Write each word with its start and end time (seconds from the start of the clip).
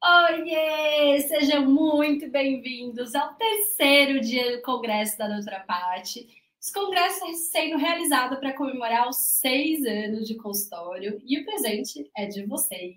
Oiê! 0.00 1.18
Sejam 1.22 1.66
muito 1.66 2.30
bem-vindos 2.30 3.16
ao 3.16 3.34
terceiro 3.34 4.20
dia 4.20 4.56
do 4.56 4.62
Congresso 4.62 5.18
da 5.18 5.26
Doutora 5.26 5.58
Patti. 5.66 6.28
Esse 6.60 6.72
congresso 6.72 7.26
está 7.26 7.58
sendo 7.58 7.76
realizado 7.76 8.38
para 8.38 8.52
comemorar 8.52 9.08
os 9.08 9.16
seis 9.16 9.84
anos 9.84 10.28
de 10.28 10.36
consultório 10.36 11.20
e 11.26 11.40
o 11.40 11.44
presente 11.44 12.08
é 12.16 12.26
de 12.26 12.46
vocês. 12.46 12.94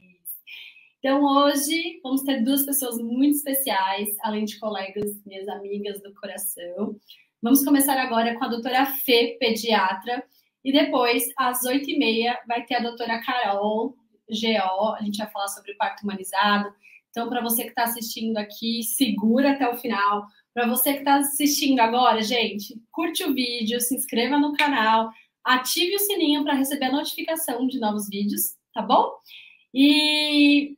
Então, 1.00 1.23
hoje 1.23 2.00
vamos 2.04 2.21
ter 2.21 2.43
duas 2.43 2.64
pessoas 2.64 3.00
muito 3.00 3.38
especiais, 3.38 4.15
além 4.21 4.45
de 4.45 4.59
colegas, 4.59 5.20
minhas 5.25 5.47
amigas 5.47 5.99
do 6.04 6.13
coração. 6.13 6.95
Vamos 7.41 7.65
começar 7.65 7.99
agora 7.99 8.38
com 8.38 8.45
a 8.45 8.49
doutora 8.49 8.86
Fê, 8.86 9.38
pediatra, 9.39 10.23
e 10.63 10.71
depois, 10.71 11.23
às 11.36 11.63
oito 11.63 11.89
e 11.89 11.97
meia, 11.97 12.39
vai 12.47 12.63
ter 12.63 12.75
a 12.75 12.81
doutora 12.81 13.20
Carol, 13.23 13.95
GO, 14.29 14.93
a 14.93 15.02
gente 15.02 15.18
vai 15.18 15.31
falar 15.31 15.47
sobre 15.47 15.73
parto 15.73 16.04
humanizado. 16.04 16.71
Então, 17.11 17.29
para 17.29 17.42
você 17.42 17.64
que 17.64 17.70
está 17.70 17.83
assistindo 17.83 18.38
aqui, 18.38 18.83
segura 18.83 19.51
até 19.51 19.70
o 19.70 19.78
final. 19.78 20.25
Para 20.54 20.68
você 20.68 20.93
que 20.93 21.00
está 21.00 21.18
assistindo 21.18 21.79
agora, 21.79 22.21
gente, 22.21 22.82
curte 22.89 23.24
o 23.24 23.34
vídeo, 23.34 23.79
se 23.82 23.96
inscreva 23.96 24.37
no 24.37 24.54
canal, 24.54 25.11
ative 25.43 25.96
o 25.96 26.00
sininho 26.00 26.43
para 26.43 26.54
receber 26.54 26.86
a 26.86 26.92
notificação 26.92 27.68
de 27.68 27.79
novos 27.79 28.07
vídeos, 28.07 28.56
tá 28.74 28.82
bom? 28.82 29.14
E 29.74 30.78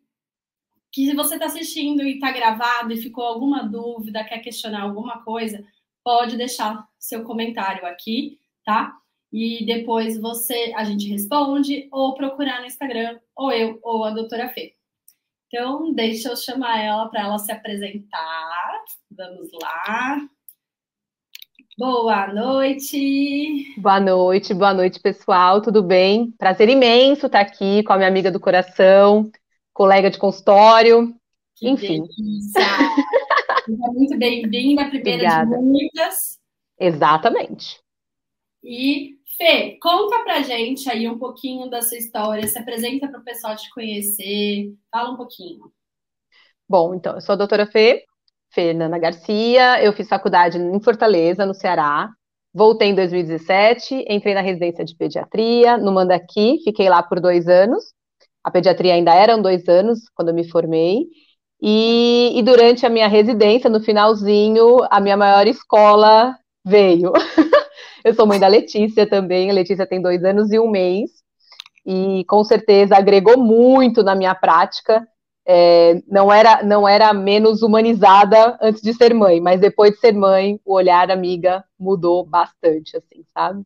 que 0.91 1.07
se 1.07 1.15
você 1.15 1.35
está 1.35 1.45
assistindo 1.45 2.03
e 2.03 2.15
está 2.15 2.31
gravado 2.31 2.93
e 2.93 3.01
ficou 3.01 3.23
alguma 3.23 3.63
dúvida, 3.63 4.23
quer 4.23 4.39
questionar 4.39 4.81
alguma 4.81 5.23
coisa, 5.23 5.63
pode 6.03 6.37
deixar 6.37 6.87
seu 6.99 7.23
comentário 7.23 7.85
aqui, 7.85 8.39
tá? 8.65 8.95
E 9.31 9.65
depois 9.65 10.19
você 10.19 10.71
a 10.75 10.83
gente 10.83 11.07
responde, 11.09 11.87
ou 11.91 12.13
procurar 12.13 12.59
no 12.59 12.67
Instagram, 12.67 13.19
ou 13.35 13.51
eu, 13.51 13.79
ou 13.81 14.03
a 14.03 14.11
doutora 14.11 14.49
Fê. 14.49 14.75
Então, 15.53 15.93
deixa 15.93 16.29
eu 16.29 16.35
chamar 16.35 16.83
ela 16.83 17.07
para 17.09 17.21
ela 17.21 17.37
se 17.37 17.51
apresentar. 17.51 18.81
Vamos 19.11 19.51
lá. 19.61 20.27
Boa 21.77 22.33
noite. 22.33 23.63
Boa 23.77 23.99
noite, 23.99 24.51
boa 24.51 24.73
noite, 24.73 24.99
pessoal. 24.99 25.61
Tudo 25.61 25.83
bem? 25.83 26.31
Prazer 26.39 26.69
imenso 26.69 27.27
estar 27.27 27.41
aqui 27.41 27.83
com 27.83 27.93
a 27.93 27.97
minha 27.97 28.07
amiga 28.07 28.31
do 28.31 28.39
coração, 28.39 29.29
colega 29.71 30.09
de 30.09 30.17
consultório. 30.17 31.15
Que 31.55 31.69
Enfim. 31.69 32.01
Muito 33.93 34.17
bem-vinda, 34.17 34.89
primeira 34.89 35.17
Obrigada. 35.17 35.55
de 35.55 35.63
muitas. 35.63 36.39
Exatamente. 36.79 37.79
E, 38.63 39.19
Fê, 39.37 39.77
conta 39.81 40.23
pra 40.23 40.41
gente 40.41 40.89
aí 40.89 41.07
um 41.07 41.17
pouquinho 41.17 41.69
da 41.69 41.81
sua 41.81 41.97
história, 41.97 42.47
se 42.47 42.57
apresenta 42.57 43.07
para 43.07 43.19
o 43.19 43.23
pessoal 43.23 43.55
te 43.55 43.69
conhecer, 43.71 44.73
fala 44.91 45.11
um 45.11 45.17
pouquinho. 45.17 45.71
Bom, 46.69 46.93
então, 46.93 47.15
eu 47.15 47.21
sou 47.21 47.33
a 47.33 47.37
doutora 47.37 47.65
Fê, 47.65 48.03
Fernanda 48.53 48.97
Garcia, 48.97 49.83
eu 49.83 49.91
fiz 49.93 50.07
faculdade 50.07 50.57
em 50.57 50.79
Fortaleza, 50.81 51.45
no 51.45 51.53
Ceará, 51.53 52.09
voltei 52.53 52.89
em 52.89 52.95
2017, 52.95 54.05
entrei 54.07 54.35
na 54.35 54.41
residência 54.41 54.85
de 54.85 54.95
pediatria, 54.95 55.77
no 55.77 55.91
Mandaqui, 55.91 56.59
fiquei 56.63 56.87
lá 56.87 57.01
por 57.01 57.19
dois 57.19 57.47
anos, 57.47 57.83
a 58.43 58.51
pediatria 58.51 58.93
ainda 58.93 59.13
eram 59.13 59.41
dois 59.41 59.67
anos 59.67 60.01
quando 60.13 60.29
eu 60.29 60.35
me 60.35 60.47
formei, 60.47 61.07
e, 61.59 62.33
e 62.35 62.43
durante 62.43 62.85
a 62.85 62.89
minha 62.89 63.07
residência, 63.07 63.69
no 63.69 63.79
finalzinho, 63.81 64.79
a 64.91 64.99
minha 64.99 65.17
maior 65.17 65.47
escola 65.47 66.37
veio. 66.65 67.11
eu 68.03 68.13
sou 68.13 68.25
mãe 68.27 68.39
da 68.39 68.47
Letícia 68.47 69.07
também, 69.07 69.49
a 69.49 69.53
Letícia 69.53 69.85
tem 69.87 70.01
dois 70.01 70.23
anos 70.23 70.51
e 70.51 70.59
um 70.59 70.69
mês, 70.69 71.11
e 71.85 72.23
com 72.25 72.43
certeza 72.43 72.95
agregou 72.95 73.37
muito 73.37 74.03
na 74.03 74.15
minha 74.15 74.35
prática. 74.35 75.07
É, 75.45 76.01
não, 76.07 76.31
era, 76.31 76.63
não 76.63 76.87
era 76.87 77.13
menos 77.13 77.61
humanizada 77.61 78.57
antes 78.61 78.81
de 78.81 78.93
ser 78.93 79.13
mãe, 79.13 79.41
mas 79.41 79.59
depois 79.59 79.91
de 79.91 79.99
ser 79.99 80.13
mãe, 80.13 80.59
o 80.65 80.73
olhar 80.73 81.11
amiga 81.11 81.63
mudou 81.77 82.25
bastante, 82.25 82.95
assim, 82.95 83.25
sabe? 83.33 83.61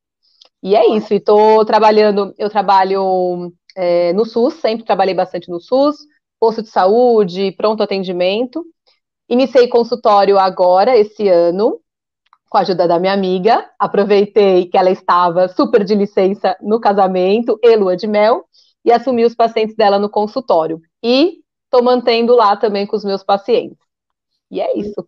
E 0.63 0.75
é 0.75 0.87
isso, 0.95 1.13
e 1.13 1.23
trabalhando, 1.65 2.33
eu 2.37 2.49
trabalho 2.49 3.53
é, 3.75 4.11
no 4.13 4.25
SUS, 4.25 4.55
sempre 4.55 4.85
trabalhei 4.85 5.13
bastante 5.13 5.49
no 5.49 5.59
SUS, 5.59 5.97
posto 6.39 6.63
de 6.63 6.69
saúde, 6.69 7.51
pronto 7.51 7.83
atendimento. 7.83 8.65
Iniciei 9.29 9.67
consultório 9.67 10.39
agora, 10.39 10.97
esse 10.97 11.27
ano, 11.27 11.79
com 12.49 12.57
a 12.57 12.61
ajuda 12.61 12.87
da 12.87 12.99
minha 12.99 13.13
amiga. 13.13 13.69
Aproveitei 13.79 14.65
que 14.65 14.77
ela 14.77 14.89
estava 14.89 15.47
super 15.47 15.83
de 15.83 15.95
licença 15.95 16.57
no 16.61 16.79
casamento 16.79 17.59
e 17.63 17.75
lua 17.75 17.95
de 17.95 18.07
mel 18.07 18.45
e 18.83 18.91
assumi 18.91 19.25
os 19.25 19.35
pacientes 19.35 19.75
dela 19.75 19.99
no 19.99 20.09
consultório. 20.09 20.81
E 21.03 21.39
estou 21.65 21.83
mantendo 21.83 22.35
lá 22.35 22.55
também 22.55 22.85
com 22.85 22.95
os 22.95 23.03
meus 23.03 23.23
pacientes. 23.23 23.77
E 24.49 24.61
é 24.61 24.77
isso. 24.77 25.05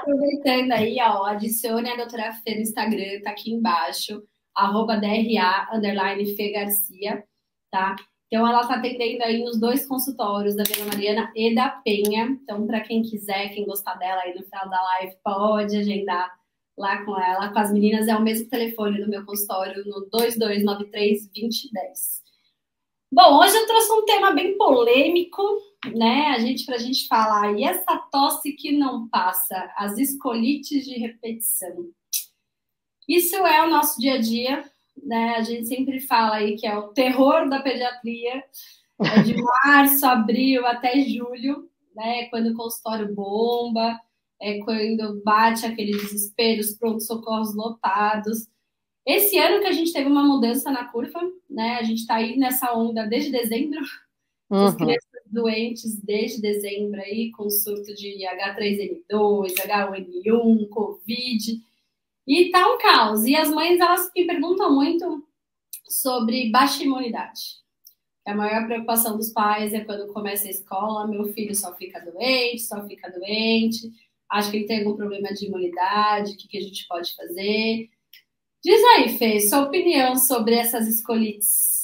Aproveitando 0.00 0.72
aí, 0.72 0.96
ó, 1.00 1.24
adicione 1.26 1.90
a 1.90 1.96
doutora 1.96 2.32
Fê 2.42 2.54
no 2.54 2.62
Instagram, 2.62 3.20
tá 3.22 3.30
aqui 3.30 3.52
embaixo, 3.52 4.22
arroba 4.54 4.96
DRA, 4.96 5.68
underline 5.72 6.34
Fê 6.34 6.50
Garcia 6.50 7.22
tá? 7.74 7.96
Então, 8.28 8.46
ela 8.46 8.60
está 8.60 8.76
atendendo 8.76 9.24
aí 9.24 9.42
nos 9.42 9.58
dois 9.58 9.84
consultórios 9.86 10.54
da 10.54 10.62
Vila 10.62 10.86
Mariana 10.86 11.32
e 11.34 11.52
da 11.54 11.68
Penha. 11.68 12.26
Então, 12.42 12.66
para 12.66 12.80
quem 12.80 13.02
quiser, 13.02 13.48
quem 13.48 13.66
gostar 13.66 13.94
dela 13.94 14.22
aí 14.22 14.34
no 14.34 14.44
final 14.44 14.68
da 14.70 14.80
live, 14.80 15.16
pode 15.22 15.76
agendar 15.76 16.32
lá 16.76 17.04
com 17.04 17.18
ela. 17.18 17.52
Com 17.52 17.58
as 17.58 17.72
meninas 17.72 18.08
é 18.08 18.16
o 18.16 18.22
mesmo 18.22 18.48
telefone 18.48 19.00
do 19.00 19.08
meu 19.08 19.24
consultório, 19.24 19.84
no 19.86 20.08
2293-2010. 20.10 22.22
Bom, 23.12 23.38
hoje 23.38 23.56
eu 23.56 23.66
trouxe 23.66 23.92
um 23.92 24.04
tema 24.04 24.32
bem 24.32 24.58
polêmico, 24.58 25.42
né? 25.94 26.28
A 26.28 26.38
gente, 26.40 26.66
para 26.66 26.74
a 26.74 26.78
gente 26.78 27.06
falar, 27.06 27.52
e 27.52 27.62
essa 27.62 27.96
tosse 28.10 28.52
que 28.52 28.72
não 28.72 29.08
passa, 29.08 29.72
as 29.76 29.98
escolites 29.98 30.84
de 30.84 30.98
repetição. 30.98 31.90
Isso 33.08 33.36
é 33.36 33.64
o 33.64 33.70
nosso 33.70 34.00
dia 34.00 34.14
a 34.14 34.18
dia, 34.18 34.64
né? 35.00 35.36
A 35.36 35.42
gente 35.42 35.66
sempre 35.66 36.00
fala 36.00 36.36
aí 36.36 36.56
que 36.56 36.66
é 36.66 36.76
o 36.76 36.88
terror 36.88 37.48
da 37.48 37.60
pediatria, 37.60 38.42
é 39.00 39.22
de 39.22 39.36
março, 39.64 40.04
abril 40.06 40.66
até 40.66 41.00
julho, 41.02 41.70
né? 41.94 42.26
Quando 42.30 42.48
o 42.48 42.54
consultório 42.54 43.14
bomba, 43.14 44.00
é 44.44 44.58
quando 44.58 45.22
bate 45.24 45.64
aquele 45.64 45.92
desespero, 45.92 46.60
os 46.60 46.74
pronto-socorros 46.74 47.54
lotados. 47.54 48.46
Esse 49.06 49.38
ano 49.38 49.62
que 49.62 49.66
a 49.66 49.72
gente 49.72 49.90
teve 49.90 50.06
uma 50.06 50.22
mudança 50.22 50.70
na 50.70 50.84
curva, 50.84 51.18
né? 51.48 51.76
A 51.76 51.82
gente 51.82 52.00
está 52.00 52.16
aí 52.16 52.36
nessa 52.36 52.74
onda 52.74 53.06
desde 53.06 53.32
dezembro, 53.32 53.80
uhum. 54.50 54.66
as 54.66 54.74
crianças 54.74 55.10
doentes 55.26 55.98
desde 56.02 56.42
dezembro 56.42 57.00
aí, 57.00 57.30
com 57.32 57.48
surto 57.48 57.94
de 57.94 58.18
H3N2, 58.18 59.54
H1N1, 59.54 60.68
Covid. 60.68 61.62
E 62.26 62.50
tá 62.50 62.70
um 62.70 62.78
caos. 62.78 63.24
E 63.24 63.34
as 63.34 63.48
mães, 63.48 63.80
elas 63.80 64.10
me 64.14 64.26
perguntam 64.26 64.74
muito 64.74 65.26
sobre 65.88 66.50
baixa 66.50 66.82
imunidade. 66.84 67.64
A 68.26 68.34
maior 68.34 68.66
preocupação 68.66 69.16
dos 69.16 69.30
pais 69.30 69.72
é 69.72 69.80
quando 69.80 70.12
começa 70.12 70.46
a 70.46 70.50
escola, 70.50 71.06
meu 71.06 71.32
filho 71.32 71.54
só 71.54 71.74
fica 71.74 72.00
doente, 72.00 72.60
só 72.60 72.86
fica 72.86 73.10
doente, 73.10 73.90
acho 74.34 74.50
que 74.50 74.56
ele 74.58 74.66
tem 74.66 74.80
algum 74.80 74.96
problema 74.96 75.28
de 75.28 75.46
imunidade, 75.46 76.32
o 76.32 76.36
que, 76.36 76.48
que 76.48 76.58
a 76.58 76.60
gente 76.60 76.86
pode 76.88 77.14
fazer? 77.14 77.88
Diz 78.62 78.82
aí, 78.96 79.16
Fê, 79.16 79.40
sua 79.40 79.62
opinião 79.62 80.16
sobre 80.16 80.56
essas 80.56 80.88
escolites. 80.88 81.74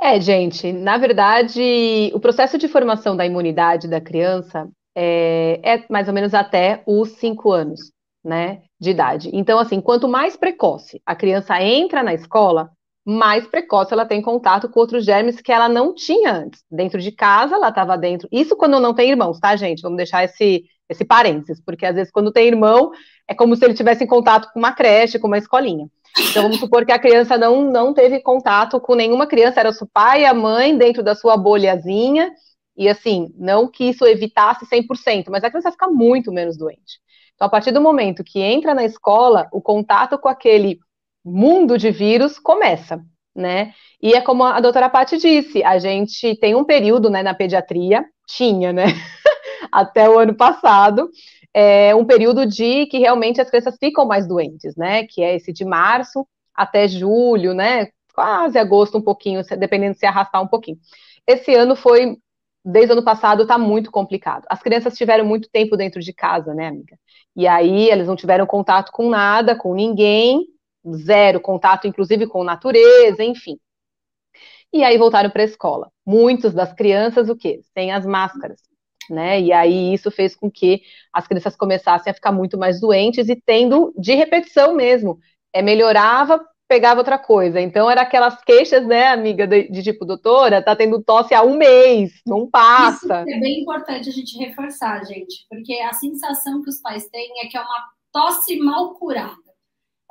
É, 0.00 0.20
gente, 0.20 0.72
na 0.72 0.98
verdade, 0.98 2.10
o 2.14 2.18
processo 2.18 2.58
de 2.58 2.66
formação 2.66 3.16
da 3.16 3.26
imunidade 3.26 3.86
da 3.86 4.00
criança 4.00 4.68
é, 4.96 5.60
é 5.62 5.86
mais 5.88 6.08
ou 6.08 6.14
menos 6.14 6.34
até 6.34 6.82
os 6.86 7.10
cinco 7.10 7.52
anos 7.52 7.92
né, 8.24 8.62
de 8.80 8.90
idade. 8.90 9.30
Então, 9.32 9.58
assim, 9.58 9.80
quanto 9.80 10.08
mais 10.08 10.36
precoce 10.36 11.00
a 11.06 11.14
criança 11.14 11.62
entra 11.62 12.02
na 12.02 12.14
escola, 12.14 12.70
mais 13.06 13.46
precoce 13.46 13.92
ela 13.92 14.06
tem 14.06 14.20
contato 14.20 14.68
com 14.68 14.80
outros 14.80 15.04
germes 15.04 15.40
que 15.40 15.52
ela 15.52 15.68
não 15.68 15.94
tinha 15.94 16.32
antes. 16.32 16.64
Dentro 16.70 17.00
de 17.00 17.12
casa, 17.12 17.54
ela 17.54 17.68
estava 17.68 17.96
dentro. 17.96 18.28
Isso 18.32 18.56
quando 18.56 18.80
não 18.80 18.94
tem 18.94 19.10
irmãos, 19.10 19.38
tá, 19.38 19.54
gente? 19.54 19.82
Vamos 19.82 19.98
deixar 19.98 20.24
esse, 20.24 20.64
esse 20.90 21.04
parênteses, 21.04 21.62
porque 21.64 21.86
às 21.86 21.94
vezes 21.94 22.12
quando 22.12 22.32
tem 22.32 22.48
irmão, 22.48 22.90
é 23.26 23.34
como 23.34 23.54
se 23.54 23.64
ele 23.64 23.74
tivesse 23.74 24.02
em 24.04 24.08
contato 24.08 24.52
com 24.52 24.58
uma 24.58 24.72
creche, 24.72 25.18
com 25.18 25.28
uma 25.28 25.38
escolinha. 25.38 25.86
Então, 26.18 26.42
vamos 26.42 26.58
supor 26.58 26.84
que 26.84 26.90
a 26.90 26.98
criança 26.98 27.38
não, 27.38 27.62
não 27.70 27.94
teve 27.94 28.20
contato 28.20 28.80
com 28.80 28.96
nenhuma 28.96 29.28
criança, 29.28 29.60
era 29.60 29.68
o 29.70 29.72
seu 29.72 29.86
pai 29.86 30.22
e 30.22 30.26
a 30.26 30.34
mãe 30.34 30.76
dentro 30.76 31.02
da 31.02 31.14
sua 31.14 31.36
bolhazinha, 31.36 32.32
e 32.76 32.88
assim, 32.88 33.32
não 33.38 33.70
que 33.70 33.84
isso 33.84 34.04
evitasse 34.04 34.66
100%, 34.66 35.26
mas 35.30 35.44
a 35.44 35.50
criança 35.50 35.70
fica 35.70 35.86
muito 35.86 36.32
menos 36.32 36.56
doente. 36.56 36.98
Então, 37.34 37.46
a 37.46 37.50
partir 37.50 37.70
do 37.70 37.80
momento 37.80 38.24
que 38.24 38.40
entra 38.40 38.74
na 38.74 38.84
escola, 38.84 39.48
o 39.52 39.62
contato 39.62 40.18
com 40.18 40.28
aquele 40.28 40.78
mundo 41.24 41.78
de 41.78 41.90
vírus 41.90 42.38
começa, 42.38 43.00
né? 43.34 43.72
E 44.02 44.14
é 44.14 44.20
como 44.20 44.44
a 44.44 44.60
doutora 44.60 44.88
Paty 44.88 45.18
disse, 45.18 45.62
a 45.62 45.78
gente 45.78 46.34
tem 46.36 46.54
um 46.54 46.64
período 46.64 47.08
né, 47.08 47.22
na 47.22 47.34
pediatria, 47.34 48.04
tinha, 48.26 48.72
né? 48.72 48.86
Até 49.72 50.08
o 50.08 50.18
ano 50.18 50.34
passado, 50.34 51.10
é 51.52 51.94
um 51.94 52.04
período 52.04 52.46
de 52.46 52.86
que 52.86 52.98
realmente 52.98 53.40
as 53.40 53.50
crianças 53.50 53.76
ficam 53.78 54.06
mais 54.06 54.26
doentes, 54.26 54.76
né? 54.76 55.06
Que 55.06 55.22
é 55.22 55.36
esse 55.36 55.52
de 55.52 55.64
março 55.64 56.26
até 56.54 56.86
julho, 56.88 57.54
né? 57.54 57.88
Quase 58.14 58.58
agosto 58.58 58.98
um 58.98 59.02
pouquinho, 59.02 59.42
dependendo 59.58 59.96
se 59.96 60.06
arrastar 60.06 60.42
um 60.42 60.48
pouquinho. 60.48 60.78
Esse 61.26 61.54
ano 61.54 61.76
foi 61.76 62.16
desde 62.64 62.92
o 62.92 62.96
ano 62.96 63.04
passado 63.04 63.42
está 63.42 63.58
muito 63.58 63.90
complicado. 63.90 64.44
As 64.48 64.62
crianças 64.62 64.96
tiveram 64.96 65.24
muito 65.24 65.48
tempo 65.50 65.76
dentro 65.76 66.00
de 66.00 66.12
casa, 66.12 66.54
né, 66.54 66.68
amiga? 66.68 66.98
E 67.34 67.46
aí 67.46 67.90
eles 67.90 68.06
não 68.06 68.16
tiveram 68.16 68.46
contato 68.46 68.92
com 68.92 69.08
nada, 69.08 69.56
com 69.56 69.74
ninguém, 69.74 70.46
zero 70.94 71.40
contato, 71.40 71.86
inclusive 71.86 72.26
com 72.26 72.44
natureza, 72.44 73.24
enfim. 73.24 73.58
E 74.72 74.84
aí 74.84 74.96
voltaram 74.98 75.30
para 75.30 75.42
a 75.42 75.44
escola. 75.44 75.90
Muitas 76.06 76.54
das 76.54 76.72
crianças, 76.72 77.28
o 77.28 77.36
quê? 77.36 77.60
Sem 77.74 77.92
as 77.92 78.06
máscaras, 78.06 78.60
né? 79.10 79.40
E 79.40 79.52
aí 79.52 79.92
isso 79.92 80.10
fez 80.10 80.34
com 80.34 80.50
que 80.50 80.82
as 81.12 81.26
crianças 81.26 81.56
começassem 81.56 82.10
a 82.10 82.14
ficar 82.14 82.32
muito 82.32 82.56
mais 82.56 82.80
doentes 82.80 83.28
e 83.28 83.36
tendo 83.36 83.92
de 83.98 84.14
repetição 84.14 84.74
mesmo. 84.74 85.18
É, 85.52 85.60
melhorava, 85.60 86.40
pegava 86.70 87.00
outra 87.00 87.18
coisa. 87.18 87.60
Então, 87.60 87.90
era 87.90 88.02
aquelas 88.02 88.40
queixas, 88.44 88.86
né, 88.86 89.08
amiga, 89.08 89.44
de, 89.44 89.68
de, 89.68 89.82
tipo, 89.82 90.04
doutora, 90.04 90.62
tá 90.62 90.76
tendo 90.76 91.02
tosse 91.02 91.34
há 91.34 91.42
um 91.42 91.56
mês, 91.56 92.12
não 92.24 92.48
passa. 92.48 93.24
Isso 93.26 93.36
é 93.36 93.40
bem 93.40 93.62
importante 93.62 94.08
a 94.08 94.12
gente 94.12 94.38
reforçar, 94.38 95.04
gente, 95.04 95.44
porque 95.50 95.74
a 95.80 95.92
sensação 95.92 96.62
que 96.62 96.70
os 96.70 96.80
pais 96.80 97.08
têm 97.08 97.44
é 97.44 97.48
que 97.48 97.56
é 97.56 97.60
uma 97.60 97.88
tosse 98.12 98.56
mal 98.60 98.94
curada. 98.94 99.34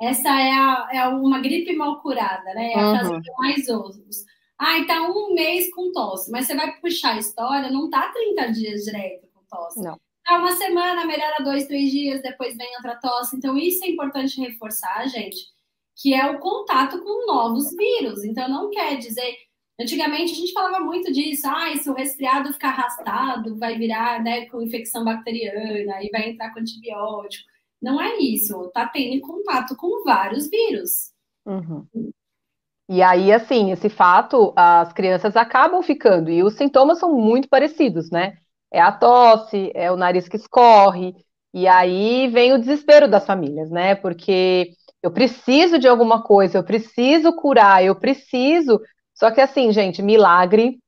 Essa 0.02 0.28
é, 0.28 0.52
a, 0.52 0.88
é 0.92 1.08
uma 1.08 1.40
gripe 1.40 1.74
mal 1.74 2.00
curada, 2.02 2.54
né? 2.54 2.72
É 2.72 2.78
a 2.78 2.90
frase 2.90 3.10
uhum. 3.10 3.22
que 3.22 3.32
mais 3.38 3.68
ouço. 3.68 4.24
Ah, 4.60 4.78
então 4.78 5.10
um 5.10 5.34
mês 5.34 5.72
com 5.74 5.90
tosse, 5.90 6.30
mas 6.30 6.46
você 6.46 6.54
vai 6.54 6.78
puxar 6.80 7.14
a 7.14 7.18
história, 7.18 7.70
não 7.70 7.88
tá 7.88 8.12
30 8.12 8.52
dias 8.52 8.82
direto 8.82 9.26
com 9.32 9.42
tosse. 9.48 9.82
Não. 9.82 9.98
Tá 10.24 10.38
uma 10.38 10.52
semana, 10.52 11.06
melhora 11.06 11.42
dois, 11.42 11.66
três 11.66 11.90
dias, 11.90 12.20
depois 12.20 12.56
vem 12.56 12.76
outra 12.76 12.96
tosse. 12.96 13.34
Então, 13.36 13.56
isso 13.56 13.82
é 13.84 13.88
importante 13.88 14.40
reforçar, 14.40 15.08
gente 15.08 15.50
que 16.00 16.14
é 16.14 16.30
o 16.30 16.38
contato 16.38 16.98
com 17.02 17.26
novos 17.26 17.74
vírus. 17.76 18.24
Então, 18.24 18.48
não 18.48 18.70
quer 18.70 18.96
dizer. 18.96 19.36
Antigamente 19.78 20.32
a 20.32 20.34
gente 20.34 20.52
falava 20.52 20.84
muito 20.84 21.10
disso, 21.10 21.48
ah, 21.48 21.74
se 21.74 21.88
o 21.88 21.94
resfriado 21.94 22.52
ficar 22.52 22.68
arrastado, 22.68 23.56
vai 23.56 23.78
virar 23.78 24.22
né, 24.22 24.44
com 24.46 24.60
infecção 24.60 25.04
bacteriana 25.04 26.02
e 26.02 26.10
vai 26.10 26.28
entrar 26.28 26.52
com 26.52 26.60
antibiótico. 26.60 27.48
Não 27.80 27.98
é 27.98 28.18
isso, 28.18 28.70
tá 28.74 28.86
tendo 28.86 29.22
contato 29.22 29.74
com 29.76 30.04
vários 30.04 30.50
vírus. 30.50 31.12
Uhum. 31.46 31.86
E 32.90 33.02
aí, 33.04 33.32
assim, 33.32 33.70
esse 33.70 33.88
fato, 33.88 34.52
as 34.56 34.92
crianças 34.92 35.36
acabam 35.36 35.80
ficando, 35.80 36.28
e 36.28 36.42
os 36.42 36.54
sintomas 36.54 36.98
são 36.98 37.14
muito 37.14 37.48
parecidos, 37.48 38.10
né? 38.10 38.36
É 38.72 38.80
a 38.80 38.90
tosse, 38.90 39.70
é 39.76 39.92
o 39.92 39.96
nariz 39.96 40.28
que 40.28 40.36
escorre, 40.36 41.14
e 41.54 41.68
aí 41.68 42.26
vem 42.28 42.52
o 42.52 42.58
desespero 42.58 43.06
das 43.08 43.24
famílias, 43.24 43.70
né? 43.70 43.94
Porque 43.94 44.72
eu 45.04 45.12
preciso 45.12 45.78
de 45.78 45.86
alguma 45.86 46.24
coisa, 46.24 46.58
eu 46.58 46.64
preciso 46.64 47.32
curar, 47.36 47.84
eu 47.84 47.94
preciso. 47.94 48.80
Só 49.14 49.30
que 49.30 49.40
assim, 49.40 49.70
gente, 49.72 50.02
milagre, 50.02 50.80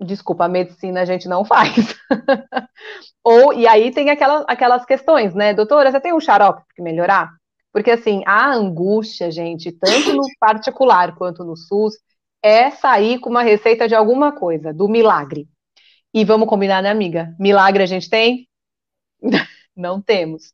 desculpa, 0.00 0.44
a 0.44 0.48
medicina 0.48 1.02
a 1.02 1.04
gente 1.04 1.28
não 1.28 1.44
faz. 1.44 1.96
Ou 3.24 3.52
e 3.52 3.66
aí 3.66 3.90
tem 3.92 4.10
aquelas, 4.10 4.44
aquelas 4.48 4.84
questões, 4.86 5.34
né, 5.34 5.54
doutora, 5.54 5.90
você 5.90 6.00
tem 6.00 6.14
um 6.14 6.20
xarope 6.20 6.62
para 6.76 6.84
melhorar? 6.84 7.37
Porque 7.78 7.92
assim, 7.92 8.24
a 8.26 8.52
angústia, 8.52 9.30
gente, 9.30 9.70
tanto 9.70 10.12
no 10.12 10.24
particular 10.40 11.14
quanto 11.14 11.44
no 11.44 11.56
SUS, 11.56 11.94
é 12.42 12.72
sair 12.72 13.20
com 13.20 13.30
uma 13.30 13.44
receita 13.44 13.86
de 13.86 13.94
alguma 13.94 14.32
coisa, 14.32 14.74
do 14.74 14.88
milagre. 14.88 15.46
E 16.12 16.24
vamos 16.24 16.48
combinar, 16.48 16.82
né, 16.82 16.90
amiga? 16.90 17.32
Milagre 17.38 17.84
a 17.84 17.86
gente 17.86 18.10
tem? 18.10 18.48
não 19.76 20.02
temos. 20.02 20.52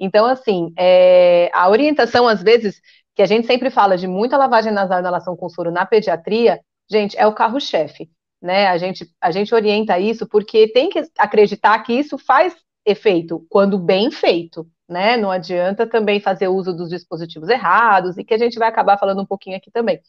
Então, 0.00 0.24
assim, 0.24 0.72
é, 0.78 1.50
a 1.52 1.68
orientação, 1.68 2.26
às 2.26 2.42
vezes, 2.42 2.80
que 3.14 3.20
a 3.20 3.26
gente 3.26 3.46
sempre 3.46 3.68
fala 3.68 3.98
de 3.98 4.06
muita 4.06 4.38
lavagem 4.38 4.72
nasal 4.72 5.00
em 5.00 5.02
relação 5.04 5.36
com 5.36 5.50
soro 5.50 5.70
na 5.70 5.84
pediatria, 5.84 6.58
gente, 6.90 7.18
é 7.18 7.26
o 7.26 7.34
carro-chefe, 7.34 8.10
né? 8.40 8.68
A 8.68 8.78
gente, 8.78 9.06
a 9.20 9.30
gente 9.30 9.54
orienta 9.54 9.98
isso 9.98 10.26
porque 10.26 10.68
tem 10.68 10.88
que 10.88 11.02
acreditar 11.18 11.78
que 11.80 11.92
isso 11.92 12.16
faz 12.16 12.56
efeito 12.82 13.44
quando 13.50 13.78
bem 13.78 14.10
feito, 14.10 14.66
né? 14.92 15.16
Não 15.16 15.30
adianta 15.30 15.86
também 15.86 16.20
fazer 16.20 16.48
uso 16.48 16.72
dos 16.72 16.90
dispositivos 16.90 17.48
errados 17.48 18.16
e 18.18 18.24
que 18.24 18.34
a 18.34 18.38
gente 18.38 18.58
vai 18.58 18.68
acabar 18.68 18.98
falando 18.98 19.22
um 19.22 19.26
pouquinho 19.26 19.56
aqui 19.56 19.70
também. 19.70 20.00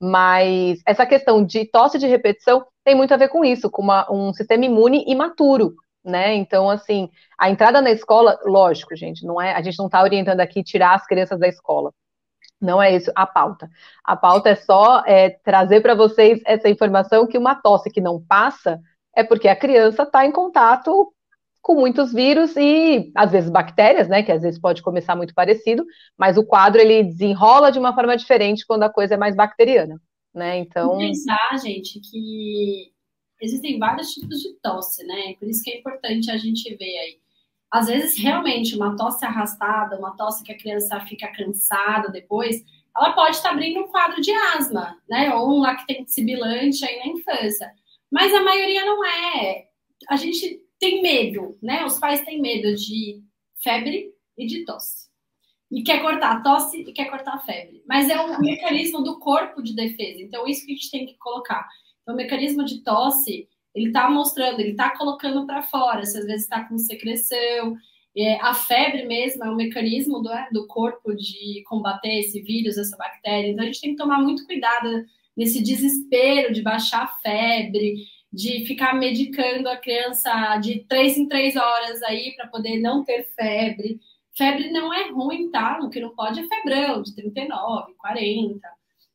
Mas 0.00 0.80
essa 0.86 1.06
questão 1.06 1.44
de 1.44 1.64
tosse 1.66 1.98
de 1.98 2.06
repetição 2.08 2.66
tem 2.84 2.94
muito 2.94 3.14
a 3.14 3.16
ver 3.16 3.28
com 3.28 3.44
isso, 3.44 3.70
com 3.70 3.82
uma, 3.82 4.10
um 4.10 4.32
sistema 4.32 4.64
imune 4.64 5.04
imaturo, 5.06 5.74
né? 6.04 6.34
Então, 6.34 6.68
assim, 6.68 7.08
a 7.38 7.50
entrada 7.50 7.80
na 7.80 7.90
escola, 7.90 8.38
lógico, 8.44 8.96
gente, 8.96 9.24
não 9.24 9.40
é, 9.40 9.54
a 9.54 9.62
gente 9.62 9.78
não 9.78 9.86
está 9.86 10.02
orientando 10.02 10.40
aqui 10.40 10.64
tirar 10.64 10.94
as 10.94 11.06
crianças 11.06 11.38
da 11.38 11.46
escola. 11.46 11.92
Não 12.60 12.80
é 12.82 12.94
isso 12.94 13.12
a 13.14 13.26
pauta. 13.26 13.68
A 14.04 14.16
pauta 14.16 14.50
é 14.50 14.54
só 14.54 15.02
é, 15.06 15.30
trazer 15.30 15.80
para 15.82 15.94
vocês 15.94 16.40
essa 16.46 16.68
informação 16.68 17.26
que 17.26 17.38
uma 17.38 17.54
tosse 17.54 17.90
que 17.90 18.00
não 18.00 18.20
passa 18.20 18.80
é 19.14 19.22
porque 19.24 19.48
a 19.48 19.56
criança 19.56 20.04
está 20.04 20.24
em 20.24 20.32
contato 20.32 21.12
com 21.62 21.76
muitos 21.76 22.12
vírus 22.12 22.56
e 22.56 23.12
às 23.14 23.30
vezes 23.30 23.48
bactérias, 23.48 24.08
né, 24.08 24.22
que 24.22 24.32
às 24.32 24.42
vezes 24.42 24.60
pode 24.60 24.82
começar 24.82 25.14
muito 25.14 25.32
parecido, 25.32 25.86
mas 26.18 26.36
o 26.36 26.44
quadro 26.44 26.80
ele 26.80 27.04
desenrola 27.04 27.70
de 27.70 27.78
uma 27.78 27.94
forma 27.94 28.16
diferente 28.16 28.66
quando 28.66 28.82
a 28.82 28.90
coisa 28.90 29.14
é 29.14 29.16
mais 29.16 29.36
bacteriana, 29.36 30.00
né? 30.34 30.58
Então, 30.58 30.98
pensar, 30.98 31.56
gente, 31.62 32.00
que 32.00 32.92
existem 33.40 33.78
vários 33.78 34.10
tipos 34.10 34.40
de 34.40 34.54
tosse, 34.60 35.06
né? 35.06 35.34
Por 35.38 35.48
isso 35.48 35.62
que 35.62 35.70
é 35.70 35.78
importante 35.78 36.30
a 36.32 36.36
gente 36.36 36.74
ver 36.76 36.98
aí. 36.98 37.18
Às 37.70 37.86
vezes, 37.86 38.18
realmente, 38.18 38.74
uma 38.74 38.96
tosse 38.96 39.24
arrastada, 39.24 39.98
uma 39.98 40.16
tosse 40.16 40.42
que 40.42 40.52
a 40.52 40.58
criança 40.58 41.00
fica 41.00 41.32
cansada 41.32 42.10
depois, 42.10 42.62
ela 42.94 43.12
pode 43.12 43.36
estar 43.36 43.50
abrindo 43.50 43.80
um 43.80 43.88
quadro 43.88 44.20
de 44.20 44.32
asma, 44.32 44.96
né? 45.08 45.32
Ou 45.34 45.48
um 45.48 45.60
lactente 45.60 46.12
sibilante 46.12 46.84
aí 46.84 46.98
na 46.98 47.06
infância. 47.06 47.70
Mas 48.10 48.34
a 48.34 48.42
maioria 48.42 48.84
não 48.84 49.04
é. 49.04 49.68
A 50.10 50.16
gente 50.16 50.60
tem 50.82 51.00
medo, 51.00 51.56
né? 51.62 51.84
Os 51.84 51.96
pais 52.00 52.24
têm 52.24 52.40
medo 52.40 52.74
de 52.74 53.22
febre 53.62 54.12
e 54.36 54.44
de 54.46 54.64
tosse. 54.64 55.06
E 55.70 55.84
quer 55.84 56.02
cortar 56.02 56.32
a 56.32 56.40
tosse 56.40 56.80
e 56.80 56.92
quer 56.92 57.08
cortar 57.08 57.34
a 57.34 57.38
febre. 57.38 57.84
Mas 57.86 58.10
é 58.10 58.20
um 58.20 58.40
mecanismo 58.40 59.00
do 59.00 59.20
corpo 59.20 59.62
de 59.62 59.76
defesa. 59.76 60.20
Então, 60.20 60.44
isso 60.44 60.66
que 60.66 60.72
a 60.72 60.74
gente 60.74 60.90
tem 60.90 61.06
que 61.06 61.16
colocar. 61.18 61.68
Então, 62.02 62.14
o 62.14 62.16
mecanismo 62.16 62.64
de 62.64 62.82
tosse, 62.82 63.48
ele 63.72 63.86
está 63.86 64.10
mostrando, 64.10 64.58
ele 64.58 64.72
está 64.72 64.90
colocando 64.98 65.46
para 65.46 65.62
fora, 65.62 66.04
se 66.04 66.18
às 66.18 66.26
vezes 66.26 66.42
está 66.42 66.64
com 66.64 66.76
secreção. 66.76 67.76
É, 68.16 68.40
a 68.40 68.52
febre 68.52 69.06
mesmo 69.06 69.44
é 69.44 69.50
um 69.50 69.56
mecanismo 69.56 70.18
do, 70.18 70.32
é, 70.32 70.48
do 70.50 70.66
corpo 70.66 71.14
de 71.14 71.62
combater 71.68 72.18
esse 72.18 72.42
vírus, 72.42 72.76
essa 72.76 72.96
bactéria. 72.96 73.50
Então, 73.50 73.62
a 73.62 73.66
gente 73.66 73.80
tem 73.80 73.90
que 73.90 74.02
tomar 74.02 74.20
muito 74.20 74.44
cuidado 74.46 75.04
nesse 75.36 75.62
desespero 75.62 76.52
de 76.52 76.60
baixar 76.60 77.04
a 77.04 77.18
febre, 77.20 78.04
de 78.32 78.64
ficar 78.66 78.94
medicando 78.94 79.68
a 79.68 79.76
criança 79.76 80.56
de 80.56 80.80
três 80.88 81.18
em 81.18 81.28
três 81.28 81.54
horas 81.54 82.02
aí 82.02 82.34
para 82.34 82.48
poder 82.48 82.78
não 82.78 83.04
ter 83.04 83.28
febre. 83.36 84.00
Febre 84.34 84.70
não 84.70 84.92
é 84.92 85.10
ruim, 85.10 85.50
tá? 85.50 85.78
O 85.82 85.90
que 85.90 86.00
não 86.00 86.14
pode 86.14 86.40
é 86.40 86.48
febrão, 86.48 87.02
de 87.02 87.14
39, 87.14 87.92
40. 87.94 88.68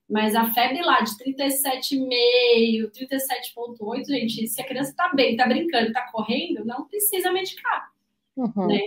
Mas 0.08 0.36
a 0.36 0.46
febre 0.54 0.82
lá 0.84 1.02
de 1.02 1.12
37,5, 1.18 2.92
37,8, 2.92 4.06
gente, 4.06 4.48
se 4.48 4.62
a 4.62 4.66
criança 4.66 4.94
tá 4.96 5.12
bem, 5.14 5.36
tá 5.36 5.46
brincando, 5.48 5.92
tá 5.92 6.08
correndo, 6.12 6.64
não 6.64 6.88
precisa 6.88 7.32
medicar. 7.32 7.90
Uhum. 8.38 8.68
Né? 8.68 8.80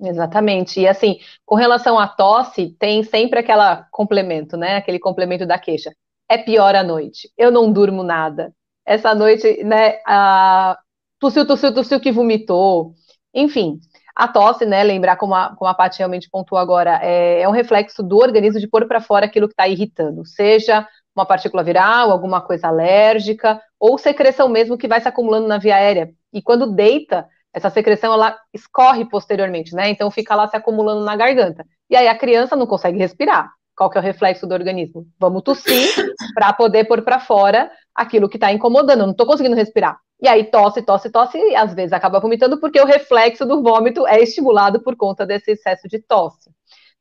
Exatamente. 0.00 0.80
E 0.80 0.88
assim, 0.88 1.20
com 1.46 1.54
relação 1.54 1.98
à 1.98 2.08
tosse, 2.08 2.74
tem 2.78 3.04
sempre 3.04 3.38
aquela 3.38 3.86
complemento, 3.92 4.56
né? 4.56 4.76
Aquele 4.76 4.98
complemento 4.98 5.46
da 5.46 5.58
queixa. 5.58 5.94
É 6.28 6.36
pior 6.36 6.74
à 6.74 6.82
noite. 6.82 7.30
Eu 7.38 7.50
não 7.52 7.72
durmo 7.72 8.02
nada. 8.02 8.52
Essa 8.84 9.14
noite, 9.14 9.62
né? 9.64 9.98
A... 10.06 10.78
Tossiu, 11.18 11.46
tossiu, 11.46 11.72
tossiu 11.72 12.00
que 12.00 12.10
vomitou. 12.10 12.94
Enfim, 13.32 13.78
a 14.14 14.28
tosse, 14.28 14.66
né, 14.66 14.82
lembrar 14.82 15.16
como 15.16 15.34
a, 15.34 15.54
como 15.56 15.70
a 15.70 15.74
Paty 15.74 15.98
realmente 15.98 16.28
pontuou 16.28 16.60
agora, 16.60 16.98
é, 17.02 17.40
é 17.42 17.48
um 17.48 17.52
reflexo 17.52 18.02
do 18.02 18.18
organismo 18.18 18.60
de 18.60 18.68
pôr 18.68 18.86
para 18.86 19.00
fora 19.00 19.26
aquilo 19.26 19.48
que 19.48 19.54
está 19.54 19.66
irritando, 19.66 20.26
seja 20.26 20.86
uma 21.14 21.24
partícula 21.24 21.62
viral, 21.62 22.10
alguma 22.10 22.40
coisa 22.40 22.68
alérgica, 22.68 23.60
ou 23.78 23.98
secreção 23.98 24.48
mesmo 24.48 24.76
que 24.76 24.88
vai 24.88 25.00
se 25.00 25.08
acumulando 25.08 25.46
na 25.46 25.58
via 25.58 25.76
aérea. 25.76 26.10
E 26.32 26.42
quando 26.42 26.74
deita, 26.74 27.26
essa 27.52 27.70
secreção 27.70 28.12
ela 28.12 28.36
escorre 28.52 29.04
posteriormente, 29.04 29.74
né? 29.74 29.90
Então 29.90 30.10
fica 30.10 30.34
lá 30.34 30.48
se 30.48 30.56
acumulando 30.56 31.04
na 31.04 31.14
garganta. 31.14 31.64
E 31.90 31.96
aí 31.96 32.08
a 32.08 32.16
criança 32.16 32.56
não 32.56 32.66
consegue 32.66 32.98
respirar. 32.98 33.50
Qual 33.76 33.90
que 33.90 33.98
é 33.98 34.00
o 34.00 34.04
reflexo 34.04 34.46
do 34.46 34.54
organismo? 34.54 35.06
Vamos 35.18 35.42
tossir 35.42 35.88
para 36.34 36.52
poder 36.52 36.84
pôr 36.84 37.02
para 37.02 37.20
fora 37.20 37.70
aquilo 37.94 38.28
que 38.28 38.36
está 38.36 38.52
incomodando. 38.52 39.00
Eu 39.00 39.06
não 39.06 39.12
estou 39.12 39.26
conseguindo 39.26 39.56
respirar. 39.56 39.98
E 40.20 40.28
aí 40.28 40.44
tosse, 40.44 40.82
tosse, 40.82 41.10
tosse, 41.10 41.36
e 41.36 41.56
às 41.56 41.74
vezes 41.74 41.92
acaba 41.92 42.20
vomitando 42.20 42.60
porque 42.60 42.80
o 42.80 42.86
reflexo 42.86 43.44
do 43.44 43.62
vômito 43.62 44.06
é 44.06 44.22
estimulado 44.22 44.80
por 44.82 44.96
conta 44.96 45.26
desse 45.26 45.52
excesso 45.52 45.88
de 45.88 45.98
tosse, 45.98 46.48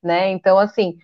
né? 0.03 0.31
Então, 0.31 0.57
assim, 0.57 0.97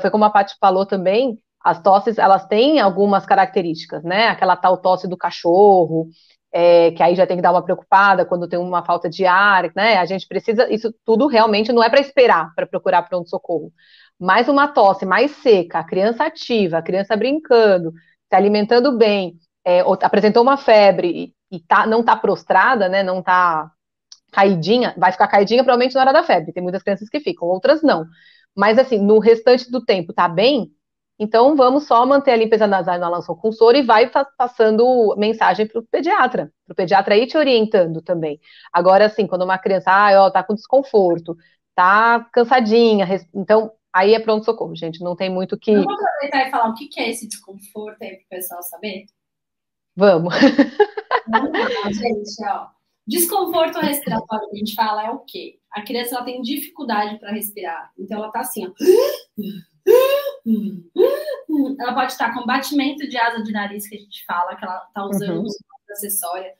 foi 0.00 0.10
como 0.10 0.24
a 0.24 0.30
Paty 0.30 0.54
falou 0.60 0.84
também, 0.84 1.38
as 1.64 1.80
tosses, 1.80 2.18
elas 2.18 2.46
têm 2.46 2.80
algumas 2.80 3.24
características, 3.24 4.02
né? 4.04 4.28
Aquela 4.28 4.56
tal 4.56 4.76
tosse 4.76 5.08
do 5.08 5.16
cachorro, 5.16 6.08
é, 6.52 6.90
que 6.90 7.02
aí 7.02 7.14
já 7.14 7.26
tem 7.26 7.36
que 7.36 7.42
dar 7.42 7.52
uma 7.52 7.62
preocupada 7.64 8.26
quando 8.26 8.48
tem 8.48 8.58
uma 8.58 8.84
falta 8.84 9.08
de 9.08 9.24
ar, 9.24 9.70
né? 9.74 9.96
A 9.96 10.04
gente 10.04 10.26
precisa, 10.28 10.70
isso 10.72 10.92
tudo 11.04 11.26
realmente 11.26 11.72
não 11.72 11.82
é 11.82 11.88
para 11.88 12.00
esperar 12.00 12.52
para 12.54 12.66
procurar 12.66 13.02
pronto-socorro. 13.02 13.72
Mas 14.18 14.48
uma 14.48 14.68
tosse 14.68 15.06
mais 15.06 15.30
seca, 15.36 15.78
a 15.78 15.84
criança 15.84 16.24
ativa, 16.24 16.78
a 16.78 16.82
criança 16.82 17.16
brincando, 17.16 17.92
se 18.32 18.36
alimentando 18.36 18.96
bem, 18.96 19.38
é, 19.62 19.80
apresentou 19.80 20.42
uma 20.42 20.56
febre 20.56 21.34
e 21.50 21.60
tá, 21.60 21.86
não 21.86 22.02
tá 22.02 22.16
prostrada, 22.16 22.88
né, 22.88 23.02
não 23.02 23.22
tá 23.22 23.70
caidinha, 24.32 24.94
vai 24.96 25.12
ficar 25.12 25.28
caidinha 25.28 25.62
provavelmente 25.62 25.94
na 25.94 26.00
hora 26.00 26.12
da 26.14 26.22
febre. 26.22 26.50
Tem 26.52 26.62
muitas 26.62 26.82
crianças 26.82 27.10
que 27.10 27.20
ficam, 27.20 27.46
outras 27.46 27.82
não. 27.82 28.06
Mas 28.56 28.78
assim, 28.78 28.98
no 28.98 29.18
restante 29.18 29.70
do 29.70 29.84
tempo 29.84 30.14
tá 30.14 30.28
bem, 30.28 30.70
então 31.18 31.54
vamos 31.54 31.86
só 31.86 32.06
manter 32.06 32.30
a 32.30 32.36
limpeza 32.36 32.66
nasal 32.66 32.98
na 32.98 33.08
lança 33.10 33.34
com 33.34 33.52
soro 33.52 33.76
e 33.76 33.82
vai 33.82 34.10
passando 34.38 35.14
mensagem 35.18 35.66
para 35.66 35.80
o 35.80 35.82
pediatra, 35.84 36.50
para 36.64 36.72
o 36.72 36.76
pediatra 36.76 37.16
ir 37.16 37.26
te 37.26 37.36
orientando 37.36 38.00
também. 38.00 38.40
Agora, 38.72 39.06
assim, 39.06 39.26
quando 39.26 39.42
uma 39.42 39.58
criança, 39.58 39.90
ah, 39.90 40.30
tá 40.30 40.42
com 40.42 40.54
desconforto, 40.54 41.36
tá 41.74 42.26
cansadinha, 42.32 43.06
então 43.34 43.72
aí 43.92 44.14
é 44.14 44.20
pronto 44.20 44.44
socorro, 44.44 44.74
gente, 44.74 45.02
não 45.02 45.14
tem 45.14 45.30
muito 45.30 45.58
que. 45.58 45.74
Vamos 45.74 45.92
aproveitar 45.92 46.48
e 46.48 46.50
falar 46.50 46.68
o 46.70 46.74
que 46.74 46.88
é 47.00 47.10
esse 47.10 47.28
desconforto 47.28 48.02
aí 48.02 48.16
para 48.16 48.24
o 48.24 48.28
pessoal 48.28 48.62
saber? 48.62 49.06
Vamos. 49.94 50.34
Vamos 51.28 51.52
lá, 51.52 51.92
gente, 51.92 52.44
ó. 52.48 52.68
Desconforto 53.06 53.80
respiratório 53.80 54.48
a 54.52 54.56
gente 54.56 54.74
fala 54.74 55.06
é 55.06 55.10
o 55.10 55.18
quê? 55.20 55.58
A 55.72 55.82
criança 55.82 56.14
ela 56.14 56.24
tem 56.24 56.40
dificuldade 56.40 57.18
para 57.18 57.32
respirar. 57.32 57.90
Então 57.98 58.18
ela 58.18 58.30
tá 58.30 58.40
assim, 58.40 58.66
ó. 58.66 58.72
Ela 61.80 61.94
pode 61.94 62.12
estar 62.12 62.32
com 62.32 62.46
batimento 62.46 63.08
de 63.08 63.16
asa 63.16 63.42
de 63.42 63.52
nariz 63.52 63.88
que 63.88 63.96
a 63.96 63.98
gente 63.98 64.24
fala, 64.24 64.56
que 64.56 64.64
ela 64.64 64.78
tá 64.94 65.04
usando 65.04 65.40
uhum. 65.40 65.46
acessória. 65.90 66.54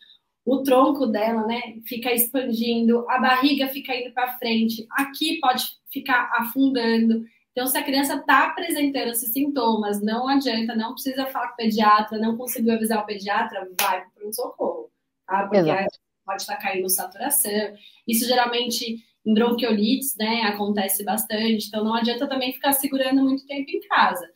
O 0.45 0.63
tronco 0.63 1.07
dela, 1.07 1.47
né, 1.47 1.61
fica 1.87 2.13
expandindo, 2.13 3.09
a 3.09 3.19
barriga 3.19 3.69
fica 3.69 3.95
indo 3.95 4.13
para 4.13 4.39
frente. 4.39 4.87
Aqui 4.91 5.39
pode 5.41 5.65
ficar 5.93 6.31
afundando. 6.35 7.25
Então, 7.53 7.67
se 7.67 7.77
a 7.79 7.85
criança 7.85 8.17
está 8.17 8.47
apresentando 8.47 9.11
esses 9.11 9.33
sintomas, 9.33 10.03
não 10.03 10.27
adianta, 10.27 10.75
não 10.75 10.95
precisa 10.95 11.27
falar 11.27 11.49
com 11.49 11.55
o 11.55 11.57
pediatra, 11.57 12.19
não 12.19 12.37
conseguiu 12.37 12.75
avisar 12.75 13.03
o 13.03 13.07
pediatra, 13.07 13.69
vai 13.81 14.05
para 14.15 14.27
um 14.27 14.33
socorro, 14.33 14.91
tá? 15.27 15.43
Porque 15.43 15.59
Exato 15.59 16.03
pode 16.25 16.43
estar 16.43 16.57
caindo 16.57 16.89
saturação. 16.89 17.75
Isso 18.07 18.27
geralmente 18.27 19.05
em 19.25 19.35
bronquiolites, 19.35 20.17
né, 20.17 20.43
acontece 20.43 21.05
bastante, 21.05 21.69
então 21.69 21.85
não 21.85 21.95
adianta 21.95 22.29
também 22.29 22.53
ficar 22.53 22.73
segurando 22.73 23.23
muito 23.23 23.47
tempo 23.47 23.71
em 23.71 23.81
casa. 23.89 24.29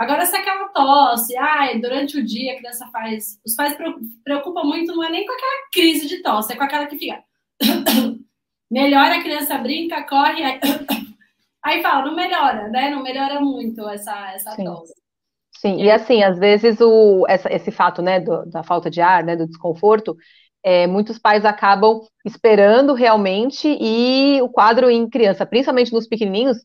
Agora, 0.00 0.24
se 0.24 0.34
aquela 0.34 0.68
tosse, 0.68 1.36
ai, 1.36 1.78
durante 1.78 2.18
o 2.18 2.24
dia 2.24 2.54
a 2.54 2.56
criança 2.56 2.88
faz. 2.90 3.38
Os 3.44 3.54
pais 3.54 3.76
preocupam 4.24 4.64
muito, 4.64 4.96
não 4.96 5.04
é 5.04 5.10
nem 5.10 5.26
com 5.26 5.32
aquela 5.34 5.68
crise 5.70 6.08
de 6.08 6.22
tosse, 6.22 6.54
é 6.54 6.56
com 6.56 6.64
aquela 6.64 6.86
que 6.86 6.96
fica. 6.96 7.22
melhora, 8.72 9.16
a 9.16 9.22
criança 9.22 9.58
brinca, 9.58 10.02
corre, 10.04 10.42
aí, 10.42 10.58
aí 11.62 11.82
fala, 11.82 12.06
não 12.06 12.16
melhora, 12.16 12.68
né? 12.68 12.88
Não 12.88 13.02
melhora 13.02 13.42
muito 13.42 13.86
essa, 13.90 14.32
essa 14.32 14.52
Sim. 14.52 14.64
tosse. 14.64 14.94
Sim, 15.58 15.82
e 15.82 15.90
assim, 15.90 16.22
às 16.22 16.38
vezes 16.38 16.80
o, 16.80 17.26
essa, 17.28 17.52
esse 17.52 17.70
fato, 17.70 18.00
né, 18.00 18.20
do, 18.20 18.46
da 18.46 18.62
falta 18.62 18.88
de 18.90 19.02
ar, 19.02 19.22
né, 19.22 19.36
do 19.36 19.46
desconforto, 19.46 20.16
é, 20.64 20.86
muitos 20.86 21.18
pais 21.18 21.44
acabam 21.44 22.00
esperando 22.24 22.94
realmente 22.94 23.68
e 23.78 24.40
o 24.40 24.48
quadro 24.48 24.88
em 24.88 25.06
criança, 25.10 25.44
principalmente 25.44 25.92
nos 25.92 26.08
pequenininhos, 26.08 26.64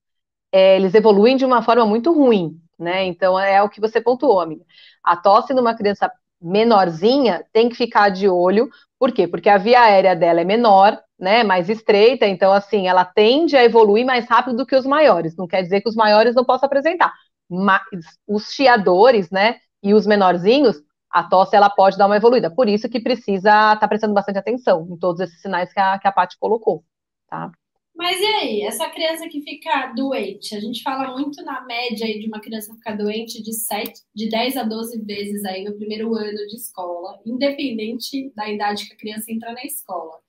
é, 0.53 0.77
eles 0.77 0.93
evoluem 0.93 1.35
de 1.35 1.43
uma 1.43 1.61
forma 1.61 1.85
muito 1.85 2.13
ruim, 2.13 2.57
né? 2.77 3.05
Então 3.05 3.39
é 3.39 3.61
o 3.61 3.69
que 3.69 3.81
você 3.81 4.01
pontuou, 4.01 4.39
amiga. 4.39 4.65
A 5.03 5.15
tosse 5.15 5.53
numa 5.53 5.75
criança 5.75 6.11
menorzinha 6.41 7.45
tem 7.53 7.69
que 7.69 7.75
ficar 7.75 8.09
de 8.09 8.27
olho, 8.29 8.69
por 8.99 9.11
quê? 9.11 9.27
Porque 9.27 9.49
a 9.49 9.57
via 9.57 9.81
aérea 9.81 10.15
dela 10.15 10.41
é 10.41 10.43
menor, 10.43 10.99
né? 11.19 11.43
Mais 11.43 11.69
estreita, 11.69 12.27
então 12.27 12.51
assim, 12.53 12.87
ela 12.87 13.05
tende 13.05 13.55
a 13.55 13.63
evoluir 13.63 14.05
mais 14.05 14.27
rápido 14.27 14.57
do 14.57 14.65
que 14.65 14.75
os 14.75 14.85
maiores. 14.85 15.35
Não 15.35 15.47
quer 15.47 15.61
dizer 15.63 15.81
que 15.81 15.89
os 15.89 15.95
maiores 15.95 16.35
não 16.35 16.45
possam 16.45 16.67
apresentar, 16.67 17.13
mas 17.49 17.81
os 18.27 18.51
chiadores, 18.51 19.29
né? 19.31 19.57
E 19.83 19.93
os 19.93 20.05
menorzinhos 20.05 20.81
a 21.15 21.23
tosse 21.23 21.55
ela 21.55 21.69
pode 21.69 21.97
dar 21.97 22.07
uma 22.07 22.17
evoluída. 22.17 22.51
Por 22.53 22.67
isso 22.67 22.89
que 22.89 22.99
precisa 22.99 23.49
estar 23.49 23.79
tá 23.79 23.87
prestando 23.87 24.13
bastante 24.13 24.37
atenção 24.37 24.85
em 24.91 24.97
todos 24.97 25.21
esses 25.21 25.41
sinais 25.41 25.71
que 25.71 25.79
a, 25.79 25.97
que 25.97 26.07
a 26.07 26.11
Paty 26.11 26.37
colocou, 26.37 26.83
tá? 27.29 27.51
Mas 27.95 28.19
e 28.19 28.25
aí, 28.25 28.61
essa 28.63 28.89
criança 28.89 29.29
que 29.29 29.41
fica 29.41 29.93
doente? 29.95 30.53
A 30.53 30.59
gente 30.59 30.83
fala 30.83 31.13
muito 31.13 31.41
na 31.43 31.61
média 31.61 32.05
aí 32.05 32.19
de 32.19 32.27
uma 32.27 32.41
criança 32.41 32.73
ficar 32.73 32.97
doente 32.97 33.41
de 33.41 33.53
7, 33.53 34.03
de 34.13 34.29
10 34.29 34.57
a 34.57 34.63
12 34.63 35.01
vezes 35.01 35.45
aí 35.45 35.63
no 35.63 35.77
primeiro 35.77 36.13
ano 36.13 36.45
de 36.47 36.57
escola, 36.57 37.21
independente 37.25 38.33
da 38.35 38.49
idade 38.49 38.85
que 38.87 38.93
a 38.93 38.97
criança 38.97 39.31
entra 39.31 39.53
na 39.53 39.63
escola. 39.63 40.19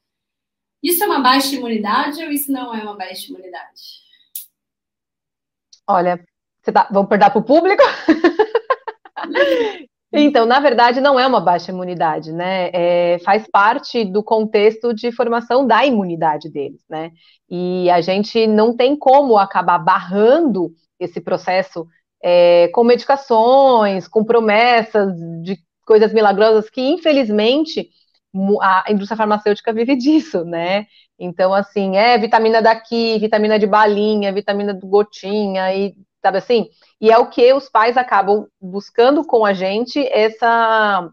Isso 0.81 1.03
é 1.03 1.07
uma 1.07 1.21
baixa 1.21 1.57
imunidade 1.57 2.23
ou 2.23 2.31
isso 2.31 2.53
não 2.53 2.73
é 2.73 2.83
uma 2.85 2.97
baixa 2.97 3.29
imunidade? 3.33 3.83
Olha, 5.89 6.25
você 6.63 6.71
tá, 6.71 6.89
vamos 6.93 7.09
perder 7.09 7.31
para 7.31 7.41
o 7.41 7.45
público? 7.45 7.83
Então, 10.21 10.47
na 10.47 10.61
verdade, 10.61 11.01
não 11.01 11.19
é 11.19 11.27
uma 11.27 11.41
baixa 11.41 11.71
imunidade, 11.71 12.33
né? 12.33 12.71
É, 12.73 13.19
faz 13.25 13.47
parte 13.51 14.05
do 14.05 14.23
contexto 14.23 14.95
de 14.95 15.13
formação 15.13 15.67
da 15.67 15.85
imunidade 15.85 16.49
deles, 16.51 16.81
né? 16.89 17.11
E 17.49 17.89
a 17.91 18.01
gente 18.01 18.47
não 18.47 18.77
tem 18.77 18.97
como 18.97 19.39
acabar 19.39 19.79
barrando 19.79 20.73
esse 20.99 21.21
processo 21.21 21.87
é, 22.23 22.69
com 22.69 22.85
medicações, 22.85 24.09
com 24.09 24.25
promessas 24.25 25.13
de 25.43 25.59
coisas 25.87 26.13
milagrosas 26.13 26.69
que, 26.69 26.81
infelizmente, 26.81 27.89
a 28.61 28.85
indústria 28.91 29.17
farmacêutica 29.17 29.73
vive 29.73 29.95
disso, 29.97 30.45
né? 30.45 30.87
Então, 31.19 31.55
assim, 31.55 31.97
é 31.97 32.19
vitamina 32.19 32.61
daqui, 32.61 33.19
vitamina 33.19 33.59
de 33.59 33.67
balinha, 33.67 34.33
vitamina 34.33 34.75
do 34.75 34.87
gotinha, 34.87 35.75
e 35.75 35.95
sabe 36.27 36.39
assim? 36.39 36.69
E 37.01 37.11
é 37.11 37.19
o 37.19 37.29
que 37.29 37.53
os 37.53 37.69
pais 37.69 37.97
acabam 37.97 38.47
buscando 38.61 39.25
com 39.25 39.45
a 39.45 39.53
gente 39.53 40.05
essa, 40.09 41.09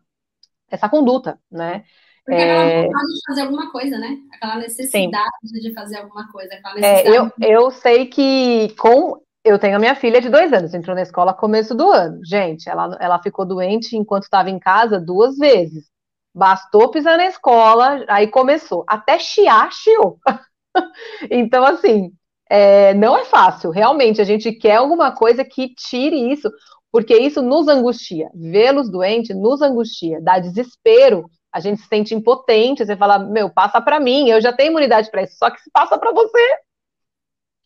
essa 0.69 0.89
conduta, 0.89 1.39
né? 1.51 1.83
Porque 2.25 2.39
é... 2.39 2.51
aquela 2.51 2.87
vontade 2.87 3.13
de 3.13 3.21
fazer 3.27 3.41
alguma 3.41 3.71
coisa, 3.71 3.97
né? 3.99 4.17
Aquela 4.33 4.55
necessidade 4.55 5.29
Sim. 5.43 5.59
de 5.59 5.73
fazer 5.73 5.97
alguma 5.97 6.31
coisa. 6.31 6.53
É, 6.77 7.07
eu, 7.07 7.31
eu 7.41 7.71
sei 7.71 8.07
que 8.07 8.73
com. 8.79 9.21
Eu 9.43 9.59
tenho 9.59 9.75
a 9.75 9.79
minha 9.79 9.93
filha 9.93 10.21
de 10.21 10.29
dois 10.29 10.53
anos, 10.53 10.73
entrou 10.73 10.95
na 10.95 11.01
escola 11.01 11.33
começo 11.33 11.75
do 11.75 11.91
ano. 11.91 12.21
Gente, 12.23 12.69
ela, 12.69 12.97
ela 12.99 13.21
ficou 13.21 13.45
doente 13.45 13.97
enquanto 13.97 14.23
estava 14.23 14.49
em 14.49 14.57
casa 14.57 15.01
duas 15.01 15.37
vezes. 15.37 15.91
Bastou 16.33 16.89
pisar 16.89 17.17
na 17.17 17.27
escola, 17.27 18.05
aí 18.07 18.27
começou. 18.27 18.85
Até 18.87 19.19
chiar, 19.19 19.69
chiou. 19.73 20.17
então, 21.29 21.65
assim, 21.65 22.13
é, 22.55 22.93
não 22.93 23.17
é 23.17 23.25
fácil. 23.25 23.71
Realmente, 23.71 24.21
a 24.21 24.23
gente 24.23 24.51
quer 24.51 24.75
alguma 24.75 25.11
coisa 25.11 25.43
que 25.43 25.73
tire 25.73 26.31
isso, 26.31 26.51
porque 26.91 27.17
isso 27.17 27.41
nos 27.41 27.67
angustia. 27.67 28.29
Vê-los 28.35 28.91
doentes 28.91 29.35
nos 29.35 29.59
angustia, 29.63 30.21
dá 30.21 30.37
desespero. 30.37 31.25
A 31.51 31.59
gente 31.59 31.81
se 31.81 31.87
sente 31.87 32.13
impotente. 32.13 32.85
Você 32.85 32.95
fala, 32.95 33.17
meu, 33.17 33.49
passa 33.49 33.81
para 33.81 33.99
mim, 33.99 34.29
eu 34.29 34.39
já 34.39 34.53
tenho 34.53 34.69
imunidade 34.69 35.09
para 35.09 35.23
isso. 35.23 35.35
Só 35.35 35.49
que 35.49 35.59
se 35.61 35.71
passa 35.71 35.97
para 35.97 36.11
você, 36.11 36.57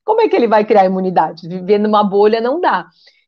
como 0.06 0.22
é 0.22 0.30
que 0.30 0.36
ele 0.38 0.48
vai 0.48 0.64
criar 0.64 0.86
imunidade? 0.86 1.50
Viver 1.50 1.80
numa 1.80 2.02
bolha 2.02 2.40
não 2.40 2.62
dá. 2.62 2.88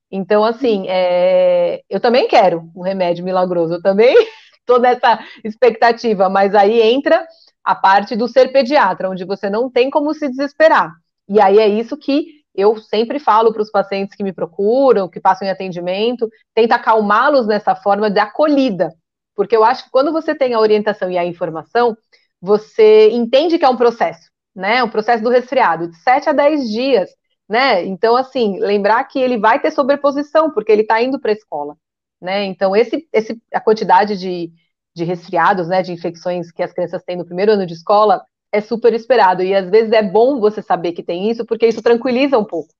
Então, 0.10 0.46
assim, 0.46 0.86
é... 0.88 1.82
eu 1.89 2.00
também 2.00 2.30
quero 2.30 2.72
um 2.74 2.84
remédio 2.84 3.25
milagroso, 3.25 3.74
eu 3.74 3.82
também 3.82 4.16
estou 4.60 4.80
nessa 4.80 5.20
expectativa, 5.44 6.30
mas 6.30 6.56
aí 6.56 6.82
entra 6.82 7.28
a 7.66 7.75
parte 7.75 8.16
do 8.16 8.30
ser 8.30 8.54
pediatra, 8.54 9.10
onde 9.10 9.25
você 9.25 9.50
não 9.50 9.70
tem 9.70 9.89
como 9.89 10.13
se 10.13 10.30
desesperar. 10.30 10.94
E 11.30 11.40
aí 11.40 11.60
é 11.60 11.68
isso 11.68 11.96
que 11.96 12.40
eu 12.56 12.78
sempre 12.78 13.20
falo 13.20 13.54
para 13.54 13.62
os 13.62 13.72
pacientes 13.72 14.16
que 14.16 14.24
me 14.24 14.34
procuram, 14.34 15.08
que 15.08 15.20
passam 15.20 15.48
em 15.48 15.52
atendimento, 15.52 16.28
tenta 16.54 16.76
acalmá-los 16.76 17.48
nessa 17.48 17.76
forma 17.76 18.10
de 18.10 18.20
acolhida. 18.20 18.94
Porque 19.36 19.56
eu 19.56 19.64
acho 19.64 19.86
que 19.86 19.92
quando 19.92 20.12
você 20.12 20.36
tem 20.36 20.54
a 20.54 20.60
orientação 20.60 21.10
e 21.10 21.18
a 21.18 21.24
informação, 21.24 21.96
você 22.42 23.10
entende 23.12 23.58
que 23.58 23.66
é 23.66 23.70
um 23.70 23.78
processo, 23.78 24.30
né? 24.56 24.84
Um 24.84 24.90
processo 24.90 25.24
do 25.24 25.30
resfriado, 25.30 25.90
de 25.90 25.98
7 25.98 26.30
a 26.30 26.34
10 26.34 26.70
dias, 26.70 27.10
né? 27.48 27.86
Então, 27.86 28.16
assim, 28.16 28.60
lembrar 28.60 29.04
que 29.06 29.20
ele 29.20 29.38
vai 29.38 29.60
ter 29.60 29.72
sobreposição, 29.72 30.52
porque 30.52 30.72
ele 30.72 30.82
está 30.82 31.02
indo 31.02 31.20
para 31.20 31.32
a 31.32 31.34
escola, 31.36 31.78
né? 32.22 32.44
Então, 32.46 32.76
esse, 32.76 33.08
esse, 33.14 33.42
a 33.54 33.62
quantidade 33.62 34.18
de, 34.18 34.52
de 34.96 35.04
resfriados, 35.04 35.68
né, 35.68 35.82
de 35.82 35.92
infecções 35.94 36.52
que 36.52 36.64
as 36.64 36.74
crianças 36.74 37.04
têm 37.04 37.16
no 37.16 37.26
primeiro 37.26 37.54
ano 37.54 37.66
de 37.66 37.74
escola, 37.74 38.24
é 38.51 38.62
super 38.62 38.94
esperado. 38.94 39.44
E 39.44 39.53
às 39.53 39.70
vezes 39.70 39.91
é 39.91 40.03
bom 40.03 40.39
você 40.39 40.62
saber 40.62 40.94
que 40.94 41.03
tem 41.03 41.29
isso, 41.29 41.46
porque 41.46 41.68
isso 41.68 41.82
tranquiliza 41.82 42.38
um 42.38 42.46
pouco, 42.46 42.74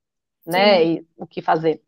né? 0.46 0.86
E 0.86 1.06
o 1.18 1.28
que 1.28 1.42
fazer. 1.42 1.82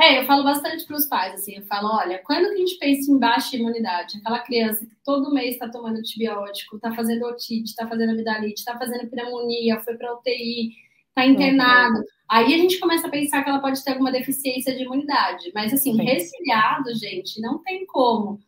É, 0.00 0.18
eu 0.18 0.24
falo 0.24 0.42
bastante 0.42 0.86
para 0.86 0.96
os 0.96 1.04
pais, 1.04 1.34
assim, 1.34 1.56
eu 1.56 1.62
falo, 1.66 1.94
olha, 1.94 2.22
quando 2.24 2.46
a 2.46 2.56
gente 2.56 2.78
pensa 2.78 3.12
em 3.12 3.18
baixa 3.18 3.54
imunidade, 3.54 4.16
aquela 4.16 4.38
criança 4.38 4.86
que 4.86 4.96
todo 5.04 5.32
mês 5.32 5.52
está 5.52 5.68
tomando 5.68 5.98
antibiótico, 5.98 6.76
está 6.76 6.90
fazendo 6.94 7.26
otite, 7.26 7.68
está 7.68 7.86
fazendo 7.86 8.12
amidalite, 8.12 8.60
está 8.60 8.78
fazendo 8.78 9.10
pneumonia, 9.10 9.78
foi 9.80 9.98
para 9.98 10.14
UTI, 10.14 10.70
está 11.08 11.26
internado, 11.26 11.98
uhum. 11.98 12.04
aí 12.30 12.54
a 12.54 12.56
gente 12.56 12.80
começa 12.80 13.08
a 13.08 13.10
pensar 13.10 13.44
que 13.44 13.50
ela 13.50 13.60
pode 13.60 13.84
ter 13.84 13.90
alguma 13.90 14.10
deficiência 14.10 14.74
de 14.74 14.84
imunidade. 14.84 15.52
Mas, 15.54 15.70
assim, 15.70 15.92
Sim. 15.92 16.02
resfriado, 16.02 16.94
gente, 16.94 17.38
não 17.38 17.62
tem 17.62 17.84
como. 17.84 18.40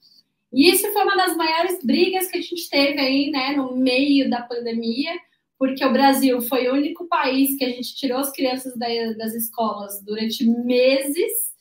E 0.52 0.70
isso 0.70 0.92
foi 0.92 1.02
uma 1.02 1.16
das 1.16 1.36
maiores 1.36 1.82
brigas 1.82 2.28
que 2.28 2.36
a 2.36 2.42
gente 2.42 2.68
teve 2.68 3.00
aí, 3.00 3.30
né, 3.30 3.56
no 3.56 3.74
meio 3.74 4.28
da 4.28 4.42
pandemia, 4.42 5.12
porque 5.58 5.84
o 5.84 5.92
Brasil 5.92 6.42
foi 6.42 6.68
o 6.68 6.74
único 6.74 7.06
país 7.06 7.56
que 7.56 7.64
a 7.64 7.68
gente 7.68 7.94
tirou 7.94 8.18
as 8.18 8.32
crianças 8.32 8.76
das 8.76 9.32
escolas 9.34 10.02
durante 10.04 10.44
meses, 10.44 11.52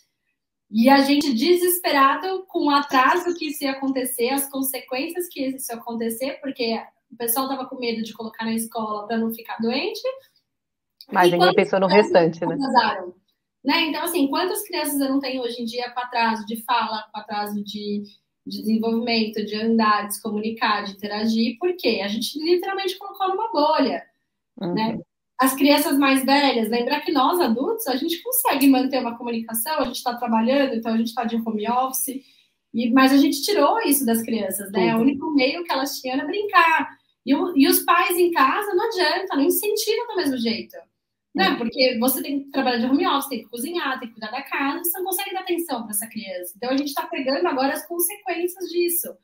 E 0.74 0.88
a 0.89 1.01
gente 1.01 1.33
desesperado 1.33 2.45
com 2.48 2.67
o 2.67 2.69
atraso 2.69 3.36
que 3.36 3.50
isso 3.50 3.65
ia 3.65 3.71
acontecer, 3.71 4.29
as 4.29 4.50
consequências 4.50 5.27
que 5.27 5.45
isso 5.45 5.69
ia 5.69 5.77
acontecer, 5.77 6.39
porque 6.41 6.81
o 7.12 7.17
pessoal 7.17 7.45
estava 7.45 7.67
com 7.67 7.75
medo 7.77 8.01
de 8.01 8.13
colocar 8.13 8.45
na 8.45 8.53
escola 8.53 9.05
para 9.05 9.17
não 9.17 9.33
ficar 9.33 9.57
doente. 9.57 10.01
Mas 11.12 11.29
ninguém 11.29 11.53
pensou 11.53 11.77
no 11.77 11.88
restante, 11.88 12.39
né? 12.45 12.55
né? 13.65 13.81
Então, 13.81 14.03
assim, 14.03 14.29
quantas 14.29 14.63
crianças 14.63 14.98
eu 15.00 15.10
não 15.10 15.19
tenho 15.19 15.41
hoje 15.41 15.62
em 15.62 15.65
dia 15.65 15.91
com 15.91 16.00
atraso 16.00 16.45
de 16.45 16.63
fala, 16.63 17.05
com 17.12 17.19
atraso 17.19 17.62
de, 17.62 18.03
de 18.51 18.60
desenvolvimento, 18.60 19.46
de 19.46 19.55
andar, 19.55 20.08
de 20.08 20.15
se 20.15 20.22
comunicar, 20.22 20.84
de 20.84 20.91
interagir? 20.91 21.58
Por 21.60 21.75
quê? 21.75 22.01
A 22.03 22.08
gente 22.08 22.38
literalmente 22.38 22.98
colocou 22.98 23.29
numa 23.29 23.51
bolha, 23.51 24.03
uhum. 24.60 24.74
né? 24.74 25.00
as 25.41 25.55
crianças 25.55 25.98
mais 25.98 26.24
velhas, 26.24 26.70
lembrar 26.70 27.00
que 27.00 27.12
nós 27.12 27.39
adultos, 27.39 27.88
a 27.88 27.96
gente 27.96 28.22
consegue 28.22 28.67
manter 28.67 29.00
uma 29.00 29.17
comunicação, 29.17 29.79
a 29.79 29.86
gente 29.86 29.96
está 29.96 30.13
trabalhando, 30.13 30.75
então 30.75 30.93
a 30.93 30.98
gente 30.98 31.08
está 31.08 31.24
de 31.24 31.36
home 31.36 31.67
office, 31.67 32.22
e, 32.72 32.91
mas 32.91 33.12
a 33.12 33.17
gente 33.17 33.41
tirou 33.41 33.79
isso 33.81 34.05
das 34.05 34.22
crianças, 34.22 34.72
né? 34.72 34.96
O 34.96 35.00
único 35.00 35.34
meio 35.34 35.63
que 35.63 35.72
elas 35.72 36.00
tinham 36.00 36.17
era 36.17 36.27
brincar. 36.27 36.96
E, 37.25 37.34
o, 37.34 37.58
e 37.58 37.67
os 37.67 37.79
pais 37.79 38.15
em 38.20 38.31
casa 38.31 38.72
não 38.75 38.86
adianta, 38.86 39.36
não 39.36 39.43
incentivam 39.43 40.08
do 40.10 40.15
mesmo 40.17 40.38
jeito. 40.38 40.77
Né? 41.33 41.55
Porque 41.55 41.97
você 42.00 42.21
tem 42.21 42.43
que 42.43 42.51
trabalhar 42.51 42.77
de 42.77 42.85
home 42.85 43.07
office, 43.07 43.29
tem 43.29 43.43
que 43.43 43.50
cozinhar, 43.50 44.00
tem 44.00 44.09
que 44.09 44.15
cuidar 44.15 44.31
da 44.31 44.41
casa, 44.41 44.83
você 44.83 44.97
não 44.97 45.05
consegue 45.05 45.33
dar 45.33 45.41
atenção 45.41 45.83
para 45.83 45.91
essa 45.91 46.07
criança. 46.07 46.53
Então 46.55 46.69
a 46.69 46.77
gente 46.77 46.89
está 46.89 47.07
pegando 47.07 47.47
agora 47.47 47.73
as 47.73 47.88
consequências 47.88 48.69
disso. 48.69 49.15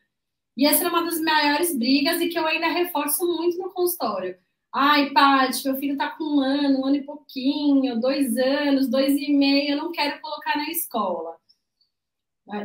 E 0.55 0.65
essa 0.65 0.85
é 0.85 0.87
uma 0.87 1.03
das 1.03 1.19
maiores 1.19 1.77
brigas 1.77 2.21
e 2.21 2.29
que 2.29 2.39
eu 2.39 2.47
ainda 2.47 2.67
reforço 2.67 3.25
muito 3.27 3.57
no 3.57 3.71
consultório 3.71 4.37
Ai, 4.79 5.11
Paty, 5.11 5.65
meu 5.65 5.75
filho 5.77 5.97
tá 5.97 6.11
com 6.11 6.23
um 6.23 6.39
ano, 6.39 6.81
um 6.81 6.85
ano 6.85 6.97
e 6.97 7.03
pouquinho, 7.03 7.99
dois 7.99 8.37
anos, 8.37 8.87
dois 8.87 9.17
e 9.17 9.33
meio, 9.33 9.71
eu 9.71 9.77
não 9.77 9.91
quero 9.91 10.21
colocar 10.21 10.55
na 10.57 10.69
escola. 10.69 11.35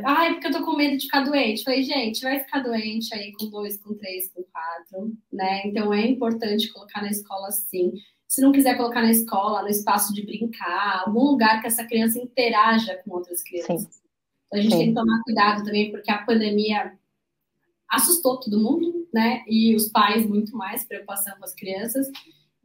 Ai, 0.05 0.33
porque 0.33 0.47
eu 0.47 0.51
tô 0.51 0.63
com 0.63 0.77
medo 0.77 0.95
de 0.95 1.05
ficar 1.05 1.21
doente. 1.21 1.63
Falei, 1.63 1.81
gente, 1.81 2.21
vai 2.21 2.39
ficar 2.39 2.59
doente 2.59 3.13
aí 3.13 3.33
com 3.33 3.49
dois, 3.49 3.77
com 3.81 3.95
três, 3.95 4.31
com 4.31 4.43
quatro, 4.43 5.17
né? 5.31 5.63
Então 5.65 5.93
é 5.93 6.05
importante 6.07 6.71
colocar 6.71 7.01
na 7.01 7.09
escola 7.09 7.51
sim. 7.51 7.91
Se 8.33 8.41
não 8.41 8.51
quiser 8.51 8.75
colocar 8.75 9.03
na 9.03 9.11
escola, 9.11 9.61
no 9.61 9.69
espaço 9.69 10.11
de 10.11 10.25
brincar, 10.25 11.03
algum 11.05 11.23
lugar 11.23 11.61
que 11.61 11.67
essa 11.67 11.85
criança 11.85 12.17
interaja 12.17 12.99
com 13.05 13.13
outras 13.13 13.43
crianças. 13.43 14.01
Então, 14.47 14.59
a 14.59 14.59
gente 14.59 14.71
sim. 14.71 14.77
tem 14.79 14.87
que 14.87 14.95
tomar 14.95 15.21
cuidado 15.21 15.63
também, 15.63 15.91
porque 15.91 16.09
a 16.09 16.25
pandemia 16.25 16.97
assustou 17.87 18.39
todo 18.39 18.59
mundo, 18.59 19.07
né? 19.13 19.43
E 19.47 19.75
os 19.75 19.87
pais 19.87 20.27
muito 20.27 20.57
mais, 20.57 20.83
preocupação 20.83 21.37
com 21.37 21.45
as 21.45 21.53
crianças. 21.53 22.07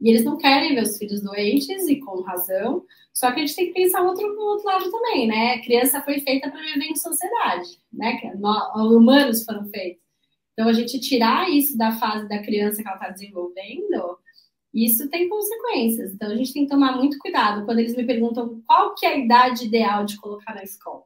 E 0.01 0.09
eles 0.09 0.25
não 0.25 0.37
querem 0.37 0.73
ver 0.73 0.81
os 0.81 0.97
filhos 0.97 1.21
doentes, 1.21 1.87
e 1.87 1.97
com 1.97 2.23
razão. 2.23 2.83
Só 3.13 3.31
que 3.31 3.39
a 3.39 3.45
gente 3.45 3.55
tem 3.55 3.67
que 3.67 3.73
pensar 3.73 4.01
outro, 4.01 4.25
outro 4.39 4.65
lado 4.65 4.89
também, 4.89 5.27
né? 5.27 5.53
A 5.53 5.61
criança 5.61 6.01
foi 6.01 6.19
feita 6.21 6.49
para 6.49 6.61
viver 6.61 6.85
em 6.85 6.95
sociedade, 6.95 7.79
né? 7.93 8.19
Nós, 8.39 8.73
humanos 8.91 9.45
foram 9.45 9.69
feitos. 9.69 10.01
Então, 10.53 10.67
a 10.67 10.73
gente 10.73 10.99
tirar 10.99 11.47
isso 11.47 11.77
da 11.77 11.91
fase 11.91 12.27
da 12.27 12.41
criança 12.41 12.81
que 12.81 12.87
ela 12.87 12.97
está 12.97 13.09
desenvolvendo, 13.09 14.17
isso 14.85 15.09
tem 15.09 15.29
consequências. 15.29 16.13
Então, 16.13 16.31
a 16.31 16.35
gente 16.35 16.53
tem 16.53 16.63
que 16.63 16.69
tomar 16.69 16.95
muito 16.95 17.17
cuidado 17.19 17.65
quando 17.65 17.79
eles 17.79 17.95
me 17.95 18.05
perguntam 18.05 18.61
qual 18.65 18.95
que 18.95 19.05
é 19.05 19.13
a 19.13 19.17
idade 19.17 19.65
ideal 19.65 20.05
de 20.05 20.17
colocar 20.17 20.53
na 20.53 20.63
escola. 20.63 21.03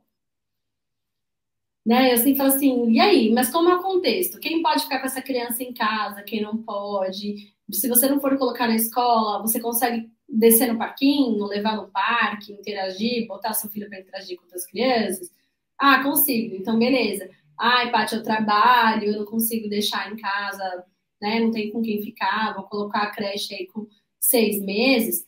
Né? 1.86 2.14
Eu 2.14 2.18
sempre 2.18 2.36
falo 2.36 2.50
assim, 2.50 2.92
e 2.92 3.00
aí? 3.00 3.32
Mas 3.32 3.50
como 3.50 3.70
é 3.70 3.76
o 3.76 3.82
contexto? 3.82 4.40
Quem 4.40 4.62
pode 4.62 4.84
ficar 4.84 5.00
com 5.00 5.06
essa 5.06 5.22
criança 5.22 5.64
em 5.64 5.74
casa? 5.74 6.24
Quem 6.24 6.42
não 6.42 6.58
pode? 6.58 7.54
Se 7.72 7.90
você 7.90 8.08
não 8.08 8.20
for 8.22 8.38
colocar 8.38 8.68
na 8.68 8.76
escola, 8.76 9.42
você 9.42 9.60
consegue 9.60 10.10
descer 10.28 10.72
no 10.72 10.78
parquinho, 10.78 11.46
levar 11.46 11.76
no 11.76 11.90
parque, 11.90 12.54
interagir, 12.54 13.28
botar 13.28 13.54
seu 13.54 13.70
filho 13.70 13.90
para 13.90 14.00
interagir 14.00 14.38
com 14.38 14.44
outras 14.44 14.66
crianças? 14.66 15.30
Ah, 15.78 16.02
consigo. 16.02 16.56
Então, 16.56 16.80
beleza. 16.80 17.30
Ai, 17.58 17.92
Paty, 17.92 18.16
eu 18.16 18.24
trabalho, 18.24 19.06
eu 19.06 19.20
não 19.20 19.26
consigo 19.26 19.70
deixar 19.70 20.12
em 20.12 20.18
casa, 20.18 20.86
né? 21.24 21.40
Não 21.40 21.52
tem 21.52 21.72
com 21.72 21.82
quem 21.82 22.04
ficar, 22.04 22.54
vou 22.54 22.66
colocar 22.66 23.04
a 23.04 23.12
creche 23.12 23.56
aí 23.56 23.66
com 23.68 23.88
seis 24.20 24.62
meses. 24.62 25.26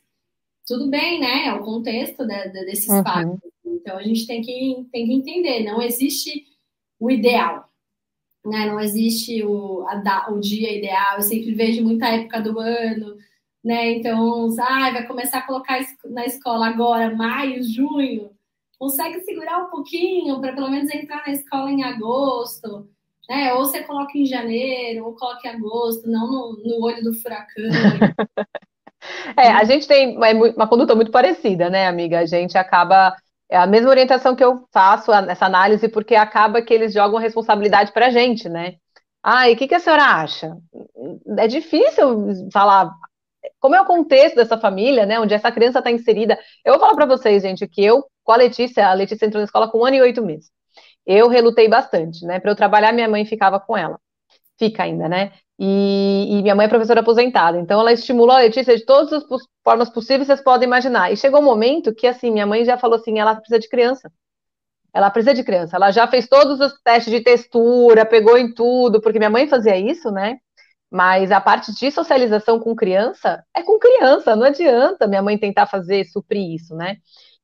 Tudo 0.67 0.89
bem, 0.89 1.21
né? 1.21 1.45
É 1.45 1.53
o 1.53 1.63
contexto 1.63 2.27
de, 2.27 2.49
de, 2.49 2.65
desses 2.65 2.89
uhum. 2.89 3.39
Então 3.65 3.97
a 3.97 4.03
gente 4.03 4.27
tem 4.27 4.41
que, 4.41 4.85
tem 4.91 5.05
que 5.05 5.13
entender, 5.13 5.63
não 5.63 5.81
existe 5.81 6.43
o 6.99 7.09
ideal, 7.09 7.69
né? 8.45 8.65
Não 8.65 8.77
existe 8.77 9.41
o, 9.41 9.85
a, 9.87 10.31
o 10.31 10.39
dia 10.39 10.77
ideal. 10.77 11.15
Eu 11.15 11.21
sempre 11.21 11.53
vejo 11.53 11.81
muita 11.81 12.07
época 12.07 12.41
do 12.41 12.59
ano, 12.59 13.15
né? 13.63 13.91
Então, 13.91 14.53
ah, 14.59 14.91
vai 14.91 15.07
começar 15.07 15.37
a 15.39 15.47
colocar 15.47 15.79
na 16.09 16.25
escola 16.25 16.67
agora, 16.67 17.15
maio, 17.15 17.63
junho. 17.63 18.31
Consegue 18.77 19.21
segurar 19.21 19.63
um 19.65 19.69
pouquinho 19.69 20.41
para 20.41 20.53
pelo 20.53 20.69
menos 20.69 20.93
entrar 20.93 21.23
na 21.25 21.33
escola 21.33 21.71
em 21.71 21.83
agosto, 21.83 22.89
né? 23.29 23.53
Ou 23.53 23.65
você 23.65 23.83
coloca 23.83 24.17
em 24.17 24.25
janeiro, 24.25 25.05
ou 25.05 25.15
coloca 25.15 25.47
em 25.47 25.51
agosto, 25.51 26.09
não 26.09 26.27
no, 26.27 26.61
no 26.63 26.83
olho 26.83 27.03
do 27.03 27.13
furacão. 27.13 27.63
É, 29.37 29.49
a 29.49 29.63
gente 29.63 29.87
tem 29.87 30.17
uma, 30.17 30.67
conduta 30.67 30.95
muito 30.95 31.11
parecida, 31.11 31.69
né, 31.69 31.87
amiga? 31.87 32.19
A 32.21 32.25
gente 32.25 32.57
acaba 32.57 33.15
é 33.49 33.57
a 33.57 33.67
mesma 33.67 33.91
orientação 33.91 34.35
que 34.35 34.43
eu 34.43 34.67
faço 34.73 35.11
nessa 35.21 35.45
análise, 35.45 35.87
porque 35.87 36.15
acaba 36.15 36.61
que 36.61 36.73
eles 36.73 36.93
jogam 36.93 37.19
responsabilidade 37.19 37.91
para 37.91 38.07
a 38.07 38.09
gente, 38.09 38.49
né? 38.49 38.75
Ah, 39.21 39.49
e 39.49 39.53
o 39.53 39.57
que, 39.57 39.67
que 39.67 39.75
a 39.75 39.79
senhora 39.79 40.03
acha? 40.03 40.57
É 41.37 41.47
difícil 41.47 42.49
falar 42.51 42.91
como 43.59 43.75
é 43.75 43.81
o 43.81 43.85
contexto 43.85 44.35
dessa 44.35 44.57
família, 44.57 45.05
né? 45.05 45.19
Onde 45.19 45.33
essa 45.33 45.51
criança 45.51 45.79
está 45.79 45.91
inserida. 45.91 46.39
Eu 46.63 46.73
vou 46.73 46.79
falar 46.79 46.95
para 46.95 47.05
vocês, 47.05 47.43
gente, 47.43 47.67
que 47.67 47.83
eu, 47.83 48.03
com 48.23 48.31
a 48.31 48.37
Letícia, 48.37 48.87
a 48.87 48.93
Letícia 48.93 49.25
entrou 49.25 49.41
na 49.41 49.45
escola 49.45 49.69
com 49.69 49.79
um 49.79 49.85
ano 49.85 49.97
e 49.97 50.01
oito 50.01 50.23
meses. 50.23 50.51
Eu 51.05 51.27
relutei 51.27 51.67
bastante, 51.69 52.25
né? 52.25 52.39
Para 52.39 52.51
eu 52.51 52.55
trabalhar, 52.55 52.91
minha 52.91 53.07
mãe 53.07 53.25
ficava 53.25 53.59
com 53.59 53.77
ela. 53.77 53.99
Fica 54.57 54.83
ainda, 54.83 55.07
né? 55.07 55.31
E, 55.57 56.27
e, 56.31 56.41
minha 56.41 56.55
mãe 56.55 56.65
é 56.65 56.69
professora 56.69 56.99
aposentada, 56.99 57.57
então 57.57 57.79
ela 57.79 57.93
estimulou 57.93 58.35
a 58.35 58.39
Letícia 58.39 58.75
de 58.75 58.85
todas 58.85 59.13
as 59.13 59.23
formas 59.63 59.89
possíveis 59.89 60.27
vocês 60.27 60.41
podem 60.41 60.67
imaginar. 60.67 61.11
E 61.11 61.17
chegou 61.17 61.39
um 61.39 61.45
momento 61.45 61.93
que, 61.95 62.07
assim, 62.07 62.31
minha 62.31 62.45
mãe 62.45 62.65
já 62.65 62.77
falou 62.77 62.97
assim: 62.97 63.19
ela 63.19 63.35
precisa 63.35 63.59
de 63.59 63.69
criança. 63.69 64.11
Ela 64.93 65.09
precisa 65.09 65.33
de 65.33 65.43
criança. 65.43 65.75
Ela 65.77 65.91
já 65.91 66.07
fez 66.07 66.27
todos 66.27 66.59
os 66.59 66.73
testes 66.81 67.13
de 67.13 67.21
textura, 67.21 68.05
pegou 68.05 68.37
em 68.37 68.53
tudo, 68.53 69.01
porque 69.01 69.19
minha 69.19 69.29
mãe 69.29 69.47
fazia 69.47 69.77
isso, 69.77 70.11
né? 70.11 70.37
Mas 70.91 71.31
a 71.31 71.41
parte 71.41 71.73
de 71.73 71.91
socialização 71.91 72.59
com 72.59 72.75
criança 72.75 73.43
é 73.55 73.63
com 73.63 73.79
criança, 73.79 74.35
não 74.35 74.45
adianta 74.45 75.07
minha 75.07 75.21
mãe 75.21 75.37
tentar 75.37 75.67
fazer, 75.67 76.05
suprir 76.05 76.53
isso, 76.55 76.75
né? 76.75 76.97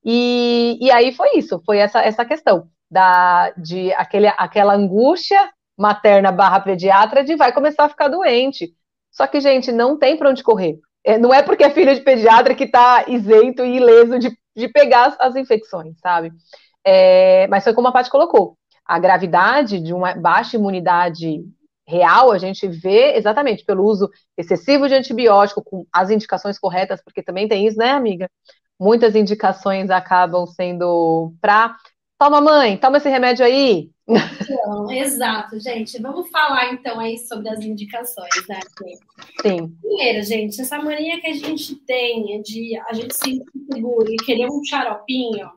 E, 0.04 0.78
e 0.82 0.92
aí 0.92 1.14
foi 1.14 1.38
isso, 1.38 1.62
foi 1.66 1.78
essa, 1.78 2.02
essa 2.02 2.26
questão 2.26 2.70
da, 2.92 3.52
de 3.52 3.94
aquele, 3.94 4.28
aquela 4.28 4.76
angústia 4.76 5.50
materna 5.78 6.32
barra 6.32 6.60
pediatra 6.60 7.24
de 7.24 7.36
vai 7.36 7.54
começar 7.54 7.86
a 7.86 7.90
ficar 7.90 8.10
doente. 8.10 8.74
Só 9.10 9.26
que, 9.26 9.40
gente, 9.40 9.72
não 9.72 9.98
tem 9.98 10.18
para 10.18 10.30
onde 10.30 10.44
correr. 10.44 10.78
É, 11.04 11.18
não 11.18 11.34
é 11.34 11.42
porque 11.42 11.64
é 11.64 11.72
filho 11.72 11.96
de 11.96 12.02
pediatra 12.02 12.54
que 12.54 12.66
está 12.66 13.06
isento 13.08 13.64
e 13.64 13.78
ileso 13.78 14.20
de, 14.20 14.38
de 14.56 14.68
pegar 14.68 15.08
as, 15.08 15.20
as 15.20 15.36
infecções, 15.36 15.98
sabe? 16.00 16.32
É, 16.86 17.48
mas 17.48 17.64
foi 17.64 17.74
como 17.74 17.88
a 17.88 17.92
Paty 17.92 18.10
colocou. 18.10 18.58
A 18.86 19.00
gravidade 19.00 19.80
de 19.80 19.94
uma 19.94 20.14
baixa 20.14 20.58
imunidade 20.58 21.44
real, 21.88 22.32
a 22.32 22.38
gente 22.38 22.68
vê 22.68 23.16
exatamente 23.16 23.66
pelo 23.66 23.84
uso 23.84 24.10
excessivo 24.38 24.88
de 24.88 24.96
antibiótico, 24.96 25.64
com 25.64 25.86
as 25.92 26.10
indicações 26.10 26.60
corretas, 26.60 27.02
porque 27.04 27.24
também 27.24 27.48
tem 27.48 27.68
isso, 27.68 27.78
né, 27.78 27.92
amiga? 27.92 28.30
Muitas 28.80 29.16
indicações 29.16 29.90
acabam 29.90 30.46
sendo 30.48 31.34
para 31.42 31.76
Toma, 32.22 32.40
mãe, 32.40 32.78
toma 32.78 32.98
esse 32.98 33.10
remédio 33.10 33.44
aí. 33.44 33.90
Então, 34.08 34.92
exato, 34.92 35.60
gente. 35.60 36.00
Vamos 36.00 36.30
falar 36.30 36.72
então 36.72 37.00
aí 37.00 37.18
sobre 37.18 37.50
as 37.50 37.66
indicações, 37.66 38.48
né? 38.48 38.60
Sim. 39.42 39.76
Primeiro, 39.82 40.22
gente, 40.22 40.62
essa 40.62 40.78
mania 40.78 41.20
que 41.20 41.26
a 41.26 41.34
gente 41.34 41.78
tem 41.78 42.40
de 42.44 42.78
a 42.78 42.94
gente 42.94 43.16
se 43.16 43.42
seguro 43.74 44.06
e 44.08 44.18
querer 44.18 44.46
um 44.52 44.64
xaropinho, 44.64 45.50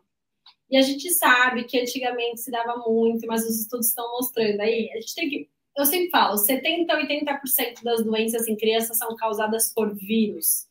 e 0.70 0.79
a 0.79 0.81
gente 0.81 1.11
sabe 1.11 1.64
que 1.64 1.79
antigamente 1.79 2.40
se 2.40 2.50
dava 2.50 2.83
muito, 2.87 3.27
mas 3.27 3.44
os 3.44 3.61
estudos 3.61 3.88
estão 3.88 4.11
mostrando 4.12 4.59
aí, 4.62 4.90
a 4.92 5.00
gente 5.00 5.14
tem 5.14 5.29
que. 5.29 5.48
Eu 5.77 5.85
sempre 5.85 6.09
falo, 6.09 6.37
70% 6.37 6.88
a 6.88 7.40
80% 7.42 7.83
das 7.83 8.03
doenças 8.03 8.48
em 8.48 8.57
crianças 8.57 8.96
são 8.96 9.14
causadas 9.16 9.70
por 9.70 9.94
vírus. 9.94 10.66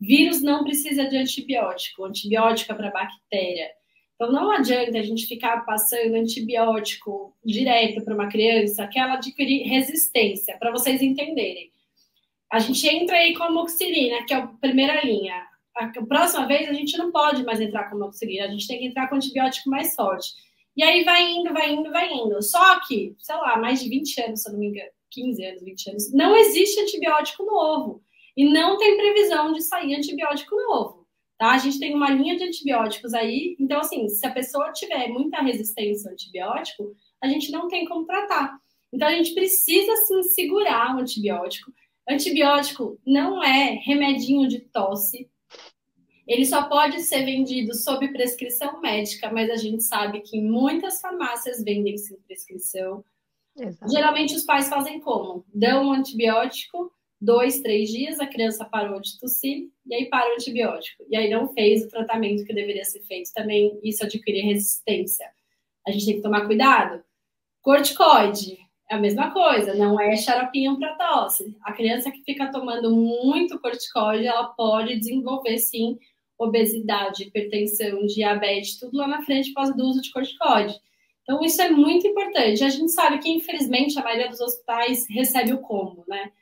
Vírus 0.00 0.42
não 0.42 0.64
precisa 0.64 1.06
de 1.06 1.16
antibiótico, 1.16 2.04
antibiótico 2.04 2.72
é 2.72 2.74
para 2.74 2.90
bactéria. 2.90 3.79
Então, 4.20 4.30
não 4.30 4.50
adianta 4.50 4.98
a 4.98 5.02
gente 5.02 5.26
ficar 5.26 5.64
passando 5.64 6.14
antibiótico 6.14 7.34
direto 7.42 8.04
para 8.04 8.12
uma 8.12 8.28
criança 8.28 8.86
que 8.86 8.98
ela 8.98 9.14
adquirir 9.14 9.66
resistência, 9.66 10.58
para 10.58 10.70
vocês 10.70 11.00
entenderem. 11.00 11.72
A 12.52 12.58
gente 12.58 12.86
entra 12.86 13.16
aí 13.16 13.34
com 13.34 13.44
a 13.44 13.46
amoxicilina, 13.46 14.22
que 14.26 14.34
é 14.34 14.36
a 14.36 14.46
primeira 14.46 15.02
linha. 15.02 15.42
A 15.74 15.88
próxima 16.04 16.46
vez 16.46 16.68
a 16.68 16.74
gente 16.74 16.98
não 16.98 17.10
pode 17.10 17.42
mais 17.44 17.62
entrar 17.62 17.88
com 17.88 17.96
amoxicilina, 17.96 18.44
a 18.44 18.50
gente 18.50 18.68
tem 18.68 18.80
que 18.80 18.86
entrar 18.88 19.08
com 19.08 19.14
antibiótico 19.14 19.70
mais 19.70 19.94
forte. 19.94 20.34
E 20.76 20.82
aí 20.82 21.02
vai 21.02 21.22
indo, 21.22 21.54
vai 21.54 21.72
indo, 21.72 21.90
vai 21.90 22.12
indo. 22.12 22.42
Só 22.42 22.78
que, 22.86 23.14
sei 23.16 23.36
lá, 23.36 23.56
mais 23.56 23.82
de 23.82 23.88
20 23.88 24.20
anos, 24.20 24.42
se 24.42 24.50
eu 24.50 24.52
não 24.52 24.60
me 24.60 24.66
engano, 24.66 24.90
15 25.12 25.44
anos, 25.46 25.62
20 25.62 25.90
anos, 25.92 26.12
não 26.12 26.36
existe 26.36 26.78
antibiótico 26.78 27.42
novo. 27.46 28.02
E 28.36 28.44
não 28.44 28.76
tem 28.76 28.98
previsão 28.98 29.50
de 29.54 29.62
sair 29.62 29.94
antibiótico 29.94 30.54
novo 30.56 30.99
Tá? 31.40 31.52
A 31.52 31.58
gente 31.58 31.78
tem 31.78 31.94
uma 31.94 32.10
linha 32.10 32.36
de 32.36 32.44
antibióticos 32.44 33.14
aí, 33.14 33.56
então, 33.58 33.80
assim, 33.80 34.10
se 34.10 34.26
a 34.26 34.30
pessoa 34.30 34.74
tiver 34.74 35.08
muita 35.08 35.40
resistência 35.40 36.10
ao 36.10 36.12
antibiótico, 36.12 36.94
a 37.18 37.26
gente 37.26 37.50
não 37.50 37.66
tem 37.66 37.86
como 37.86 38.04
tratar. 38.04 38.58
Então, 38.92 39.08
a 39.08 39.12
gente 39.12 39.32
precisa, 39.32 39.96
sim, 40.06 40.22
segurar 40.22 40.94
o 40.94 40.98
antibiótico. 40.98 41.72
Antibiótico 42.06 43.00
não 43.06 43.42
é 43.42 43.80
remedinho 43.82 44.46
de 44.46 44.60
tosse. 44.60 45.30
Ele 46.26 46.44
só 46.44 46.64
pode 46.64 47.00
ser 47.00 47.24
vendido 47.24 47.74
sob 47.74 48.06
prescrição 48.12 48.78
médica, 48.82 49.32
mas 49.32 49.48
a 49.48 49.56
gente 49.56 49.82
sabe 49.82 50.20
que 50.20 50.42
muitas 50.42 51.00
farmácias 51.00 51.64
vendem 51.64 51.96
sem 51.96 52.18
prescrição. 52.18 53.02
Exato. 53.56 53.90
Geralmente 53.90 54.34
os 54.34 54.44
pais 54.44 54.68
fazem 54.68 55.00
como? 55.00 55.46
Dão 55.54 55.86
um 55.86 55.92
antibiótico, 55.92 56.92
dois, 57.20 57.60
três 57.60 57.90
dias, 57.90 58.18
a 58.18 58.26
criança 58.26 58.64
parou 58.64 59.00
de 59.00 59.18
tossir, 59.18 59.68
e 59.86 59.94
aí 59.94 60.06
para 60.06 60.30
o 60.30 60.34
antibiótico. 60.34 61.04
E 61.08 61.16
aí 61.16 61.28
não 61.28 61.52
fez 61.52 61.84
o 61.84 61.88
tratamento 61.88 62.44
que 62.44 62.54
deveria 62.54 62.84
ser 62.84 63.00
feito. 63.00 63.32
Também 63.34 63.78
isso 63.82 64.04
adquire 64.04 64.40
resistência. 64.40 65.26
A 65.86 65.90
gente 65.90 66.06
tem 66.06 66.16
que 66.16 66.22
tomar 66.22 66.46
cuidado. 66.46 67.02
Corticoide, 67.60 68.58
é 68.90 68.94
a 68.94 68.98
mesma 68.98 69.30
coisa, 69.30 69.74
não 69.74 70.00
é 70.00 70.16
xaropinho 70.16 70.78
para 70.78 70.96
tosse. 70.96 71.56
A 71.62 71.72
criança 71.72 72.10
que 72.10 72.24
fica 72.24 72.50
tomando 72.50 72.94
muito 72.94 73.58
corticoide, 73.60 74.26
ela 74.26 74.48
pode 74.48 74.98
desenvolver 74.98 75.58
sim 75.58 75.98
obesidade, 76.38 77.24
hipertensão, 77.24 78.06
diabetes, 78.06 78.78
tudo 78.78 78.96
lá 78.96 79.06
na 79.06 79.22
frente 79.22 79.50
por 79.50 79.56
causa 79.56 79.74
do 79.74 79.84
uso 79.84 80.00
de 80.00 80.10
corticoide. 80.10 80.74
Então, 81.22 81.40
isso 81.44 81.60
é 81.60 81.70
muito 81.70 82.06
importante. 82.06 82.64
A 82.64 82.68
gente 82.70 82.90
sabe 82.90 83.18
que, 83.18 83.28
infelizmente, 83.28 83.98
a 83.98 84.02
maioria 84.02 84.28
dos 84.28 84.40
hospitais 84.40 85.06
recebe 85.08 85.52
o 85.52 85.60
combo, 85.60 86.02
né? 86.08 86.32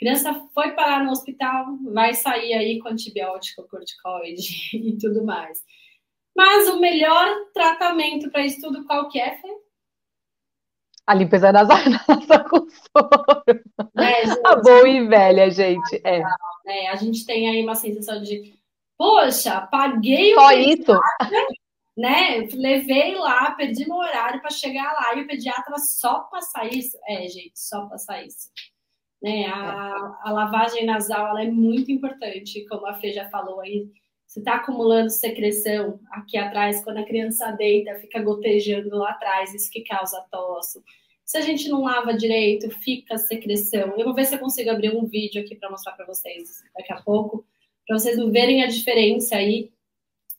Criança 0.00 0.32
foi 0.54 0.72
parar 0.72 1.04
no 1.04 1.10
hospital, 1.10 1.76
vai 1.92 2.14
sair 2.14 2.54
aí 2.54 2.78
com 2.80 2.88
antibiótico, 2.88 3.68
corticoide 3.68 4.70
e 4.74 4.96
tudo 4.98 5.24
mais. 5.24 5.62
Mas 6.34 6.68
o 6.68 6.80
melhor 6.80 7.28
tratamento 7.52 8.30
para 8.30 8.44
isso 8.44 8.60
tudo 8.60 8.86
qual 8.86 9.08
que 9.08 9.20
é, 9.20 9.36
Fê? 9.36 9.48
A 11.06 11.14
limpeza 11.14 11.52
das 11.52 11.68
nasais 11.68 12.48
com 12.48 12.66
soro. 12.68 13.52
É, 13.98 14.22
a 14.46 14.56
boa 14.56 14.88
e 14.88 15.06
velha, 15.06 15.50
gente. 15.50 16.00
É. 16.04 16.22
é. 16.66 16.88
A 16.88 16.96
gente 16.96 17.26
tem 17.26 17.48
aí 17.48 17.62
uma 17.62 17.74
sensação 17.74 18.22
de, 18.22 18.54
poxa, 18.96 19.60
paguei 19.70 20.34
Só 20.34 20.48
o 20.48 20.52
isso 20.52 20.92
né? 22.00 22.48
Levei 22.54 23.14
lá, 23.16 23.50
perdi 23.52 23.86
meu 23.86 23.96
horário 23.96 24.40
para 24.40 24.50
chegar 24.50 24.90
lá 24.92 25.14
e 25.14 25.22
o 25.22 25.26
pediatra 25.26 25.76
só 25.78 26.20
passar 26.20 26.66
isso. 26.66 26.96
É, 27.06 27.28
gente, 27.28 27.52
só 27.54 27.86
passar 27.86 28.24
isso. 28.24 28.48
Né? 29.22 29.46
A, 29.46 30.20
a 30.22 30.32
lavagem 30.32 30.84
nasal 30.84 31.38
é 31.38 31.50
muito 31.50 31.90
importante, 31.90 32.66
como 32.66 32.86
a 32.86 32.94
Fê 32.94 33.12
já 33.12 33.28
falou 33.28 33.60
aí. 33.60 33.88
Você 34.26 34.38
está 34.40 34.56
acumulando 34.56 35.10
secreção 35.10 35.98
aqui 36.10 36.36
atrás, 36.36 36.84
quando 36.84 36.98
a 36.98 37.04
criança 37.04 37.50
deita, 37.52 37.96
fica 37.96 38.22
gotejando 38.22 38.96
lá 38.96 39.10
atrás, 39.10 39.52
isso 39.54 39.70
que 39.70 39.82
causa 39.82 40.24
tosse. 40.30 40.80
Se 41.24 41.36
a 41.36 41.40
gente 41.40 41.68
não 41.68 41.82
lava 41.82 42.14
direito, 42.14 42.70
fica 42.70 43.18
secreção. 43.18 43.94
Eu 43.96 44.04
vou 44.04 44.14
ver 44.14 44.24
se 44.24 44.34
eu 44.34 44.38
consigo 44.38 44.70
abrir 44.70 44.94
um 44.94 45.06
vídeo 45.06 45.42
aqui 45.42 45.56
para 45.56 45.70
mostrar 45.70 45.92
para 45.92 46.06
vocês 46.06 46.62
daqui 46.76 46.92
a 46.92 47.02
pouco, 47.02 47.44
para 47.86 47.98
vocês 47.98 48.16
verem 48.30 48.62
a 48.62 48.66
diferença 48.66 49.36
aí 49.36 49.70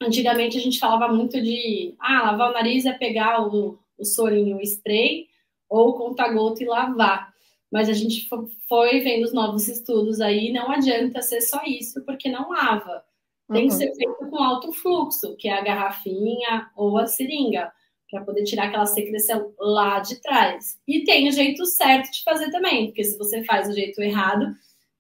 Antigamente 0.02 0.58
a 0.58 0.62
gente 0.62 0.80
falava 0.80 1.14
muito 1.14 1.40
de 1.40 1.94
ah, 2.00 2.24
lavar 2.24 2.50
o 2.50 2.54
nariz 2.54 2.86
é 2.86 2.94
pegar 2.94 3.46
o, 3.46 3.78
o 3.98 4.04
sorinho, 4.04 4.58
o 4.58 4.62
spray, 4.62 5.28
ou 5.70 5.94
conta-gota 5.94 6.64
e 6.64 6.66
lavar. 6.66 7.31
Mas 7.72 7.88
a 7.88 7.94
gente 7.94 8.28
foi 8.68 9.00
vendo 9.00 9.24
os 9.24 9.34
novos 9.34 9.68
estudos 9.68 10.20
aí, 10.20 10.52
não 10.52 10.70
adianta 10.70 11.22
ser 11.22 11.42
só 11.42 11.62
isso, 11.66 12.04
porque 12.04 12.30
não 12.30 12.50
lava. 12.50 13.04
Tem 13.52 13.64
uhum. 13.64 13.70
que 13.70 13.76
ser 13.76 13.94
feito 13.96 14.30
com 14.30 14.44
alto 14.44 14.72
fluxo, 14.74 15.36
que 15.38 15.48
é 15.48 15.54
a 15.54 15.62
garrafinha 15.62 16.70
ou 16.76 16.98
a 16.98 17.08
seringa, 17.08 17.72
para 18.10 18.24
poder 18.24 18.44
tirar 18.44 18.66
aquela 18.66 18.86
secreção 18.86 19.54
lá 19.58 20.00
de 20.00 20.22
trás. 20.22 20.78
E 20.88 21.04
tem 21.04 21.30
o 21.30 21.32
jeito 21.32 21.66
certo 21.66 22.12
de 22.12 22.24
fazer 22.24 22.52
também, 22.52 22.88
porque 22.88 23.04
se 23.04 23.18
você 23.18 23.44
faz 23.46 23.70
o 23.70 23.74
jeito 23.74 24.02
errado, 24.02 24.54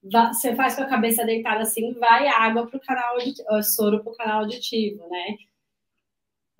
você 0.03 0.55
faz 0.55 0.75
com 0.75 0.83
a 0.83 0.89
cabeça 0.89 1.25
deitada 1.25 1.61
assim, 1.61 1.93
vai 1.93 2.27
água 2.27 2.67
para 2.67 2.77
o 2.77 2.81
canal 2.81 3.15
auditivo, 3.15 3.63
soro 3.63 4.01
para 4.03 4.11
o 4.11 4.15
canal 4.15 4.41
auditivo, 4.41 5.07
né? 5.09 5.37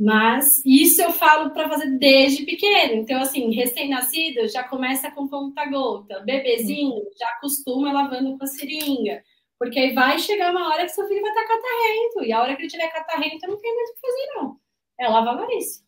Mas 0.03 0.63
isso 0.65 0.99
eu 0.99 1.11
falo 1.11 1.51
para 1.51 1.69
fazer 1.69 1.91
desde 1.99 2.43
pequeno. 2.43 2.93
Então, 2.95 3.21
assim, 3.21 3.51
recém-nascido 3.53 4.47
já 4.47 4.63
começa 4.63 5.11
com 5.11 5.29
conta-gota. 5.29 6.21
Bebezinho 6.21 7.03
já 7.19 7.27
acostuma 7.29 7.93
lavando 7.93 8.35
com 8.35 8.43
a 8.43 8.47
seringa. 8.47 9.21
Porque 9.59 9.77
aí 9.77 9.93
vai 9.93 10.17
chegar 10.17 10.49
uma 10.49 10.69
hora 10.69 10.85
que 10.85 10.89
seu 10.89 11.07
filho 11.07 11.21
vai 11.21 11.29
estar 11.29 11.43
catarrento. 11.43 12.23
E 12.25 12.33
a 12.33 12.41
hora 12.41 12.55
que 12.55 12.63
ele 12.63 12.69
tiver 12.69 12.87
catarrento, 12.87 13.47
não 13.47 13.59
tem 13.59 13.75
mais 13.75 13.89
o 13.91 13.93
que 13.93 13.99
fazer, 14.01 14.27
não. 14.37 14.55
É 14.99 15.07
lavar 15.07 15.35
nariz. 15.35 15.83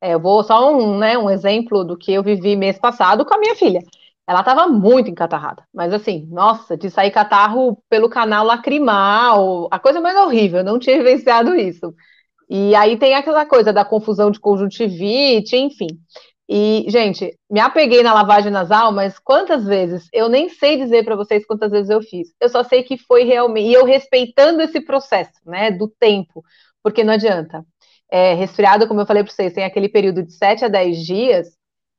É, 0.00 0.14
eu 0.14 0.20
vou 0.20 0.42
só 0.42 0.76
um, 0.76 0.98
né, 0.98 1.16
um 1.16 1.30
exemplo 1.30 1.84
do 1.84 1.96
que 1.96 2.12
eu 2.12 2.22
vivi 2.24 2.56
mês 2.56 2.80
passado 2.80 3.24
com 3.24 3.32
a 3.32 3.38
minha 3.38 3.54
filha. 3.54 3.78
Ela 4.26 4.40
estava 4.40 4.66
muito 4.66 5.08
encatarrada, 5.08 5.64
mas 5.72 5.92
assim, 5.92 6.26
nossa, 6.30 6.76
de 6.76 6.90
sair 6.90 7.10
catarro 7.10 7.82
pelo 7.88 8.10
canal 8.10 8.44
lacrimal, 8.44 9.68
a 9.70 9.78
coisa 9.78 10.00
mais 10.00 10.16
horrível, 10.18 10.62
não 10.62 10.78
tinha 10.78 10.98
vivenciado 10.98 11.54
isso. 11.54 11.94
E 12.48 12.74
aí 12.74 12.96
tem 12.98 13.14
aquela 13.14 13.44
coisa 13.44 13.72
da 13.72 13.84
confusão 13.84 14.30
de 14.30 14.40
conjuntivite, 14.40 15.56
enfim. 15.56 15.88
E, 16.48 16.86
gente, 16.88 17.38
me 17.50 17.60
apeguei 17.60 18.02
na 18.02 18.14
lavagem 18.14 18.50
nasal, 18.50 18.90
mas 18.90 19.18
quantas 19.18 19.66
vezes? 19.66 20.08
Eu 20.12 20.30
nem 20.30 20.48
sei 20.48 20.78
dizer 20.78 21.04
para 21.04 21.14
vocês 21.14 21.44
quantas 21.46 21.70
vezes 21.70 21.90
eu 21.90 22.00
fiz. 22.00 22.32
Eu 22.40 22.48
só 22.48 22.64
sei 22.64 22.82
que 22.82 22.96
foi 22.96 23.24
realmente. 23.24 23.68
E 23.68 23.74
eu 23.74 23.84
respeitando 23.84 24.62
esse 24.62 24.80
processo, 24.80 25.32
né, 25.44 25.70
do 25.70 25.88
tempo, 25.88 26.42
porque 26.82 27.04
não 27.04 27.12
adianta. 27.12 27.64
É, 28.10 28.32
resfriado, 28.32 28.88
como 28.88 29.00
eu 29.00 29.06
falei 29.06 29.22
para 29.22 29.30
vocês, 29.32 29.52
tem 29.52 29.64
aquele 29.64 29.88
período 29.90 30.22
de 30.22 30.32
7 30.32 30.64
a 30.64 30.68
10 30.68 31.04
dias 31.04 31.48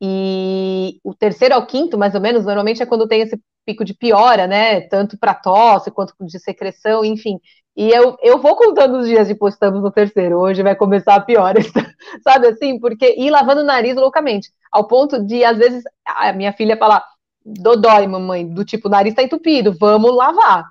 e 0.02 1.00
o 1.04 1.14
terceiro 1.14 1.54
ao 1.54 1.68
quinto, 1.68 1.98
mais 1.98 2.16
ou 2.16 2.22
menos, 2.22 2.46
normalmente 2.46 2.82
é 2.82 2.86
quando 2.86 3.08
tem 3.08 3.22
esse 3.22 3.40
pico 3.66 3.86
de 3.86 3.94
piora, 3.94 4.48
né? 4.48 4.82
Tanto 4.82 5.18
para 5.18 5.36
tosse 5.36 5.92
quanto 5.92 6.14
de 6.22 6.40
secreção, 6.40 7.06
enfim. 7.06 7.40
E 7.80 7.92
eu, 7.92 8.18
eu 8.22 8.40
vou 8.40 8.58
contando 8.58 8.98
os 8.98 9.08
dias 9.08 9.30
depois, 9.30 9.54
estamos 9.54 9.82
no 9.82 9.90
terceiro, 9.90 10.38
hoje 10.38 10.62
vai 10.62 10.76
começar 10.76 11.16
a 11.16 11.22
piora, 11.22 11.62
sabe 12.22 12.48
assim? 12.48 12.78
Porque 12.78 13.16
ir 13.18 13.30
lavando 13.30 13.62
o 13.62 13.64
nariz 13.64 13.96
loucamente, 13.96 14.52
ao 14.70 14.86
ponto 14.86 15.26
de, 15.26 15.46
às 15.46 15.58
vezes, 15.58 15.82
a 16.06 16.34
minha 16.34 16.52
filha 16.52 16.76
falar, 16.76 17.02
dodói, 17.46 18.06
mamãe, 18.06 18.46
do 18.46 18.66
tipo, 18.66 18.90
o 18.90 18.92
nariz 18.92 19.14
está 19.14 19.24
entupido, 19.24 19.74
vamos 19.80 20.14
lavar. 20.14 20.66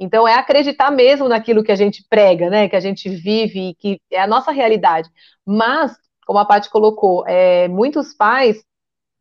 Então, 0.00 0.26
é 0.26 0.36
acreditar 0.36 0.90
mesmo 0.90 1.28
naquilo 1.28 1.62
que 1.62 1.70
a 1.70 1.76
gente 1.76 2.02
prega, 2.08 2.48
né? 2.48 2.66
Que 2.66 2.76
a 2.76 2.80
gente 2.80 3.10
vive, 3.10 3.74
que 3.78 4.00
é 4.10 4.22
a 4.22 4.26
nossa 4.26 4.50
realidade. 4.50 5.10
Mas, 5.44 5.94
como 6.26 6.38
a 6.38 6.46
Paty 6.46 6.70
colocou, 6.70 7.26
é, 7.26 7.68
muitos 7.68 8.14
pais 8.14 8.64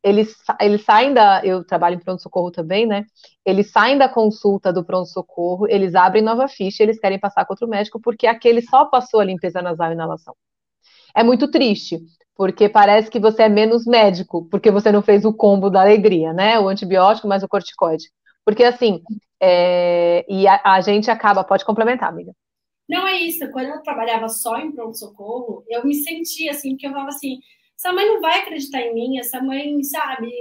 eles, 0.03 0.35
eles 0.59 0.83
saem 0.83 1.13
da. 1.13 1.41
Eu 1.45 1.63
trabalho 1.63 1.95
em 1.95 1.99
pronto-socorro 1.99 2.51
também, 2.51 2.85
né? 2.85 3.05
Eles 3.45 3.71
saem 3.71 3.97
da 3.97 4.09
consulta 4.09 4.71
do 4.73 4.83
pronto-socorro, 4.83 5.65
eles 5.69 5.95
abrem 5.95 6.21
nova 6.21 6.47
ficha, 6.47 6.83
eles 6.83 6.99
querem 6.99 7.19
passar 7.19 7.45
com 7.45 7.53
outro 7.53 7.67
médico, 7.67 8.01
porque 8.01 8.27
aquele 8.27 8.61
só 8.61 8.85
passou 8.85 9.21
a 9.21 9.25
limpeza 9.25 9.61
nasal 9.61 9.91
e 9.91 9.93
inalação. 9.93 10.35
É 11.15 11.23
muito 11.23 11.49
triste, 11.49 11.99
porque 12.35 12.67
parece 12.67 13.09
que 13.09 13.19
você 13.19 13.43
é 13.43 13.49
menos 13.49 13.85
médico, 13.85 14.45
porque 14.49 14.69
você 14.69 14.91
não 14.91 15.01
fez 15.01 15.23
o 15.23 15.33
combo 15.33 15.69
da 15.69 15.81
alegria, 15.81 16.33
né? 16.33 16.59
O 16.59 16.67
antibiótico 16.67 17.27
mais 17.27 17.43
o 17.43 17.47
corticoide. 17.47 18.09
Porque 18.43 18.63
assim, 18.63 19.01
é... 19.41 20.25
e 20.27 20.45
a, 20.47 20.61
a 20.65 20.81
gente 20.81 21.09
acaba. 21.09 21.45
Pode 21.45 21.63
complementar, 21.63 22.09
amiga. 22.09 22.33
Não 22.89 23.07
é 23.07 23.17
isso. 23.19 23.49
Quando 23.51 23.67
eu 23.67 23.81
trabalhava 23.81 24.27
só 24.27 24.57
em 24.57 24.71
pronto-socorro, 24.73 25.63
eu 25.69 25.85
me 25.85 25.95
sentia 25.95 26.51
assim, 26.51 26.71
porque 26.71 26.87
eu 26.87 26.91
falava 26.91 27.09
assim 27.09 27.39
essa 27.77 27.91
mãe 27.91 28.05
não 28.05 28.21
vai 28.21 28.39
acreditar 28.39 28.81
em 28.81 28.93
mim, 28.93 29.19
essa 29.19 29.41
mãe, 29.41 29.83
sabe, 29.83 30.31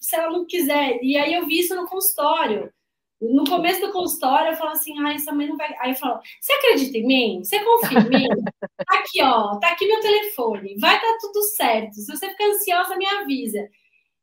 se 0.00 0.16
ela 0.16 0.30
não 0.30 0.46
quiser. 0.46 0.98
E 1.02 1.16
aí 1.16 1.34
eu 1.34 1.46
vi 1.46 1.60
isso 1.60 1.74
no 1.74 1.86
consultório. 1.86 2.72
No 3.20 3.44
começo 3.44 3.80
do 3.80 3.92
consultório, 3.92 4.52
eu 4.52 4.56
falo 4.56 4.70
assim, 4.70 4.98
ai, 5.00 5.14
essa 5.14 5.32
mãe 5.32 5.48
não 5.48 5.56
vai. 5.56 5.74
Aí 5.78 5.92
eu 5.92 5.96
falo, 5.96 6.20
você 6.40 6.52
acredita 6.52 6.98
em 6.98 7.06
mim? 7.06 7.44
Você 7.44 7.58
confia 7.60 7.98
em 7.98 8.08
mim? 8.08 8.28
Tá 8.60 8.98
aqui, 8.98 9.22
ó, 9.22 9.58
tá 9.58 9.68
aqui 9.68 9.86
meu 9.86 10.00
telefone, 10.00 10.76
vai 10.78 11.00
dar 11.00 11.18
tudo 11.20 11.42
certo. 11.42 11.94
Se 11.94 12.06
você 12.06 12.28
ficar 12.28 12.44
ansiosa, 12.44 12.96
me 12.96 13.06
avisa. 13.06 13.68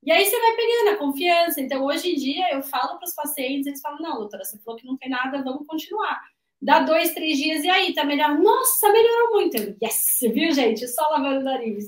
E 0.03 0.11
aí 0.11 0.25
você 0.25 0.39
vai 0.39 0.55
pegando 0.55 0.89
a 0.89 0.97
confiança. 0.97 1.61
Então, 1.61 1.83
hoje 1.83 2.11
em 2.11 2.15
dia, 2.15 2.53
eu 2.53 2.63
falo 2.63 2.97
para 2.97 3.07
os 3.07 3.15
pacientes, 3.15 3.67
eles 3.67 3.81
falam, 3.81 3.99
não, 4.01 4.17
doutora, 4.17 4.43
você 4.43 4.57
falou 4.59 4.79
que 4.79 4.85
não 4.85 4.97
tem 4.97 5.09
nada, 5.09 5.43
vamos 5.43 5.65
continuar. 5.67 6.21
Dá 6.61 6.79
dois, 6.79 7.13
três 7.13 7.37
dias, 7.37 7.63
e 7.63 7.69
aí, 7.69 7.93
tá 7.93 8.03
melhor? 8.03 8.37
Nossa, 8.37 8.91
melhorou 8.91 9.31
muito. 9.31 9.57
Eu, 9.57 9.75
yes, 9.81 10.19
viu, 10.31 10.51
gente? 10.51 10.87
Só 10.87 11.01
lavando 11.09 11.39
o 11.39 11.43
nariz. 11.43 11.85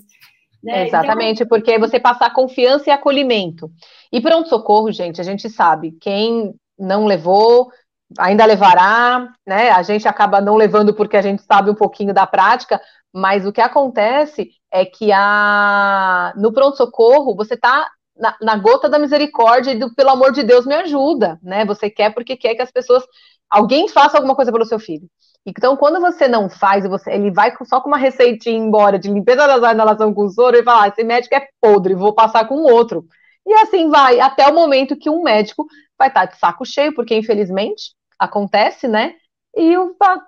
Né? 0.64 0.88
Exatamente, 0.88 1.44
então... 1.44 1.48
porque 1.48 1.78
você 1.78 2.00
passar 2.00 2.34
confiança 2.34 2.90
e 2.90 2.92
acolhimento. 2.92 3.70
E 4.12 4.22
pronto-socorro, 4.22 4.92
gente, 4.92 5.20
a 5.20 5.24
gente 5.24 5.50
sabe, 5.50 5.92
quem 6.00 6.54
não 6.80 7.06
levou, 7.06 7.70
ainda 8.18 8.46
levará, 8.46 9.28
né? 9.46 9.72
A 9.72 9.82
gente 9.84 10.08
acaba 10.08 10.40
não 10.40 10.56
levando 10.56 10.94
porque 10.94 11.18
a 11.18 11.22
gente 11.22 11.42
sabe 11.44 11.70
um 11.70 11.76
pouquinho 11.76 12.14
da 12.14 12.26
prática, 12.26 12.80
mas 13.14 13.46
o 13.46 13.52
que 13.52 13.62
acontece 13.62 14.52
é 14.72 14.86
que 14.86 15.12
a... 15.12 16.34
no 16.38 16.52
pronto-socorro 16.54 17.36
você 17.36 17.56
está 17.56 17.88
na, 18.18 18.36
na, 18.42 18.56
gota 18.58 18.88
da 18.88 19.00
misericórdia 19.00 19.72
e 19.72 19.80
do 19.80 19.94
pelo 19.94 20.12
amor 20.12 20.32
de 20.32 20.44
Deus 20.44 20.66
me 20.66 20.76
ajuda, 20.76 21.40
né? 21.42 21.66
Você 21.66 21.90
quer 21.90 22.14
porque 22.14 22.38
quer 22.38 22.56
que 22.56 22.62
as 22.62 22.72
pessoas, 22.72 23.04
alguém 23.50 23.88
faça 23.90 24.18
alguma 24.18 24.36
coisa 24.36 24.52
pelo 24.52 24.66
seu 24.66 24.80
filho. 24.80 25.08
Então, 25.46 25.76
quando 25.76 26.00
você 26.00 26.28
não 26.28 26.50
faz, 26.50 26.86
você, 26.88 27.12
ele 27.12 27.30
vai 27.30 27.54
só 27.66 27.82
com 27.82 27.90
uma 27.90 27.98
receitinha 27.98 28.58
embora 28.58 28.98
de 28.98 29.12
limpeza 29.12 29.46
das 29.46 29.74
inalação 29.74 30.14
com 30.14 30.30
soro 30.30 30.58
e 30.58 30.64
fala: 30.64 30.84
ah, 30.84 30.88
esse 30.88 31.04
médico 31.04 31.36
é 31.36 31.48
podre, 31.60 31.94
vou 31.94 32.14
passar 32.14 32.48
com 32.48 32.64
outro. 32.64 33.06
E 33.46 33.54
assim 33.56 33.90
vai, 33.90 34.22
até 34.22 34.48
o 34.48 34.54
momento 34.54 34.96
que 34.96 35.10
um 35.10 35.22
médico 35.22 35.68
vai 35.98 36.08
estar 36.08 36.26
de 36.26 36.38
saco 36.38 36.66
cheio, 36.66 36.94
porque 36.96 37.16
infelizmente 37.16 37.94
acontece, 38.18 38.88
né? 38.88 39.16
E 39.56 39.76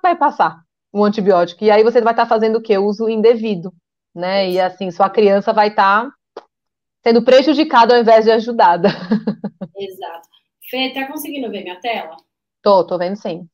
vai 0.03 0.15
passar 0.15 0.59
um 0.93 1.03
antibiótico. 1.03 1.63
E 1.63 1.71
aí 1.71 1.81
você 1.81 2.01
vai 2.01 2.13
estar 2.13 2.25
fazendo 2.25 2.57
o 2.57 2.61
quê? 2.61 2.77
Uso 2.77 3.07
indevido, 3.07 3.73
né? 4.13 4.49
E 4.49 4.59
assim, 4.59 4.91
sua 4.91 5.09
criança 5.09 5.53
vai 5.53 5.69
estar 5.69 6.09
sendo 7.01 7.23
prejudicada 7.23 7.95
ao 7.95 8.01
invés 8.01 8.25
de 8.25 8.31
ajudada. 8.31 8.89
Exato. 9.77 10.27
Fê, 10.69 10.91
tá 10.93 11.07
conseguindo 11.07 11.49
ver 11.49 11.63
minha 11.63 11.79
tela? 11.79 12.17
Tô, 12.61 12.83
tô 12.83 12.97
vendo 12.97 13.15
sim. 13.15 13.47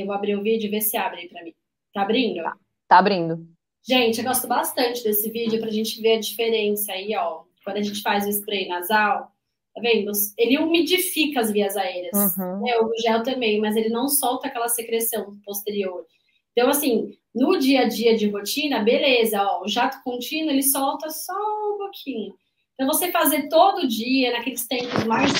Eu 0.00 0.06
vou 0.06 0.14
abrir 0.14 0.36
o 0.36 0.42
vídeo 0.42 0.66
e 0.66 0.70
ver 0.70 0.80
se 0.80 0.96
abre 0.96 1.20
aí 1.20 1.28
pra 1.28 1.42
mim. 1.42 1.54
Tá 1.92 2.02
abrindo? 2.02 2.42
Tá, 2.42 2.56
tá 2.88 2.98
abrindo. 2.98 3.46
Gente, 3.86 4.18
eu 4.18 4.24
gosto 4.24 4.48
bastante 4.48 5.04
desse 5.04 5.30
vídeo 5.30 5.60
pra 5.60 5.70
gente 5.70 6.00
ver 6.00 6.14
a 6.16 6.20
diferença 6.20 6.92
aí, 6.92 7.14
ó. 7.14 7.42
Quando 7.62 7.76
a 7.76 7.82
gente 7.82 8.00
faz 8.02 8.26
o 8.26 8.30
spray 8.30 8.66
nasal, 8.66 9.30
tá 9.74 9.80
vendo? 9.80 10.10
Ele 10.38 10.58
umidifica 10.58 11.40
as 11.40 11.50
vias 11.50 11.76
aéreas. 11.76 12.12
Uhum. 12.14 12.62
Né? 12.62 12.76
O 12.78 12.90
gel 13.02 13.22
também, 13.22 13.60
mas 13.60 13.76
ele 13.76 13.90
não 13.90 14.08
solta 14.08 14.48
aquela 14.48 14.68
secreção 14.68 15.38
posterior. 15.44 16.06
Então, 16.52 16.68
assim, 16.70 17.16
no 17.34 17.58
dia 17.58 17.80
a 17.80 17.88
dia 17.88 18.16
de 18.16 18.28
rotina, 18.28 18.82
beleza, 18.82 19.42
ó, 19.42 19.62
o 19.62 19.68
jato 19.68 20.02
contínuo 20.04 20.50
ele 20.50 20.62
solta 20.62 21.10
só 21.10 21.34
um 21.34 21.78
pouquinho. 21.78 22.34
Então, 22.74 22.86
você 22.86 23.10
fazer 23.10 23.48
todo 23.48 23.88
dia, 23.88 24.32
naqueles 24.32 24.66
tempos 24.66 25.04
mais, 25.04 25.32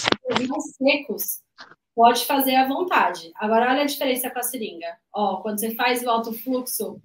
mais 0.49 0.77
secos, 0.77 1.41
pode 1.95 2.25
fazer 2.25 2.57
à 2.57 2.67
vontade. 2.67 3.31
Agora, 3.37 3.71
olha 3.71 3.83
a 3.83 3.87
diferença 3.87 4.31
com 4.31 4.39
a 4.39 4.43
seringa. 4.43 4.99
Ó, 5.13 5.41
quando 5.43 5.61
você 5.61 5.75
faz 5.75 6.03
o 6.03 6.11
alto 6.11 6.33
fluxo, 6.33 7.01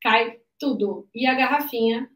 cai 0.00 0.40
tudo. 0.58 1.08
E 1.14 1.26
a 1.26 1.34
garrafinha, 1.34 2.08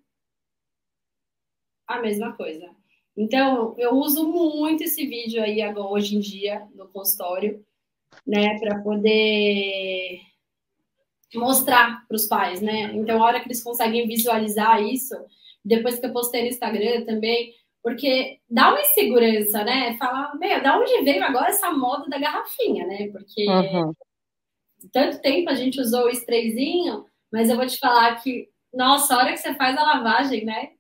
a 1.87 2.01
mesma 2.01 2.33
coisa. 2.35 2.71
Então, 3.17 3.75
eu 3.79 3.93
uso 3.93 4.27
muito 4.27 4.85
esse 4.85 5.07
vídeo 5.07 5.43
aí 5.43 5.61
agora, 5.61 5.89
hoje 5.89 6.17
em 6.17 6.21
dia 6.21 6.67
no 6.75 6.89
consultório, 6.89 7.65
né, 8.27 8.59
para 8.59 8.81
poder 8.83 10.21
mostrar 11.35 12.07
para 12.07 12.15
os 12.15 12.27
pais, 12.27 12.61
né? 12.61 12.93
Então, 12.95 13.23
a 13.23 13.27
hora 13.27 13.41
que 13.41 13.47
eles 13.47 13.63
conseguem 13.63 14.07
visualizar 14.07 14.83
isso, 14.83 15.15
depois 15.65 15.99
que 15.99 16.07
eu 16.07 16.13
postei 16.13 16.43
no 16.43 16.49
Instagram 16.49 17.05
também, 17.05 17.55
porque 17.83 18.39
dá 18.49 18.71
uma 18.71 18.81
insegurança, 18.81 19.65
né? 19.65 19.97
Falar, 19.99 20.35
meu, 20.37 20.63
da 20.63 20.79
onde 20.79 21.03
veio 21.03 21.25
agora 21.25 21.49
essa 21.49 21.71
moda 21.73 22.09
da 22.09 22.19
garrafinha, 22.19 22.87
né? 22.87 23.09
Porque 23.11 23.45
uhum. 23.49 23.93
tanto 24.93 25.21
tempo 25.21 25.51
a 25.51 25.55
gente 25.55 25.81
usou 25.81 26.05
o 26.05 26.11
sprayzinho, 26.11 27.05
mas 27.33 27.51
eu 27.51 27.57
vou 27.57 27.67
te 27.67 27.79
falar 27.79 28.23
que, 28.23 28.49
nossa, 28.73 29.15
a 29.15 29.19
hora 29.19 29.33
que 29.33 29.39
você 29.39 29.55
faz 29.55 29.77
a 29.77 29.83
lavagem, 29.83 30.45
né? 30.45 30.71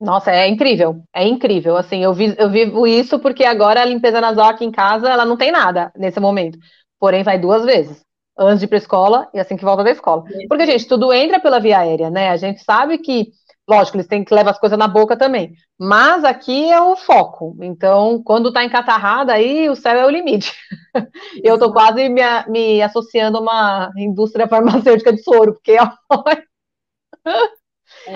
Nossa, 0.00 0.30
é 0.30 0.48
incrível, 0.48 1.02
é 1.12 1.26
incrível. 1.26 1.76
Assim, 1.76 2.02
eu, 2.02 2.12
vi, 2.12 2.34
eu 2.38 2.50
vivo 2.50 2.86
isso 2.86 3.18
porque 3.18 3.44
agora 3.44 3.82
a 3.82 3.84
limpeza 3.84 4.20
nasal 4.20 4.48
aqui 4.48 4.64
em 4.64 4.70
casa, 4.70 5.08
ela 5.08 5.24
não 5.24 5.36
tem 5.36 5.50
nada 5.50 5.92
nesse 5.96 6.20
momento. 6.20 6.58
Porém, 6.98 7.22
vai 7.22 7.38
duas 7.38 7.64
vezes 7.64 8.04
antes 8.36 8.60
de 8.60 8.66
ir 8.66 8.68
para 8.68 8.76
a 8.76 8.80
escola 8.80 9.28
e 9.34 9.40
assim 9.40 9.56
que 9.56 9.64
volta 9.64 9.82
da 9.82 9.90
escola. 9.90 10.24
Porque, 10.48 10.66
gente, 10.66 10.86
tudo 10.86 11.12
entra 11.12 11.40
pela 11.40 11.58
via 11.58 11.80
aérea, 11.80 12.10
né? 12.10 12.30
A 12.30 12.36
gente 12.36 12.62
sabe 12.62 12.98
que 12.98 13.32
Lógico, 13.68 13.98
eles 13.98 14.06
têm 14.06 14.24
que 14.24 14.34
levar 14.34 14.52
as 14.52 14.58
coisas 14.58 14.78
na 14.78 14.88
boca 14.88 15.14
também. 15.14 15.52
Mas 15.78 16.24
aqui 16.24 16.70
é 16.70 16.80
o 16.80 16.96
foco. 16.96 17.54
Então, 17.60 18.22
quando 18.24 18.50
tá 18.50 18.64
encatarrada, 18.64 19.34
aí 19.34 19.68
o 19.68 19.76
céu 19.76 19.94
é 19.94 20.06
o 20.06 20.10
limite. 20.10 20.54
Eu 21.44 21.58
tô 21.58 21.70
quase 21.70 22.08
me, 22.08 22.22
me 22.48 22.80
associando 22.80 23.36
a 23.36 23.40
uma 23.40 23.90
indústria 23.98 24.48
farmacêutica 24.48 25.12
de 25.12 25.22
soro, 25.22 25.52
porque 25.52 25.72
é 25.72 25.80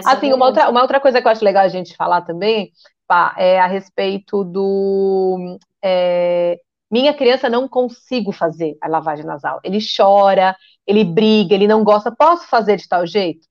Assim, 0.06 0.30
é 0.30 0.34
uma 0.34 0.46
outra, 0.46 0.70
uma 0.70 0.80
outra 0.80 1.00
coisa 1.00 1.20
que 1.20 1.26
eu 1.26 1.32
acho 1.32 1.44
legal 1.44 1.64
a 1.64 1.68
gente 1.68 1.96
falar 1.96 2.22
também, 2.22 2.70
pá, 3.06 3.34
é 3.36 3.60
a 3.60 3.66
respeito 3.66 4.44
do. 4.44 5.58
É, 5.82 6.58
minha 6.90 7.12
criança 7.12 7.50
não 7.50 7.68
consigo 7.68 8.32
fazer 8.32 8.76
a 8.80 8.88
lavagem 8.88 9.24
nasal. 9.24 9.60
Ele 9.64 9.78
chora, 9.96 10.56
ele 10.86 11.04
briga, 11.04 11.54
ele 11.54 11.66
não 11.66 11.84
gosta. 11.84 12.14
Posso 12.14 12.46
fazer 12.48 12.76
de 12.76 12.88
tal 12.88 13.06
jeito? 13.06 13.46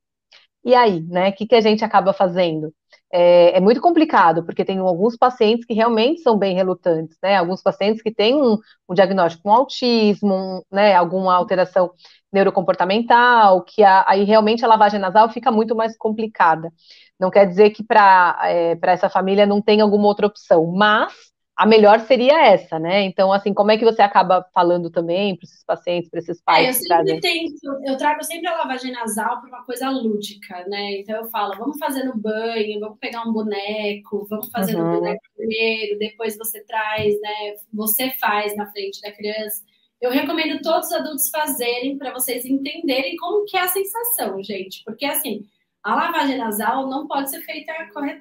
E 0.63 0.76
aí, 0.76 1.02
né? 1.04 1.30
O 1.30 1.34
que, 1.34 1.47
que 1.47 1.56
a 1.56 1.62
gente 1.62 1.84
acaba 1.84 2.13
fazendo? 2.13 2.74
É, 3.13 3.58
é, 3.58 3.60
muito 3.60 3.82
complicado, 3.82 4.43
porque 4.45 4.63
tem 4.63 4.78
alguns 4.80 5.17
pacientes 5.17 5.65
que 5.65 5.74
realmente 5.74 6.21
são 6.21 6.38
bem 6.38 6.56
relutantes, 6.56 7.17
né? 7.21 7.36
Alguns 7.36 7.62
pacientes 7.62 8.02
que 8.02 8.13
têm 8.13 8.36
um, 8.36 8.58
um 8.88 8.93
diagnóstico 8.93 9.43
com 9.43 9.54
autismo, 9.54 10.34
um, 10.34 10.62
né? 10.71 10.95
Alguma 10.95 11.36
alteração 11.36 11.91
neurocomportamental, 12.32 13.63
que 13.63 13.84
a, 13.84 14.06
aí 14.08 14.24
realmente 14.24 14.63
a 14.63 14.67
lavagem 14.67 15.00
nasal 15.00 15.30
fica 15.30 15.52
muito 15.52 15.76
mais 15.76 15.97
complicada. 15.97 16.71
Não 17.19 17.30
quer 17.30 17.45
dizer 17.47 17.71
que 17.71 17.84
para 17.84 18.39
é, 18.45 18.78
essa 18.84 19.10
família 19.10 19.45
não 19.45 19.62
tem 19.62 19.82
alguma 19.82 20.08
outra 20.08 20.28
opção, 20.28 20.65
mas 20.67 21.13
a 21.56 21.66
melhor 21.66 22.00
seria 22.02 22.48
essa, 22.48 22.80
né? 22.80 23.04
Então, 23.04 23.32
assim, 23.32 23.54
como 23.54 23.72
é 23.72 23.78
que 23.78 23.86
você 23.86 24.02
acaba 24.02 24.46
falando 24.54 24.90
também 24.90 25.36
para 25.36 25.46
esses 25.46 25.64
pacientes, 25.64 26.10
para 26.10 26.20
esses 26.20 26.42
pais? 26.42 26.66
É, 26.66 26.70
eu 26.70 26.74
sempre 26.74 27.20
tento, 27.20 27.82
eu 27.86 27.98
trago 27.98 28.24
sempre 28.24 28.48
a 28.48 28.58
lavagem 28.58 28.92
nasal 28.92 29.40
para 29.40 29.50
uma 29.50 29.66
coisa 29.66 29.90
lúdica, 29.90 30.66
né? 30.68 31.00
Então 31.00 31.16
eu 31.18 31.30
falo, 31.30 31.58
vamos 31.58 31.78
fazer 31.78 32.04
no 32.04 32.18
banho, 32.18 32.80
vamos 32.80 32.98
pegar 33.00 33.28
um 33.28 33.34
boneco, 33.34 34.26
vamos 34.30 34.50
fazer 34.50 34.76
uhum. 34.76 34.86
no 34.86 35.00
boneco 35.00 35.22
primeiro, 35.36 36.00
depois 36.00 36.38
você 36.38 36.64
traz, 36.64 37.20
né? 37.22 37.56
Você 37.74 38.10
faz 38.20 38.56
na 38.56 38.72
frente 38.72 39.02
da 39.02 39.12
criança. 39.12 39.62
Eu 40.00 40.10
recomendo 40.10 40.62
todos 40.64 40.88
os 40.88 40.94
adultos 40.94 41.30
fazerem 41.30 41.98
para 41.98 42.12
vocês 42.12 42.44
entenderem 42.44 43.16
como 43.18 43.46
que 43.46 43.56
é 43.56 43.62
a 43.62 43.68
sensação, 43.68 44.42
gente. 44.42 44.84
Porque 44.84 45.06
assim, 45.06 45.46
a 45.84 45.96
lavagem 45.96 46.38
nasal 46.38 46.88
não 46.88 47.08
pode 47.08 47.30
ser 47.30 47.42
feita 47.42 47.72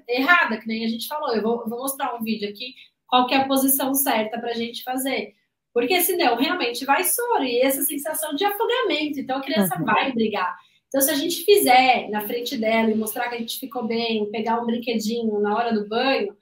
errada, 0.08 0.58
que 0.58 0.66
nem 0.66 0.84
a 0.84 0.88
gente 0.88 1.06
falou. 1.06 1.34
Eu 1.34 1.42
vou, 1.42 1.62
eu 1.62 1.68
vou 1.68 1.78
mostrar 1.78 2.14
um 2.14 2.22
vídeo 2.22 2.48
aqui 2.48 2.74
qual 3.10 3.26
que 3.26 3.34
é 3.34 3.38
a 3.38 3.46
posição 3.46 3.92
certa 3.92 4.38
para 4.38 4.50
a 4.50 4.54
gente 4.54 4.82
fazer. 4.84 5.34
Porque 5.74 6.00
senão 6.00 6.36
realmente 6.36 6.84
vai 6.84 7.04
soro 7.04 7.44
e 7.44 7.60
essa 7.60 7.82
sensação 7.82 8.34
de 8.34 8.44
afogamento. 8.44 9.20
Então 9.20 9.38
a 9.38 9.42
criança 9.42 9.76
uhum. 9.78 9.84
vai 9.84 10.12
brigar. 10.12 10.56
Então, 10.88 11.00
se 11.00 11.10
a 11.10 11.14
gente 11.14 11.44
fizer 11.44 12.08
na 12.08 12.22
frente 12.22 12.56
dela 12.56 12.90
e 12.90 12.96
mostrar 12.96 13.28
que 13.28 13.36
a 13.36 13.38
gente 13.38 13.60
ficou 13.60 13.86
bem, 13.86 14.28
pegar 14.30 14.60
um 14.60 14.66
brinquedinho 14.66 15.38
na 15.38 15.54
hora 15.54 15.72
do 15.72 15.88
banho 15.88 16.36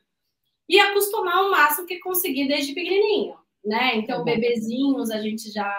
e 0.66 0.78
acostumar 0.80 1.44
o 1.44 1.50
máximo 1.50 1.86
que 1.86 1.98
conseguir 1.98 2.48
desde 2.48 2.72
pequenininho, 2.72 3.34
né? 3.62 3.96
Então, 3.96 4.20
uhum. 4.20 4.24
bebezinhos 4.24 5.10
a 5.10 5.20
gente 5.20 5.50
já 5.52 5.70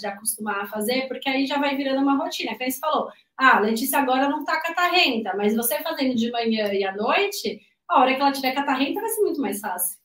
já 0.00 0.10
acostumar 0.10 0.62
a 0.62 0.66
fazer, 0.66 1.08
porque 1.08 1.28
aí 1.28 1.46
já 1.46 1.58
vai 1.58 1.76
virando 1.76 2.02
uma 2.02 2.16
rotina. 2.16 2.56
Que 2.56 2.70
você 2.70 2.78
falou, 2.78 3.08
ah, 3.36 3.58
Letícia 3.60 3.98
agora 3.98 4.28
não 4.28 4.44
tá 4.44 4.60
catarrenta, 4.60 5.34
mas 5.36 5.56
você 5.56 5.78
fazendo 5.82 6.14
de 6.14 6.30
manhã 6.30 6.72
e 6.72 6.84
à 6.84 6.94
noite, 6.94 7.60
a 7.88 8.00
hora 8.00 8.14
que 8.14 8.20
ela 8.20 8.32
tiver 8.32 8.52
catarrenta 8.52 9.00
vai 9.00 9.10
ser 9.10 9.22
muito 9.22 9.40
mais 9.40 9.60
fácil. 9.60 9.99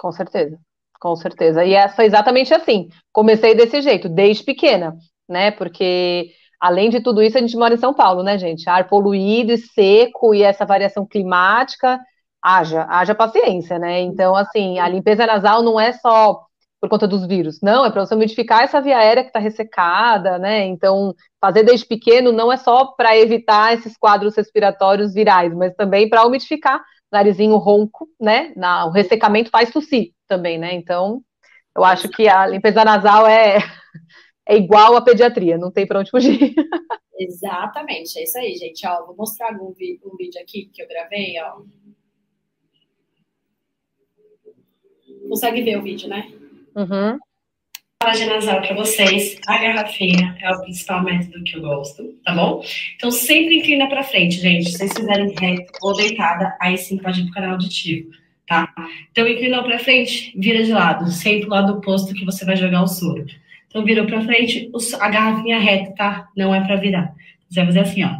Com 0.00 0.10
certeza, 0.12 0.58
com 0.98 1.14
certeza. 1.14 1.62
E 1.62 1.74
essa 1.74 1.94
foi 1.94 2.06
exatamente 2.06 2.54
assim. 2.54 2.88
Comecei 3.12 3.54
desse 3.54 3.82
jeito, 3.82 4.08
desde 4.08 4.42
pequena, 4.42 4.96
né? 5.28 5.50
Porque 5.50 6.30
além 6.58 6.88
de 6.88 7.02
tudo 7.02 7.22
isso, 7.22 7.36
a 7.36 7.40
gente 7.42 7.54
mora 7.54 7.74
em 7.74 7.76
São 7.76 7.92
Paulo, 7.92 8.22
né, 8.22 8.38
gente? 8.38 8.68
Ar 8.68 8.88
poluído 8.88 9.52
e 9.52 9.58
seco 9.58 10.34
e 10.34 10.42
essa 10.42 10.64
variação 10.64 11.06
climática, 11.06 12.00
haja, 12.42 12.86
haja 12.88 13.14
paciência, 13.14 13.78
né? 13.78 14.00
Então, 14.00 14.34
assim, 14.34 14.78
a 14.78 14.88
limpeza 14.88 15.26
nasal 15.26 15.62
não 15.62 15.78
é 15.78 15.92
só 15.92 16.46
por 16.80 16.88
conta 16.88 17.06
dos 17.06 17.26
vírus, 17.26 17.58
não, 17.62 17.84
é 17.84 17.90
para 17.90 18.06
você 18.06 18.16
modificar 18.16 18.62
essa 18.62 18.80
via 18.80 18.96
aérea 18.96 19.22
que 19.22 19.28
está 19.28 19.38
ressecada, 19.38 20.38
né? 20.38 20.64
Então, 20.64 21.14
fazer 21.38 21.62
desde 21.62 21.84
pequeno 21.84 22.32
não 22.32 22.50
é 22.50 22.56
só 22.56 22.86
para 22.96 23.14
evitar 23.18 23.74
esses 23.74 23.98
quadros 23.98 24.34
respiratórios 24.34 25.12
virais, 25.12 25.54
mas 25.54 25.74
também 25.74 26.08
para 26.08 26.24
umidificar 26.24 26.82
narizinho 27.10 27.56
ronco, 27.56 28.08
né? 28.20 28.52
Na, 28.56 28.86
o 28.86 28.90
ressecamento 28.90 29.50
faz 29.50 29.70
tossir 29.70 30.12
também, 30.26 30.58
né? 30.58 30.74
Então, 30.74 31.22
eu 31.76 31.84
acho 31.84 32.08
que 32.08 32.28
a 32.28 32.46
limpeza 32.46 32.84
nasal 32.84 33.26
é, 33.26 33.58
é 34.46 34.56
igual 34.56 34.96
à 34.96 35.02
pediatria, 35.02 35.58
não 35.58 35.70
tem 35.70 35.86
para 35.86 36.00
onde 36.00 36.10
fugir. 36.10 36.54
Exatamente, 37.18 38.18
é 38.18 38.24
isso 38.24 38.38
aí, 38.38 38.54
gente. 38.56 38.86
Ó, 38.86 39.06
vou 39.06 39.16
mostrar 39.16 39.52
um, 39.52 39.68
um 39.68 40.16
vídeo 40.16 40.40
aqui 40.40 40.70
que 40.72 40.82
eu 40.82 40.88
gravei, 40.88 41.34
ó. 41.40 41.60
Consegue 45.28 45.62
ver 45.62 45.76
o 45.76 45.82
vídeo, 45.82 46.08
né? 46.08 46.32
Uhum 46.74 47.18
lavagem 48.02 48.28
nasal 48.28 48.62
para 48.62 48.74
vocês. 48.74 49.38
A 49.46 49.58
garrafinha 49.58 50.34
é 50.40 50.50
o 50.50 50.62
principal 50.62 51.04
método 51.04 51.44
que 51.44 51.54
eu 51.54 51.60
gosto, 51.60 52.02
tá 52.24 52.34
bom? 52.34 52.64
Então, 52.96 53.10
sempre 53.10 53.58
inclina 53.58 53.86
para 53.88 54.02
frente, 54.02 54.40
gente. 54.40 54.70
Se 54.70 54.78
vocês 54.78 54.92
fizerem 54.94 55.34
reto 55.38 55.70
ou 55.82 55.94
deitada, 55.94 56.56
aí 56.58 56.78
sim 56.78 56.96
pode 56.96 57.20
ir 57.20 57.24
pro 57.24 57.34
canal 57.34 57.50
auditivo, 57.52 58.10
tá? 58.46 58.72
Então, 59.12 59.28
inclinou 59.28 59.62
para 59.62 59.78
frente, 59.78 60.32
vira 60.34 60.64
de 60.64 60.72
lado. 60.72 61.10
Sempre 61.12 61.46
o 61.46 61.50
lado 61.50 61.74
oposto 61.74 62.14
que 62.14 62.24
você 62.24 62.42
vai 62.46 62.56
jogar 62.56 62.82
o 62.82 62.86
soro. 62.86 63.26
Então, 63.68 63.84
virou 63.84 64.06
para 64.06 64.22
frente, 64.22 64.70
a 64.98 65.08
garrafinha 65.10 65.58
reta, 65.58 65.94
tá? 65.94 66.28
Não 66.34 66.54
é 66.54 66.60
para 66.62 66.76
virar. 66.76 67.14
Você 67.50 67.60
vai 67.60 67.66
fazer 67.66 67.80
assim, 67.80 68.04
ó. 68.04 68.18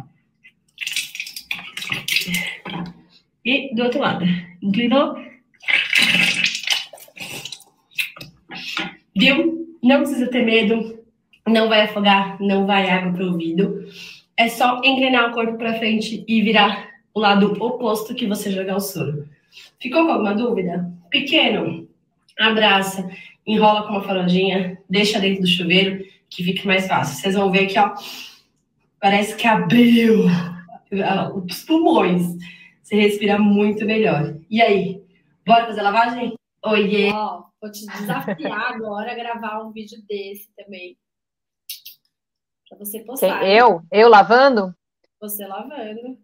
E 3.43 3.73
do 3.73 3.81
outro 3.81 3.99
lado. 3.99 4.25
Inclinou. 4.61 5.15
Viu? 9.15 9.60
Não 9.81 9.99
precisa 9.99 10.27
ter 10.27 10.45
medo. 10.45 10.99
não 11.47 11.67
vai 11.67 11.81
afogar, 11.81 12.39
não 12.39 12.65
vai 12.65 12.89
água 12.89 13.13
pro 13.13 13.31
ouvido. 13.31 13.85
É 14.37 14.47
só 14.47 14.81
engrenar 14.83 15.29
o 15.29 15.33
corpo 15.33 15.57
para 15.57 15.77
frente 15.77 16.23
e 16.27 16.41
virar 16.41 16.89
o 17.13 17.19
lado 17.19 17.53
oposto 17.63 18.15
que 18.15 18.27
você 18.27 18.51
jogar 18.51 18.77
o 18.77 18.79
soro. 18.79 19.27
Ficou 19.79 20.05
com 20.05 20.11
alguma 20.11 20.33
dúvida? 20.33 20.89
Pequeno, 21.09 21.87
abraça, 22.39 23.09
enrola 23.45 23.83
com 23.83 23.93
uma 23.93 24.03
fraldinha, 24.03 24.77
deixa 24.89 25.19
dentro 25.19 25.41
do 25.41 25.47
chuveiro, 25.47 26.05
que 26.29 26.43
fica 26.43 26.65
mais 26.65 26.87
fácil. 26.87 27.17
Vocês 27.17 27.35
vão 27.35 27.51
ver 27.51 27.65
aqui, 27.65 27.77
ó, 27.77 27.93
parece 28.99 29.35
que 29.35 29.47
abriu 29.47 30.25
os 31.45 31.63
pulmões. 31.63 32.37
Você 32.81 32.95
respira 32.95 33.37
muito 33.37 33.85
melhor. 33.85 34.35
E 34.49 34.61
aí, 34.61 35.01
bora 35.45 35.65
fazer 35.65 35.81
lavagem? 35.81 36.33
Oiê! 36.63 37.11
Oh, 37.11 37.43
vou 37.59 37.71
te 37.71 37.85
desafiar 37.85 38.73
agora 38.73 39.11
a 39.11 39.15
gravar 39.15 39.63
um 39.63 39.71
vídeo 39.71 39.99
desse 40.07 40.53
também. 40.55 40.97
Pra 42.69 42.77
você 42.77 42.99
postar. 42.99 43.47
Eu? 43.47 43.81
Eu 43.91 44.07
lavando? 44.07 44.75
Você 45.19 45.45
lavando. 45.45 46.17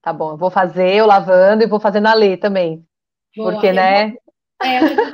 Tá 0.00 0.12
bom, 0.12 0.32
eu 0.32 0.36
vou 0.36 0.50
fazer 0.50 0.94
eu 0.94 1.06
lavando 1.06 1.62
e 1.62 1.66
vou 1.66 1.78
fazer 1.78 2.00
na 2.00 2.14
lei 2.14 2.36
também. 2.36 2.86
Boa, 3.36 3.52
Porque, 3.52 3.72
né? 3.72 4.10
Vou... 4.10 4.22
É, 4.64 4.78
eu 4.78 4.96
vou 4.96 5.12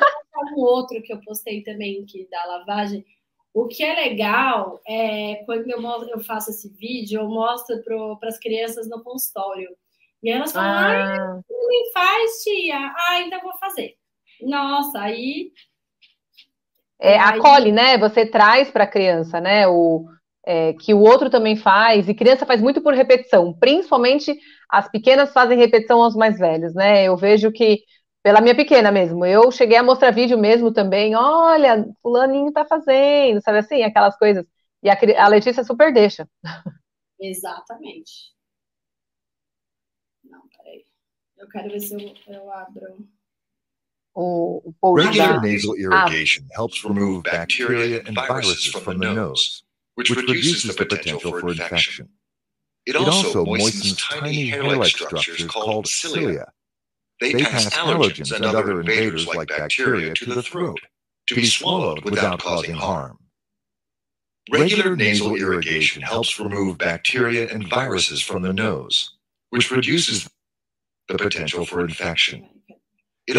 um 0.56 0.60
outro 0.60 1.02
que 1.02 1.12
eu 1.12 1.20
postei 1.20 1.62
também, 1.62 2.04
que 2.06 2.28
da 2.30 2.44
lavagem. 2.44 3.04
O 3.52 3.66
que 3.66 3.82
é 3.82 3.94
legal 3.94 4.80
é 4.86 5.42
quando 5.44 5.68
eu, 5.68 5.80
eu 6.08 6.20
faço 6.20 6.50
esse 6.50 6.68
vídeo, 6.68 7.20
eu 7.20 7.28
mostro 7.28 7.82
para 7.82 8.28
as 8.28 8.38
crianças 8.38 8.88
no 8.88 9.02
consultório. 9.02 9.76
E 10.22 10.30
elas 10.30 10.52
falam, 10.52 10.70
ah, 10.70 11.32
ah 11.32 11.40
nem 11.48 11.92
faz, 11.92 12.42
tia. 12.42 12.76
Ah, 12.76 13.20
então 13.20 13.40
vou 13.40 13.56
fazer. 13.58 13.96
Nossa, 14.42 15.00
aí. 15.00 15.52
É, 17.00 17.18
aí... 17.18 17.38
acolhe, 17.38 17.72
né? 17.72 17.96
Você 17.98 18.26
traz 18.26 18.70
para 18.70 18.84
a 18.84 18.88
criança, 18.88 19.40
né? 19.40 19.66
O, 19.66 20.06
é, 20.46 20.72
que 20.72 20.94
o 20.94 21.00
outro 21.00 21.28
também 21.28 21.56
faz, 21.56 22.08
e 22.08 22.14
criança 22.14 22.46
faz 22.46 22.62
muito 22.62 22.80
por 22.80 22.94
repetição, 22.94 23.52
principalmente 23.52 24.34
as 24.70 24.90
pequenas 24.90 25.30
fazem 25.30 25.58
repetição 25.58 26.02
aos 26.02 26.16
mais 26.16 26.38
velhos, 26.38 26.74
né? 26.74 27.04
Eu 27.04 27.16
vejo 27.18 27.52
que, 27.52 27.82
pela 28.22 28.40
minha 28.40 28.54
pequena 28.56 28.90
mesmo, 28.90 29.26
eu 29.26 29.50
cheguei 29.50 29.76
a 29.76 29.82
mostrar 29.82 30.10
vídeo 30.10 30.38
mesmo 30.38 30.72
também, 30.72 31.14
olha, 31.14 31.86
fulaninho 32.02 32.50
tá 32.50 32.64
fazendo, 32.64 33.42
sabe 33.42 33.58
assim, 33.58 33.82
aquelas 33.82 34.16
coisas. 34.16 34.44
E 34.82 34.88
a, 34.88 34.96
a 35.22 35.28
Letícia 35.28 35.62
super 35.64 35.92
deixa. 35.92 36.26
Exatamente. 37.20 38.32
Não, 40.24 40.48
peraí. 40.56 40.84
Eu 41.36 41.48
quero 41.48 41.70
ver 41.70 41.80
se 41.80 41.94
eu, 41.94 42.34
eu 42.34 42.52
abro. 42.52 43.06
O, 44.16 44.74
o 44.82 44.92
Regular 44.94 45.40
nasal 45.40 45.74
irrigation 45.74 46.46
ah. 46.50 46.56
helps 46.56 46.84
remove 46.84 47.24
bacteria 47.24 48.02
and 48.04 48.14
viruses 48.14 48.66
from 48.66 48.98
the 48.98 49.14
nose. 49.14 49.62
which, 49.94 50.10
which 50.10 50.18
reduces 50.20 50.76
the 50.76 50.84
potential 50.84 51.20
for 51.20 51.48
infection. 51.48 52.08
It 52.86 52.96
also 52.96 53.44
moistens 53.44 53.96
tiny 53.98 54.46
hair-like 54.46 54.88
structures 54.88 55.44
called 55.46 55.86
cilia. 55.86 56.52
They 57.20 57.34
pass 57.34 57.68
allergens 57.74 58.32
and 58.32 58.44
other 58.44 58.80
invaders 58.80 59.26
like 59.26 59.48
bacteria 59.48 60.14
to 60.14 60.34
the 60.34 60.42
throat, 60.42 60.80
to 61.26 61.34
be 61.34 61.44
swallowed 61.44 62.04
without 62.04 62.40
causing 62.40 62.76
harm. 62.76 63.18
Regular 64.50 64.96
nasal 64.96 65.34
irrigation 65.34 66.00
helps 66.00 66.38
remove 66.40 66.78
bacteria 66.78 67.48
and 67.52 67.68
viruses 67.68 68.22
from 68.22 68.42
the 68.42 68.52
nose, 68.52 69.16
which 69.50 69.70
reduces 69.70 70.28
the 71.08 71.18
potential 71.18 71.66
for 71.66 71.80
infection. 71.80 72.48
It 73.26 73.36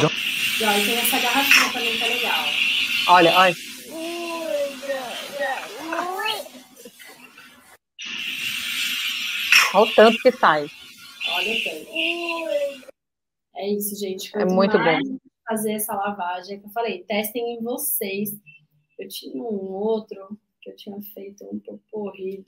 Olha, 3.08 3.34
olha. 3.38 3.56
Olha 9.74 9.90
o 9.90 9.96
tanto 9.96 10.20
que 10.20 10.32
sai. 10.34 10.68
Olha 11.30 11.54
o 11.54 11.64
tanto. 11.64 11.90
É 13.56 13.70
isso, 13.70 13.96
gente. 13.98 14.32
Quanto 14.32 14.52
é 14.52 14.54
muito 14.54 14.78
bom. 14.78 15.18
Fazer 15.48 15.72
essa 15.72 15.96
lavagem, 15.96 16.58
é 16.58 16.60
que 16.60 16.66
eu 16.66 16.72
falei, 16.72 17.06
testem 17.06 17.56
em 17.56 17.64
vocês. 17.64 18.32
Eu 18.98 19.08
tinha 19.08 19.42
um 19.42 19.72
outro 19.72 20.38
que 20.62 20.72
eu 20.72 20.76
tinha 20.76 21.02
feito 21.14 21.46
um 21.46 21.58
poporri 21.58 22.46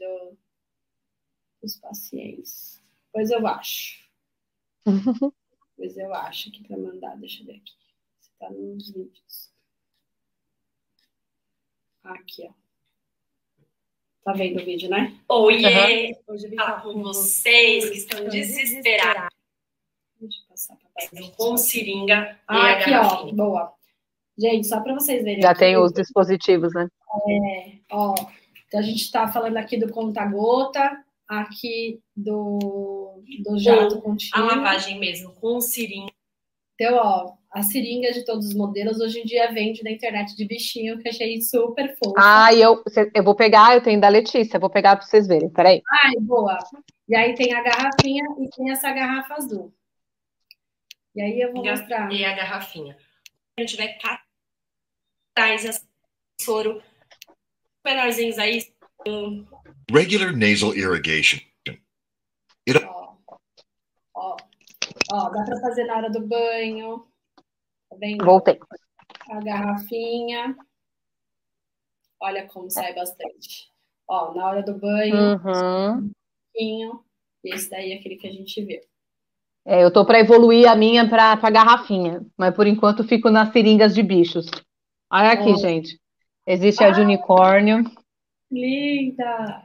dos 1.61 1.77
pacientes. 1.77 2.83
Pois 3.13 3.31
eu 3.31 3.47
acho. 3.47 4.05
pois 5.77 5.97
eu 5.97 6.13
acho 6.13 6.49
aqui 6.49 6.67
para 6.67 6.77
mandar. 6.77 7.15
Deixa 7.15 7.41
eu 7.41 7.45
ver 7.45 7.55
aqui. 7.55 7.80
Tá 8.41 8.49
nos 8.49 8.87
vídeos. 8.87 9.51
Aqui, 12.03 12.49
ó. 12.49 12.51
Tá 14.23 14.33
vendo 14.33 14.59
o 14.59 14.65
vídeo, 14.65 14.89
né? 14.89 15.15
Oi, 15.29 15.63
uhum. 15.63 16.15
Hoje 16.27 16.45
eu 16.45 16.49
vim 16.49 16.55
falar 16.55 16.81
com 16.81 17.03
vocês 17.03 17.87
que 17.87 17.97
estão 17.97 18.27
desesperados. 18.27 19.29
Deixa 20.19 20.39
eu 20.39 20.47
passar 20.49 20.75
para 20.75 21.31
Com 21.37 21.55
seringa 21.55 22.35
ah, 22.47 22.71
aqui, 22.71 22.91
ó. 22.91 23.31
Boa. 23.31 23.75
Gente, 24.35 24.65
só 24.65 24.81
para 24.81 24.95
vocês 24.95 25.23
verem. 25.23 25.43
Já 25.43 25.51
aqui, 25.51 25.59
tem 25.59 25.77
os 25.77 25.93
dispositivos, 25.93 26.73
né? 26.73 26.89
É, 27.29 27.77
ó. 27.91 28.15
Então 28.67 28.79
a 28.79 28.83
gente 28.83 29.03
está 29.03 29.31
falando 29.31 29.57
aqui 29.57 29.77
do 29.77 29.91
conta-gota, 29.91 31.05
aqui 31.27 32.01
do, 32.15 33.21
do 33.43 33.59
jato 33.59 34.01
contínuo. 34.01 34.33
A 34.33 34.55
lavagem 34.55 34.97
mesmo, 34.99 35.31
com 35.35 35.61
seringa. 35.61 36.11
Então, 36.81 36.95
ó, 36.95 37.35
a 37.51 37.61
seringa 37.61 38.11
de 38.11 38.25
todos 38.25 38.47
os 38.47 38.55
modelos 38.55 38.99
hoje 38.99 39.19
em 39.19 39.23
dia 39.23 39.51
vende 39.51 39.83
na 39.83 39.91
internet 39.91 40.35
de 40.35 40.47
bichinho, 40.47 40.97
que 40.97 41.09
achei 41.09 41.39
super 41.39 41.95
fofo. 41.95 42.15
Ah, 42.17 42.51
eu, 42.55 42.83
eu 43.13 43.23
vou 43.23 43.35
pegar, 43.35 43.75
eu 43.75 43.83
tenho 43.83 44.01
da 44.01 44.09
Letícia, 44.09 44.59
vou 44.59 44.67
pegar 44.67 44.95
para 44.95 45.05
vocês 45.05 45.27
verem, 45.27 45.47
peraí. 45.47 45.83
Ai, 46.03 46.15
boa. 46.21 46.57
E 47.07 47.15
aí 47.15 47.35
tem 47.35 47.53
a 47.53 47.61
garrafinha 47.61 48.23
e 48.39 48.49
tem 48.49 48.71
essa 48.71 48.91
garrafa 48.91 49.35
azul. 49.35 49.71
E 51.13 51.21
aí 51.21 51.39
eu 51.39 51.53
vou 51.53 51.63
mostrar. 51.63 52.11
E 52.11 52.25
a 52.25 52.33
garrafinha. 52.35 52.97
A 53.55 53.61
gente 53.61 53.77
vai 53.77 53.95
traz 55.35 55.63
esse 55.63 55.87
soro 56.41 56.81
menorzinhos 57.85 58.39
aí. 58.39 58.59
Regular 59.87 60.35
nasal 60.35 60.73
irrigation. 60.73 61.41
Ó, 62.87 63.17
ó, 64.15 64.37
ó, 65.11 65.29
dá 65.29 65.43
para 65.43 65.59
fazer 65.59 65.83
na 65.85 65.97
hora 65.97 66.09
do 66.09 66.25
banho. 66.25 67.05
Tá 67.89 67.95
vendo? 67.99 68.23
Voltei. 68.23 68.59
A 69.29 69.39
garrafinha. 69.39 70.55
Olha 72.19 72.47
como 72.47 72.69
sai 72.69 72.93
bastante. 72.93 73.71
Ó, 74.07 74.33
na 74.33 74.47
hora 74.47 74.63
do 74.63 74.77
banho, 74.77 75.15
uhum. 75.15 75.97
um 75.97 76.11
pouquinho. 76.53 77.03
Esse 77.43 77.69
daí 77.69 77.91
é 77.91 77.95
aquele 77.95 78.17
que 78.17 78.27
a 78.27 78.31
gente 78.31 78.63
viu. 78.63 78.79
É, 79.65 79.83
eu 79.83 79.91
tô 79.91 80.05
para 80.05 80.19
evoluir 80.19 80.69
a 80.69 80.75
minha 80.75 81.07
para 81.07 81.33
a 81.33 81.49
garrafinha, 81.49 82.25
mas 82.37 82.53
por 82.55 82.65
enquanto 82.65 83.03
fico 83.03 83.29
nas 83.29 83.51
seringas 83.51 83.93
de 83.93 84.01
bichos. 84.01 84.47
Olha 85.11 85.31
aqui, 85.31 85.55
gente. 85.57 85.99
Existe 86.45 86.83
ah, 86.83 86.87
a 86.87 86.91
de 86.91 87.01
unicórnio. 87.01 87.83
Linda! 88.49 89.63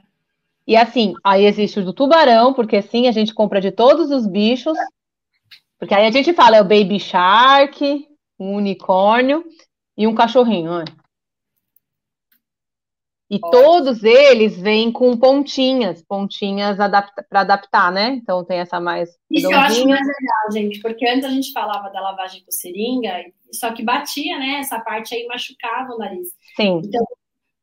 E 0.66 0.76
assim, 0.76 1.14
aí 1.22 1.44
existe 1.44 1.78
o 1.78 1.84
do 1.84 1.92
tubarão, 1.92 2.52
porque 2.52 2.82
sim, 2.82 3.06
a 3.06 3.12
gente 3.12 3.32
compra 3.32 3.60
de 3.60 3.70
todos 3.70 4.10
os 4.10 4.26
bichos. 4.26 4.76
Porque 5.78 5.94
aí 5.94 6.06
a 6.06 6.10
gente 6.10 6.32
fala, 6.32 6.56
é 6.56 6.60
o 6.60 6.64
Baby 6.64 6.98
Shark, 6.98 8.06
um 8.38 8.54
unicórnio 8.54 9.44
e 9.96 10.06
um 10.06 10.14
cachorrinho. 10.14 10.70
Olha. 10.70 11.06
E 13.28 13.40
todos 13.40 14.04
eles 14.04 14.56
vêm 14.56 14.92
com 14.92 15.16
pontinhas, 15.16 16.00
pontinhas 16.00 16.78
adapta 16.78 17.26
para 17.28 17.40
adaptar, 17.40 17.90
né? 17.90 18.10
Então 18.10 18.44
tem 18.44 18.58
essa 18.58 18.78
mais. 18.78 19.10
Isso 19.28 19.50
eu 19.50 19.58
acho 19.58 19.86
mais 19.88 20.06
legal, 20.06 20.52
gente, 20.52 20.80
porque 20.80 21.08
antes 21.08 21.24
a 21.24 21.30
gente 21.30 21.50
falava 21.50 21.90
da 21.90 22.00
lavagem 22.00 22.44
com 22.44 22.52
seringa, 22.52 23.12
só 23.52 23.72
que 23.72 23.82
batia, 23.82 24.38
né? 24.38 24.60
Essa 24.60 24.78
parte 24.78 25.12
aí 25.12 25.26
machucava 25.26 25.92
o 25.92 25.98
nariz. 25.98 26.28
Sim. 26.54 26.80
Então, 26.84 27.06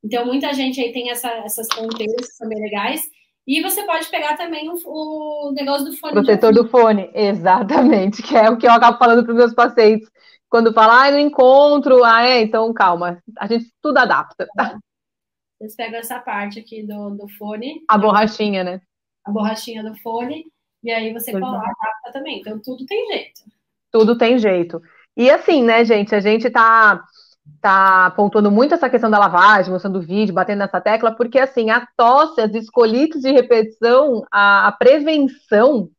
então 0.03 0.25
muita 0.25 0.53
gente 0.53 0.81
aí 0.81 0.91
tem 0.91 1.09
essa, 1.09 1.29
essas 1.29 1.67
ponteiras 1.69 2.27
que 2.27 2.33
são 2.33 2.49
bem 2.49 2.59
legais. 2.59 3.01
E 3.45 3.61
você 3.61 3.83
pode 3.83 4.07
pegar 4.07 4.37
também 4.37 4.69
o, 4.69 4.77
o 4.85 5.51
negócio 5.51 5.85
do 5.85 5.97
fone. 5.97 6.13
Protetor 6.13 6.53
do 6.53 6.67
fone, 6.69 7.09
exatamente, 7.13 8.23
que 8.23 8.35
é 8.37 8.49
o 8.49 8.57
que 8.57 8.65
eu 8.65 8.71
acabo 8.71 8.97
falando 8.97 9.23
para 9.23 9.31
os 9.31 9.37
meus 9.37 9.53
pacientes 9.53 10.09
quando 10.53 10.71
fala, 10.71 11.07
ah, 11.07 11.11
não 11.11 11.17
encontro, 11.17 12.03
ah, 12.03 12.23
é, 12.23 12.41
então 12.41 12.71
calma, 12.73 13.21
a 13.39 13.47
gente 13.47 13.73
tudo 13.81 13.97
adapta. 13.97 14.47
Vocês 15.57 15.75
pegam 15.75 15.99
essa 15.99 16.19
parte 16.19 16.59
aqui 16.59 16.83
do, 16.83 17.09
do 17.09 17.27
fone. 17.27 17.81
A 17.89 17.97
borrachinha, 17.97 18.63
né? 18.63 18.79
A 19.25 19.31
borrachinha 19.31 19.83
do 19.83 19.95
fone, 19.97 20.45
e 20.83 20.91
aí 20.91 21.11
você 21.11 21.31
coloca, 21.31 21.57
adapta 21.57 22.11
também. 22.13 22.39
Então 22.39 22.59
tudo 22.59 22.85
tem 22.85 23.07
jeito. 23.07 23.41
Tudo 23.91 24.15
tem 24.15 24.37
jeito. 24.37 24.79
E 25.17 25.27
assim, 25.31 25.63
né, 25.63 25.83
gente, 25.83 26.13
a 26.13 26.19
gente 26.19 26.47
tá, 26.51 27.03
tá 27.61 28.11
pontuando 28.11 28.51
muito 28.51 28.73
essa 28.73 28.89
questão 28.89 29.09
da 29.09 29.19
lavagem, 29.19 29.71
mostrando 29.71 30.01
vídeo, 30.01 30.33
batendo 30.33 30.59
nessa 30.59 30.81
tecla, 30.81 31.15
porque 31.15 31.39
assim, 31.39 31.69
a 31.69 31.87
tosse, 31.97 32.41
as 32.41 32.53
escolites 32.53 33.21
de 33.21 33.31
repetição, 33.31 34.23
a, 34.31 34.67
a 34.67 34.71
prevenção 34.71 35.89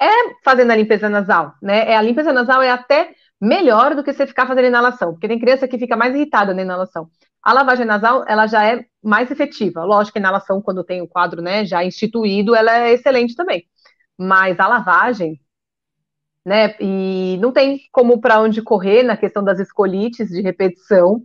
é 0.00 0.34
fazendo 0.44 0.72
a 0.72 0.76
limpeza 0.76 1.08
nasal, 1.08 1.54
né? 1.62 1.90
É, 1.90 1.96
a 1.96 2.02
limpeza 2.02 2.32
nasal 2.32 2.62
é 2.62 2.70
até 2.70 3.12
melhor 3.40 3.94
do 3.94 4.02
que 4.02 4.12
você 4.12 4.26
ficar 4.26 4.46
fazendo 4.46 4.66
inalação, 4.66 5.12
porque 5.12 5.28
tem 5.28 5.38
criança 5.38 5.68
que 5.68 5.78
fica 5.78 5.96
mais 5.96 6.14
irritada 6.14 6.54
na 6.54 6.62
inalação. 6.62 7.08
A 7.42 7.52
lavagem 7.52 7.84
nasal, 7.84 8.24
ela 8.26 8.46
já 8.46 8.64
é 8.64 8.84
mais 9.02 9.30
efetiva. 9.30 9.84
Lógico 9.84 10.14
que 10.14 10.18
a 10.18 10.22
inalação, 10.22 10.62
quando 10.62 10.82
tem 10.82 11.02
o 11.02 11.08
quadro, 11.08 11.42
né, 11.42 11.64
já 11.64 11.84
instituído, 11.84 12.54
ela 12.54 12.78
é 12.78 12.92
excelente 12.92 13.34
também. 13.36 13.64
Mas 14.18 14.58
a 14.58 14.66
lavagem, 14.66 15.38
né, 16.44 16.76
e 16.78 17.38
não 17.40 17.52
tem 17.52 17.80
como 17.90 18.20
para 18.20 18.40
onde 18.40 18.60
correr 18.60 19.02
na 19.02 19.16
questão 19.16 19.42
das 19.42 19.58
escolites 19.58 20.28
de 20.28 20.42
repetição. 20.42 21.22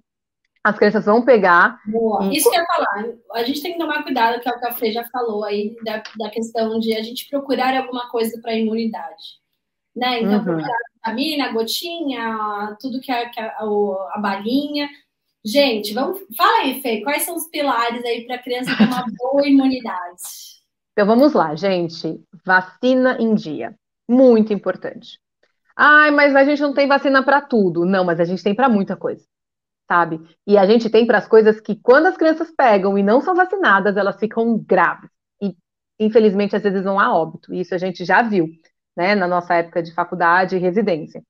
As 0.64 0.78
crianças 0.78 1.06
vão 1.06 1.24
pegar. 1.24 1.80
Boa. 1.86 2.26
E... 2.26 2.38
Isso 2.38 2.50
que 2.50 2.56
eu 2.56 2.62
ia 2.62 2.68
falar. 2.68 3.06
A 3.34 3.44
gente 3.44 3.62
tem 3.62 3.74
que 3.74 3.80
tomar 3.80 4.04
cuidado, 4.04 4.42
que 4.42 4.50
é 4.50 4.52
o 4.52 4.60
que 4.60 4.68
a 4.68 4.74
Fê 4.74 4.92
já 4.92 5.04
falou 5.06 5.44
aí, 5.44 5.76
da, 5.84 6.04
da 6.18 6.30
questão 6.30 6.80
de 6.80 6.94
a 6.96 7.02
gente 7.02 7.30
procurar 7.30 7.76
alguma 7.76 8.10
coisa 8.10 8.40
para 8.42 8.54
imunidade. 8.54 9.40
Né? 9.96 10.22
Então, 10.22 10.40
uhum. 10.40 10.44
procurar 10.44 10.78
vitamina, 10.94 11.52
gotinha, 11.52 12.78
tudo 12.80 13.02
que 13.02 13.12
é, 13.12 13.30
que 13.30 13.40
é 13.40 13.46
a, 13.46 13.64
a 14.12 14.20
balinha. 14.22 14.90
Gente, 15.44 15.94
vamos. 15.94 16.20
Fala 16.38 16.60
aí, 16.60 16.82
Fê, 16.82 17.02
quais 17.02 17.24
são 17.24 17.36
os 17.36 17.48
pilares 17.48 18.04
aí 18.04 18.26
para 18.26 18.36
a 18.36 18.44
criança 18.44 18.76
ter 18.78 18.84
uma 18.84 19.06
boa 19.18 19.48
imunidade? 19.48 20.22
Então 20.92 21.08
vamos 21.08 21.32
lá, 21.34 21.56
gente. 21.56 22.22
Vacina 22.46 23.18
em 23.20 23.34
dia. 23.34 23.74
Muito 24.10 24.52
importante. 24.52 25.20
Ai, 25.76 26.12
mas 26.12 26.36
a 26.36 26.44
gente 26.44 26.62
não 26.62 26.74
tem 26.74 26.88
vacina 26.88 27.24
para 27.24 27.42
tudo. 27.42 27.86
Não, 27.86 28.04
mas 28.04 28.20
a 28.20 28.26
gente 28.26 28.44
tem 28.44 28.56
para 28.56 28.68
muita 28.68 28.98
coisa. 28.98 29.24
Sabe? 29.88 30.20
E 30.46 30.58
a 30.58 30.66
gente 30.66 30.90
tem 30.90 31.06
para 31.06 31.18
as 31.18 31.28
coisas 31.28 31.62
que, 31.62 31.76
quando 31.76 32.08
as 32.08 32.18
crianças 32.18 32.52
pegam 32.52 32.98
e 32.98 33.04
não 33.04 33.22
são 33.22 33.36
vacinadas, 33.36 33.96
elas 33.96 34.20
ficam 34.20 34.58
graves. 34.58 35.10
E, 35.42 35.56
infelizmente, 36.00 36.56
às 36.56 36.64
vezes 36.64 36.84
vão 36.84 37.00
a 37.00 37.14
óbito. 37.14 37.54
Isso 37.54 37.74
a 37.74 37.78
gente 37.78 38.04
já 38.04 38.22
viu, 38.22 38.48
né, 38.98 39.16
na 39.16 39.28
nossa 39.28 39.56
época 39.56 39.82
de 39.82 39.94
faculdade 39.94 40.56
e 40.56 40.60
residência. 40.60 41.24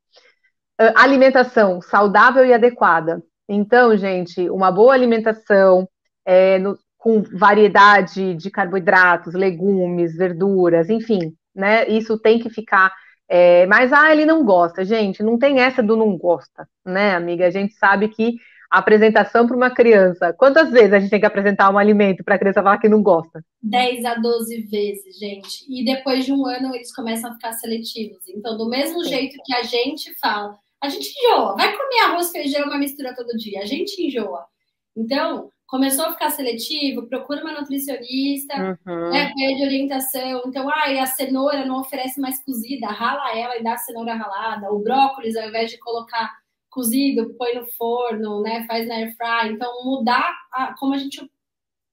Alimentação 0.96 1.82
saudável 1.82 2.46
e 2.46 2.54
adequada 2.54 3.22
então, 3.50 3.98
gente, 3.98 4.48
uma 4.48 4.72
boa 4.72 4.94
alimentação 4.94 5.90
é, 6.24 6.60
no, 6.60 6.78
com 7.00 7.24
variedade 7.24 8.36
de 8.36 8.52
carboidratos, 8.52 9.34
legumes, 9.34 10.16
verduras, 10.16 10.88
enfim, 10.88 11.36
né? 11.60 11.88
Isso 11.88 12.18
tem 12.18 12.40
que 12.40 12.50
ficar. 12.50 12.92
É, 13.28 13.68
mas, 13.68 13.94
ah, 13.94 14.12
ele 14.12 14.26
não 14.26 14.44
gosta, 14.44 14.84
gente, 14.84 15.22
não 15.22 15.38
tem 15.38 15.60
essa 15.60 15.84
do 15.84 15.96
não 15.96 16.18
gosta, 16.18 16.68
né, 16.84 17.14
amiga? 17.14 17.46
A 17.46 17.52
gente 17.52 17.76
sabe 17.76 18.08
que 18.08 18.38
a 18.72 18.80
apresentação 18.80 19.48
para 19.48 19.56
uma 19.56 19.70
criança, 19.70 20.34
quantas 20.34 20.72
vezes 20.72 20.94
a 20.94 21.00
gente 21.00 21.10
tem 21.10 21.20
que 21.20 21.26
apresentar 21.26 21.72
um 21.72 21.78
alimento 21.78 22.24
para 22.24 22.36
a 22.36 22.40
criança 22.40 22.62
falar 22.64 22.78
que 22.78 22.90
não 22.90 23.02
gosta? 23.02 23.44
10 23.62 24.06
a 24.06 24.16
12 24.16 24.62
vezes, 24.64 25.18
gente. 25.18 25.66
E 25.68 25.84
depois 25.84 26.26
de 26.26 26.32
um 26.32 26.46
ano 26.46 26.74
eles 26.76 26.94
começam 26.94 27.32
a 27.32 27.34
ficar 27.34 27.54
seletivos. 27.54 28.28
Então, 28.30 28.58
do 28.58 28.70
mesmo 28.70 29.04
Sim. 29.04 29.10
jeito 29.10 29.38
que 29.44 29.54
a 29.54 29.64
gente 29.64 30.14
fala, 30.20 30.56
a 30.82 30.88
gente 30.88 31.10
enjoa. 31.20 31.56
Vai 31.56 31.76
comer 31.76 32.00
arroz, 32.06 32.32
feijão, 32.32 32.66
uma 32.66 32.78
mistura 32.78 33.16
todo 33.16 33.38
dia. 33.38 33.62
A 33.62 33.66
gente 33.66 34.02
enjoa. 34.02 34.46
Então, 34.96 35.50
começou 35.70 36.06
a 36.06 36.14
ficar 36.14 36.32
seletivo, 36.32 37.08
procura 37.08 37.42
uma 37.42 37.54
nutricionista, 37.54 38.78
uhum. 38.88 39.10
né, 39.12 39.32
pede 39.36 39.64
orientação. 39.64 40.42
Então, 40.46 40.68
ah, 40.68 41.04
a 41.04 41.06
cenoura 41.06 41.66
não 41.66 41.80
oferece 41.80 42.20
mais 42.20 42.44
cozida, 42.44 42.88
rala 42.88 43.38
ela 43.38 43.58
e 43.58 43.64
dá 43.64 43.74
a 43.74 43.78
cenoura 43.78 44.16
ralada. 44.16 44.72
O 44.72 44.80
brócolis, 44.80 45.36
ao 45.36 45.48
invés 45.48 45.70
de 45.70 45.78
colocar 45.78 46.32
cozido, 46.70 47.36
põe 47.38 47.56
no 47.56 47.68
forno, 47.74 48.42
né, 48.42 48.66
faz 48.68 48.88
na 48.88 48.96
air 48.96 49.16
fry. 49.16 49.54
Então, 49.54 49.72
mudar 49.86 50.36
a, 50.52 50.76
como 50.78 50.96
a 50.96 50.98
gente... 50.98 51.22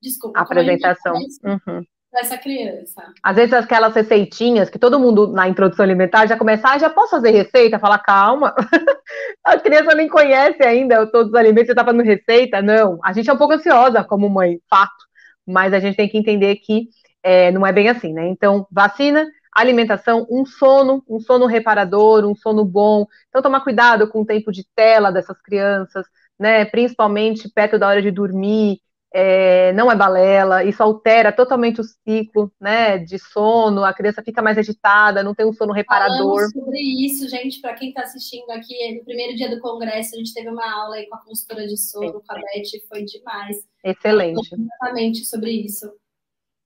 Desculpa. 0.03 0.39
A 0.39 0.43
apresentação. 0.43 1.16
A 1.45 1.51
uhum 1.51 1.85
dessa 2.16 2.38
criança. 2.38 3.12
Às 3.22 3.36
vezes 3.36 3.52
aquelas 3.52 3.94
receitinhas 3.94 4.70
que 4.70 4.78
todo 4.78 4.98
mundo 4.98 5.28
na 5.28 5.48
introdução 5.48 5.84
alimentar 5.84 6.26
já 6.26 6.36
começa, 6.36 6.68
ah, 6.68 6.78
já 6.78 6.88
posso 6.88 7.10
fazer 7.10 7.30
receita? 7.30 7.78
Fala, 7.78 7.98
calma. 7.98 8.54
a 9.44 9.58
criança 9.58 9.94
nem 9.94 10.08
conhece 10.08 10.62
ainda 10.62 11.06
todos 11.06 11.28
os 11.28 11.34
alimentos, 11.34 11.66
você 11.66 11.72
está 11.72 11.84
fazendo 11.84 12.02
receita? 12.02 12.62
Não. 12.62 12.98
A 13.04 13.12
gente 13.12 13.28
é 13.28 13.32
um 13.32 13.36
pouco 13.36 13.52
ansiosa 13.52 14.02
como 14.02 14.30
mãe, 14.30 14.58
fato. 14.68 15.04
Mas 15.46 15.72
a 15.74 15.78
gente 15.78 15.96
tem 15.96 16.08
que 16.08 16.18
entender 16.18 16.56
que 16.56 16.88
é, 17.22 17.50
não 17.52 17.66
é 17.66 17.72
bem 17.72 17.88
assim, 17.88 18.12
né? 18.12 18.26
Então, 18.28 18.66
vacina, 18.70 19.26
alimentação, 19.52 20.26
um 20.30 20.46
sono, 20.46 21.04
um 21.08 21.20
sono 21.20 21.46
reparador, 21.46 22.24
um 22.24 22.34
sono 22.34 22.64
bom. 22.64 23.06
Então, 23.28 23.42
tomar 23.42 23.60
cuidado 23.60 24.08
com 24.08 24.22
o 24.22 24.26
tempo 24.26 24.50
de 24.50 24.64
tela 24.74 25.12
dessas 25.12 25.40
crianças, 25.42 26.06
né? 26.38 26.64
Principalmente 26.64 27.48
perto 27.48 27.78
da 27.78 27.88
hora 27.88 28.00
de 28.00 28.10
dormir, 28.10 28.80
é, 29.12 29.72
não 29.72 29.90
é 29.90 29.96
balela, 29.96 30.64
isso 30.64 30.82
altera 30.82 31.32
totalmente 31.32 31.80
o 31.80 31.84
ciclo 31.84 32.52
né, 32.61 32.98
de 32.98 33.18
sono, 33.18 33.84
a 33.84 33.94
criança 33.94 34.22
fica 34.22 34.42
mais 34.42 34.59
agitada, 34.59 35.22
não 35.22 35.34
tem 35.34 35.46
um 35.46 35.52
sono 35.52 35.72
reparador. 35.72 36.18
Falamos 36.18 36.52
sobre 36.52 36.80
isso, 36.80 37.28
gente, 37.28 37.61
para 37.61 37.74
quem 37.74 37.88
está 37.88 38.02
assistindo 38.02 38.50
aqui, 38.50 38.98
no 38.98 39.04
primeiro 39.04 39.34
dia 39.36 39.48
do 39.48 39.61
congresso, 39.61 40.14
a 40.14 40.18
gente 40.18 40.34
teve 40.34 40.48
uma 40.48 40.70
aula 40.70 40.96
aí 40.96 41.07
com 41.07 41.16
a 41.16 41.24
consultora 41.24 41.66
de 41.66 41.76
sono, 41.76 42.20
com 42.20 42.32
a 42.32 42.34
Beth, 42.34 42.86
foi 42.88 43.04
demais. 43.04 43.57
Excelente. 43.82 44.54
Exatamente 44.54 45.24
sobre 45.24 45.50
isso. 45.50 45.90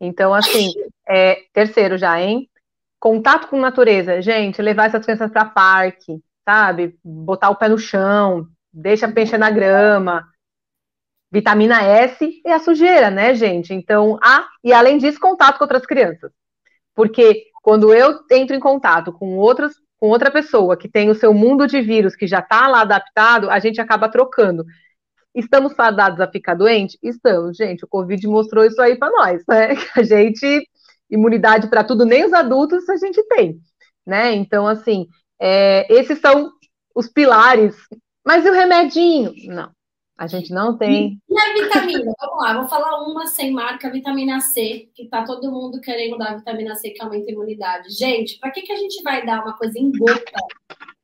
Então, 0.00 0.32
assim, 0.32 0.72
é, 1.06 1.42
terceiro 1.52 1.98
já, 1.98 2.20
hein? 2.20 2.48
Contato 2.98 3.48
com 3.48 3.58
natureza. 3.58 4.20
Gente, 4.22 4.62
levar 4.62 4.86
essas 4.86 5.04
crianças 5.04 5.30
para 5.30 5.44
parque, 5.44 6.22
sabe? 6.44 6.98
Botar 7.04 7.50
o 7.50 7.56
pé 7.56 7.68
no 7.68 7.78
chão, 7.78 8.46
deixa 8.72 9.06
mexer 9.06 9.38
na 9.38 9.50
grama, 9.50 10.26
Vitamina 11.32 11.82
S 11.82 12.40
é 12.44 12.52
a 12.52 12.58
sujeira, 12.58 13.10
né, 13.10 13.34
gente? 13.34 13.72
Então, 13.72 14.18
ah, 14.22 14.48
e 14.64 14.72
além 14.72 14.98
disso, 14.98 15.20
contato 15.20 15.58
com 15.58 15.64
outras 15.64 15.86
crianças. 15.86 16.32
Porque 16.94 17.44
quando 17.62 17.94
eu 17.94 18.20
entro 18.30 18.56
em 18.56 18.60
contato 18.60 19.12
com 19.12 19.36
outras 19.36 19.74
com 20.00 20.08
outra 20.08 20.30
pessoa 20.30 20.78
que 20.78 20.88
tem 20.88 21.10
o 21.10 21.14
seu 21.14 21.34
mundo 21.34 21.66
de 21.66 21.82
vírus 21.82 22.16
que 22.16 22.26
já 22.26 22.38
está 22.38 22.66
lá 22.66 22.80
adaptado, 22.80 23.50
a 23.50 23.58
gente 23.58 23.80
acaba 23.80 24.08
trocando. 24.08 24.64
Estamos 25.34 25.74
fadados 25.74 26.20
a 26.20 26.26
ficar 26.26 26.54
doente? 26.54 26.98
Estamos, 27.02 27.56
gente. 27.56 27.84
O 27.84 27.88
Covid 27.88 28.26
mostrou 28.26 28.64
isso 28.64 28.80
aí 28.80 28.96
para 28.96 29.12
nós, 29.12 29.42
né? 29.46 29.74
A 29.94 30.02
gente, 30.02 30.66
imunidade 31.10 31.68
para 31.68 31.84
tudo, 31.84 32.06
nem 32.06 32.24
os 32.24 32.32
adultos 32.32 32.88
a 32.88 32.96
gente 32.96 33.22
tem, 33.28 33.60
né? 34.06 34.32
Então, 34.32 34.66
assim, 34.66 35.06
é, 35.38 35.86
esses 35.92 36.18
são 36.18 36.50
os 36.94 37.08
pilares. 37.08 37.76
Mas 38.24 38.44
e 38.44 38.50
o 38.50 38.54
remedinho? 38.54 39.32
Não. 39.46 39.70
A 40.20 40.26
gente 40.26 40.52
não 40.52 40.76
tem. 40.76 41.18
E 41.30 41.34
a 41.34 41.54
vitamina? 41.54 42.12
Vamos 42.20 42.44
lá, 42.44 42.58
vou 42.60 42.68
falar 42.68 43.02
uma 43.08 43.26
sem 43.26 43.52
marca, 43.52 43.90
vitamina 43.90 44.38
C, 44.38 44.90
que 44.94 45.08
tá 45.08 45.24
todo 45.24 45.50
mundo 45.50 45.80
querendo 45.80 46.18
dar 46.18 46.36
vitamina 46.36 46.74
C 46.74 46.90
que 46.90 47.02
aumenta 47.02 47.30
a 47.30 47.32
imunidade. 47.32 47.88
Gente, 47.88 48.38
para 48.38 48.50
que, 48.50 48.60
que 48.60 48.70
a 48.70 48.76
gente 48.76 49.02
vai 49.02 49.24
dar 49.24 49.42
uma 49.42 49.56
coisa 49.56 49.78
em 49.78 49.90
gota? 49.90 50.20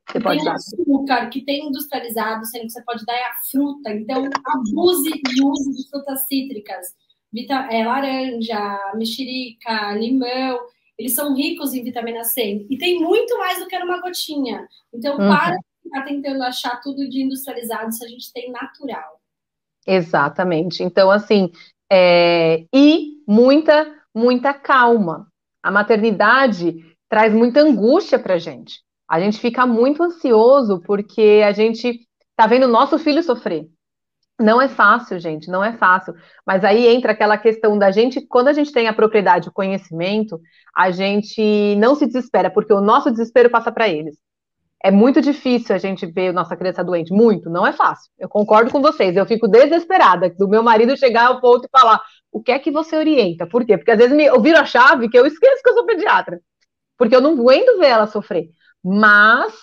Você 0.07 0.19
pode 0.19 0.37
tem 0.37 0.45
dar. 0.45 0.53
açúcar, 0.53 1.29
que 1.31 1.41
tem 1.41 1.67
industrializado, 1.67 2.45
sendo 2.45 2.65
que 2.65 2.69
você 2.69 2.83
pode 2.83 3.03
dar 3.05 3.15
a 3.15 3.33
fruta. 3.49 3.91
Então, 3.91 4.23
abuse 4.45 5.09
do 5.35 5.49
uso 5.49 5.71
de 5.71 5.89
frutas 5.89 6.27
cítricas. 6.27 6.85
Vita, 7.33 7.55
é, 7.71 7.83
laranja, 7.87 8.93
mexerica, 8.93 9.93
limão. 9.93 10.59
Eles 10.95 11.15
são 11.15 11.33
ricos 11.33 11.73
em 11.73 11.83
vitamina 11.83 12.23
C. 12.23 12.67
E 12.69 12.77
tem 12.77 12.99
muito 12.99 13.35
mais 13.39 13.57
do 13.57 13.65
que 13.65 13.79
numa 13.79 13.99
gotinha. 13.99 14.67
Então, 14.93 15.13
uhum. 15.13 15.27
para 15.27 15.57
ficar 15.87 16.03
tentando 16.03 16.43
achar 16.43 16.79
tudo 16.81 17.09
de 17.09 17.23
industrializado 17.23 17.91
se 17.91 18.05
a 18.05 18.07
gente 18.07 18.31
tem 18.31 18.51
natural. 18.51 19.19
Exatamente. 19.85 20.83
Então, 20.83 21.09
assim, 21.09 21.51
é... 21.91 22.65
e 22.73 23.23
muita, 23.27 23.93
muita 24.13 24.53
calma. 24.53 25.27
A 25.63 25.71
maternidade 25.71 26.75
traz 27.09 27.33
muita 27.33 27.61
angústia 27.61 28.19
para 28.19 28.37
gente. 28.37 28.81
A 29.09 29.19
gente 29.19 29.39
fica 29.39 29.65
muito 29.65 30.03
ansioso 30.03 30.81
porque 30.81 31.41
a 31.45 31.53
gente 31.53 32.01
tá 32.35 32.45
vendo 32.45 32.67
nosso 32.67 32.99
filho 32.99 33.23
sofrer. 33.23 33.67
Não 34.39 34.61
é 34.61 34.67
fácil, 34.67 35.19
gente, 35.19 35.49
não 35.49 35.63
é 35.63 35.75
fácil. 35.77 36.13
Mas 36.45 36.63
aí 36.63 36.87
entra 36.87 37.13
aquela 37.13 37.37
questão 37.37 37.79
da 37.79 37.89
gente, 37.89 38.21
quando 38.27 38.49
a 38.49 38.53
gente 38.53 38.71
tem 38.71 38.87
a 38.87 38.93
propriedade, 38.93 39.49
o 39.49 39.53
conhecimento, 39.53 40.39
a 40.75 40.91
gente 40.91 41.75
não 41.77 41.95
se 41.95 42.05
desespera, 42.05 42.51
porque 42.51 42.71
o 42.71 42.81
nosso 42.81 43.09
desespero 43.09 43.49
passa 43.49 43.71
para 43.71 43.89
eles 43.89 44.15
é 44.83 44.91
muito 44.91 45.21
difícil 45.21 45.75
a 45.75 45.77
gente 45.79 46.05
ver 46.05 46.31
nossa 46.31 46.55
criança 46.55 46.83
doente, 46.83 47.11
muito, 47.11 47.49
não 47.49 47.65
é 47.65 47.73
fácil. 47.73 48.11
Eu 48.17 48.29
concordo 48.29 48.71
com 48.71 48.81
vocês, 48.81 49.15
eu 49.15 49.25
fico 49.25 49.47
desesperada 49.47 50.29
do 50.29 50.47
meu 50.47 50.61
marido 50.61 50.95
chegar 50.97 51.27
ao 51.27 51.41
ponto 51.41 51.65
e 51.65 51.79
falar: 51.79 52.01
o 52.31 52.41
que 52.41 52.51
é 52.51 52.59
que 52.59 52.71
você 52.71 52.95
orienta? 52.95 53.47
Por 53.47 53.65
quê? 53.65 53.77
Porque 53.77 53.91
às 53.91 53.97
vezes 53.97 54.15
me, 54.15 54.25
eu 54.25 54.39
viro 54.39 54.59
a 54.59 54.65
chave 54.65 55.09
que 55.09 55.17
eu 55.17 55.25
esqueço 55.25 55.63
que 55.63 55.69
eu 55.69 55.73
sou 55.73 55.85
pediatra, 55.85 56.39
porque 56.97 57.15
eu 57.15 57.21
não 57.21 57.33
aguento 57.33 57.79
ver 57.79 57.87
ela 57.87 58.07
sofrer. 58.07 58.49
Mas 58.83 59.53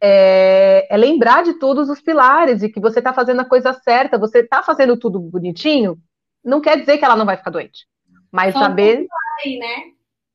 é, 0.00 0.86
é 0.90 0.96
lembrar 0.96 1.44
de 1.44 1.54
todos 1.58 1.88
os 1.88 2.00
pilares 2.00 2.62
e 2.62 2.68
que 2.68 2.80
você 2.80 2.98
está 3.00 3.12
fazendo 3.12 3.40
a 3.40 3.48
coisa 3.48 3.72
certa, 3.72 4.18
você 4.18 4.40
está 4.40 4.62
fazendo 4.62 4.98
tudo 4.98 5.20
bonitinho, 5.20 5.98
não 6.42 6.60
quer 6.60 6.80
dizer 6.80 6.98
que 6.98 7.04
ela 7.04 7.16
não 7.16 7.26
vai 7.26 7.36
ficar 7.36 7.50
doente. 7.50 7.86
Mas 8.32 8.52
Só 8.52 8.60
saber. 8.60 9.06
Aí, 9.44 9.58
né? 9.58 9.92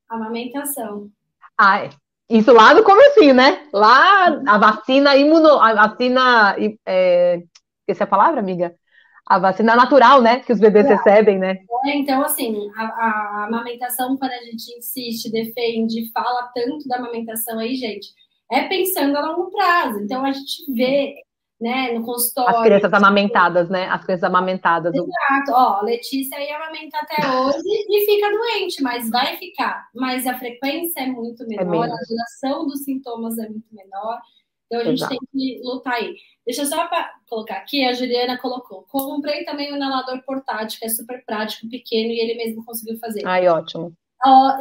Amamentação. 0.07 1.09
Ah, 1.57 1.85
é. 1.85 1.89
Isso 2.29 2.53
lá 2.53 2.75
no 2.75 2.83
comecinho, 2.83 3.33
né? 3.33 3.67
Lá 3.73 4.27
a 4.47 4.57
vacina 4.59 5.15
imuno, 5.15 5.59
a 5.59 5.73
vacina, 5.73 6.55
é, 6.85 7.41
esqueci 7.81 8.03
a 8.03 8.07
palavra, 8.07 8.39
amiga? 8.39 8.75
A 9.25 9.39
vacina 9.39 9.75
natural, 9.75 10.21
né? 10.21 10.39
Que 10.41 10.53
os 10.53 10.59
bebês 10.59 10.85
é. 10.85 10.95
recebem, 10.95 11.39
né? 11.39 11.57
É, 11.85 11.95
então, 11.95 12.21
assim, 12.21 12.69
a, 12.77 12.83
a, 12.83 13.45
amamentação, 13.47 14.15
quando 14.17 14.31
a 14.31 14.43
gente 14.43 14.77
insiste, 14.77 15.31
defende, 15.31 16.11
fala 16.11 16.51
tanto 16.53 16.87
da 16.87 16.97
amamentação 16.97 17.57
aí, 17.57 17.75
gente, 17.75 18.09
é 18.51 18.67
pensando 18.67 19.17
a 19.17 19.21
longo 19.21 19.49
prazo. 19.49 19.99
Então, 19.99 20.23
a 20.23 20.31
gente 20.31 20.71
vê 20.71 21.15
né, 21.59 21.91
no 21.91 22.05
consultório. 22.05 22.57
As 22.57 22.63
crianças 22.63 22.93
amamentadas, 22.93 23.69
né? 23.69 23.87
As 23.89 24.03
crianças 24.03 24.23
amamentadas. 24.23 24.93
Exato. 24.95 25.51
Ó, 25.51 25.81
Letícia 25.81 26.37
aí 26.37 26.49
amamenta 26.51 26.97
até 26.97 27.27
hoje 27.27 27.59
e 27.65 28.05
fica 28.05 28.31
doente, 28.31 28.81
mas 28.81 29.09
vai 29.09 29.35
ficar. 29.35 29.89
Mas 29.93 30.25
a 30.25 30.37
frequência 30.37 31.01
é 31.01 31.07
muito 31.07 31.43
é 31.43 31.47
menor, 31.47 31.87
é 31.87 31.91
a 31.91 32.07
duração 32.07 32.65
dos 32.65 32.83
sintomas 32.83 33.37
é 33.37 33.49
muito 33.49 33.67
menor. 33.71 34.19
Então 34.67 34.81
a 34.81 34.83
gente 34.83 34.99
Exato. 34.99 35.09
tem 35.09 35.19
que 35.31 35.61
lutar 35.63 35.95
aí. 35.95 36.15
Deixa 36.45 36.61
eu 36.61 36.65
só 36.67 36.87
colocar 37.27 37.55
aqui, 37.55 37.83
a 37.83 37.91
Juliana 37.91 38.37
colocou. 38.37 38.85
Comprei 38.87 39.43
também 39.43 39.73
um 39.73 39.75
inalador 39.75 40.23
portátil, 40.23 40.79
que 40.79 40.85
é 40.85 40.89
super 40.89 41.25
prático, 41.25 41.67
pequeno, 41.67 42.11
e 42.11 42.19
ele 42.19 42.35
mesmo 42.35 42.63
conseguiu 42.63 42.97
fazer. 42.99 43.25
Ai, 43.25 43.47
ótimo. 43.47 43.91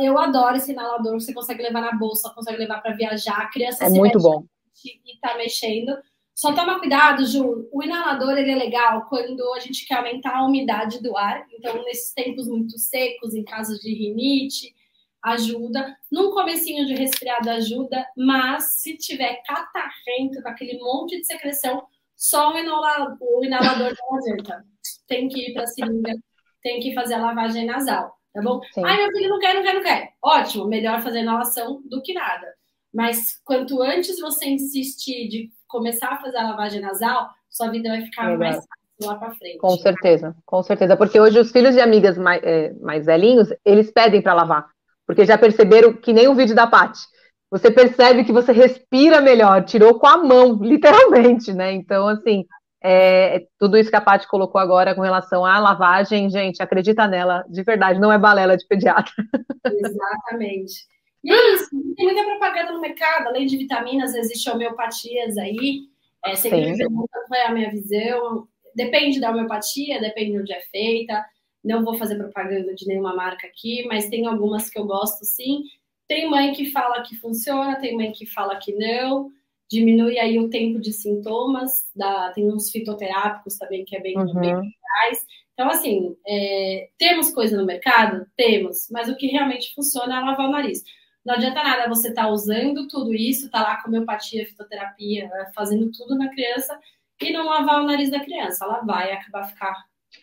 eu 0.00 0.18
adoro 0.18 0.56
esse 0.56 0.72
inalador, 0.72 1.20
você 1.20 1.32
consegue 1.32 1.62
levar 1.62 1.82
na 1.82 1.92
bolsa, 1.92 2.32
consegue 2.34 2.58
levar 2.58 2.80
para 2.80 2.96
viajar, 2.96 3.38
a 3.38 3.50
criança 3.50 3.84
é 3.84 3.90
muito 3.90 4.18
bom. 4.18 4.44
e 4.84 5.20
tá 5.20 5.36
mexendo. 5.36 5.94
Só 6.38 6.54
toma 6.54 6.78
cuidado, 6.78 7.26
Ju. 7.26 7.68
O 7.72 7.82
inalador 7.82 8.38
ele 8.38 8.52
é 8.52 8.54
legal 8.54 9.06
quando 9.08 9.42
a 9.54 9.58
gente 9.58 9.84
quer 9.84 9.96
aumentar 9.96 10.36
a 10.36 10.46
umidade 10.46 11.02
do 11.02 11.16
ar. 11.16 11.44
Então, 11.52 11.82
nesses 11.82 12.14
tempos 12.14 12.46
muito 12.46 12.78
secos, 12.78 13.34
em 13.34 13.42
casos 13.42 13.80
de 13.80 13.92
rinite, 13.92 14.72
ajuda. 15.20 15.96
Num 16.08 16.30
comecinho 16.30 16.86
de 16.86 16.94
resfriado 16.94 17.50
ajuda, 17.50 18.06
mas 18.16 18.80
se 18.80 18.96
tiver 18.96 19.42
catarrento, 19.44 20.40
com 20.40 20.48
aquele 20.48 20.78
monte 20.78 21.18
de 21.18 21.24
secreção, 21.24 21.84
só 22.16 22.54
o 22.54 22.58
inalador, 22.58 23.16
o 23.20 23.44
inalador 23.44 23.92
não 23.98 24.18
adianta. 24.18 24.64
Tem 25.08 25.26
que 25.26 25.50
ir 25.50 25.54
para 25.54 25.64
a 25.64 25.66
seringa, 25.66 26.14
tem 26.62 26.78
que 26.78 26.94
fazer 26.94 27.14
a 27.14 27.18
lavagem 27.18 27.66
nasal, 27.66 28.16
tá 28.32 28.40
bom? 28.40 28.60
Sim. 28.74 28.84
Ai, 28.84 28.96
meu 28.96 29.10
filho 29.10 29.30
não 29.30 29.40
quer, 29.40 29.54
não 29.54 29.62
quer, 29.64 29.74
não 29.74 29.82
quer. 29.82 30.12
Ótimo, 30.22 30.68
melhor 30.68 31.02
fazer 31.02 31.22
inalação 31.22 31.82
do 31.86 32.00
que 32.00 32.12
nada. 32.12 32.46
Mas 32.94 33.40
quanto 33.44 33.82
antes 33.82 34.20
você 34.20 34.48
insistir 34.48 35.26
de 35.26 35.57
começar 35.68 36.08
a 36.08 36.20
fazer 36.20 36.38
a 36.38 36.50
lavagem 36.50 36.80
nasal, 36.80 37.28
sua 37.50 37.68
vida 37.70 37.88
vai 37.88 38.02
ficar 38.02 38.24
Legal. 38.24 38.38
mais 38.38 38.56
fácil 38.56 39.12
lá 39.12 39.14
para 39.16 39.34
frente. 39.34 39.58
Com 39.58 39.76
certeza, 39.76 40.36
com 40.44 40.62
certeza. 40.62 40.96
Porque 40.96 41.20
hoje 41.20 41.38
os 41.38 41.52
filhos 41.52 41.74
de 41.74 41.80
amigas 41.80 42.18
mais, 42.18 42.42
é, 42.42 42.72
mais 42.80 43.06
velhinhos, 43.06 43.48
eles 43.64 43.90
pedem 43.90 44.22
para 44.22 44.34
lavar. 44.34 44.66
Porque 45.06 45.24
já 45.24 45.38
perceberam 45.38 45.92
que 45.92 46.12
nem 46.12 46.28
o 46.28 46.34
vídeo 46.34 46.54
da 46.54 46.66
Paty. 46.66 47.00
Você 47.50 47.70
percebe 47.70 48.24
que 48.24 48.32
você 48.32 48.52
respira 48.52 49.20
melhor, 49.20 49.64
tirou 49.64 49.98
com 49.98 50.06
a 50.06 50.18
mão, 50.18 50.58
literalmente, 50.62 51.52
né? 51.52 51.72
Então, 51.72 52.08
assim, 52.08 52.44
é, 52.82 53.46
tudo 53.58 53.76
isso 53.76 53.90
que 53.90 53.96
a 53.96 54.00
Paty 54.00 54.28
colocou 54.28 54.60
agora 54.60 54.94
com 54.94 55.00
relação 55.00 55.44
à 55.44 55.58
lavagem, 55.58 56.28
gente, 56.28 56.62
acredita 56.62 57.06
nela, 57.06 57.44
de 57.48 57.62
verdade, 57.62 57.98
não 57.98 58.12
é 58.12 58.18
balela 58.18 58.56
de 58.56 58.66
pediatra. 58.66 59.12
Exatamente. 59.64 60.86
Isso, 61.24 61.68
tem 61.96 62.06
muita 62.06 62.24
propaganda 62.24 62.72
no 62.72 62.80
mercado, 62.80 63.28
além 63.28 63.46
de 63.46 63.56
vitaminas, 63.56 64.14
existe 64.14 64.48
homeopatias 64.48 65.36
aí. 65.36 65.88
É, 66.24 66.34
sempre 66.34 66.76
pergunta 66.76 67.24
qual 67.26 67.40
é 67.40 67.46
a 67.46 67.52
minha 67.52 67.70
visão. 67.70 68.46
Depende 68.74 69.20
da 69.20 69.30
homeopatia, 69.30 70.00
depende 70.00 70.32
de 70.32 70.40
onde 70.40 70.52
é 70.52 70.60
feita. 70.60 71.24
Não 71.64 71.84
vou 71.84 71.94
fazer 71.94 72.16
propaganda 72.16 72.74
de 72.74 72.86
nenhuma 72.86 73.14
marca 73.14 73.46
aqui, 73.46 73.84
mas 73.88 74.08
tem 74.08 74.26
algumas 74.26 74.70
que 74.70 74.78
eu 74.78 74.86
gosto 74.86 75.24
sim. 75.24 75.62
Tem 76.06 76.30
mãe 76.30 76.52
que 76.52 76.70
fala 76.70 77.02
que 77.02 77.16
funciona, 77.16 77.76
tem 77.76 77.96
mãe 77.96 78.12
que 78.12 78.24
fala 78.24 78.56
que 78.56 78.72
não. 78.74 79.30
Diminui 79.70 80.18
aí 80.18 80.38
o 80.38 80.48
tempo 80.48 80.80
de 80.80 80.92
sintomas. 80.92 81.84
Da, 81.94 82.30
tem 82.32 82.50
uns 82.50 82.70
fitoterápicos 82.70 83.58
também 83.58 83.84
que 83.84 83.96
é 83.96 84.00
bem, 84.00 84.16
uhum. 84.16 84.32
bem 84.34 84.54
legais. 84.54 85.26
Então, 85.52 85.68
assim, 85.68 86.16
é, 86.26 86.88
temos 86.96 87.32
coisa 87.32 87.56
no 87.56 87.66
mercado? 87.66 88.24
Temos, 88.36 88.88
mas 88.92 89.08
o 89.08 89.16
que 89.16 89.26
realmente 89.26 89.74
funciona 89.74 90.16
é 90.16 90.20
lavar 90.20 90.48
o 90.48 90.52
nariz. 90.52 90.84
Não 91.28 91.34
adianta 91.34 91.62
nada 91.62 91.90
você 91.90 92.08
estar 92.08 92.22
tá 92.22 92.28
usando 92.30 92.88
tudo 92.88 93.14
isso, 93.14 93.50
tá 93.50 93.60
lá 93.60 93.82
com 93.82 93.90
homeopatia, 93.90 94.46
fitoterapia, 94.46 95.28
fazendo 95.54 95.90
tudo 95.92 96.16
na 96.16 96.30
criança 96.30 96.74
e 97.20 97.30
não 97.30 97.44
lavar 97.44 97.82
o 97.82 97.86
nariz 97.86 98.10
da 98.10 98.18
criança. 98.18 98.64
Ela 98.64 98.80
vai 98.80 99.12
acabar 99.12 99.46
ficar 99.46 99.74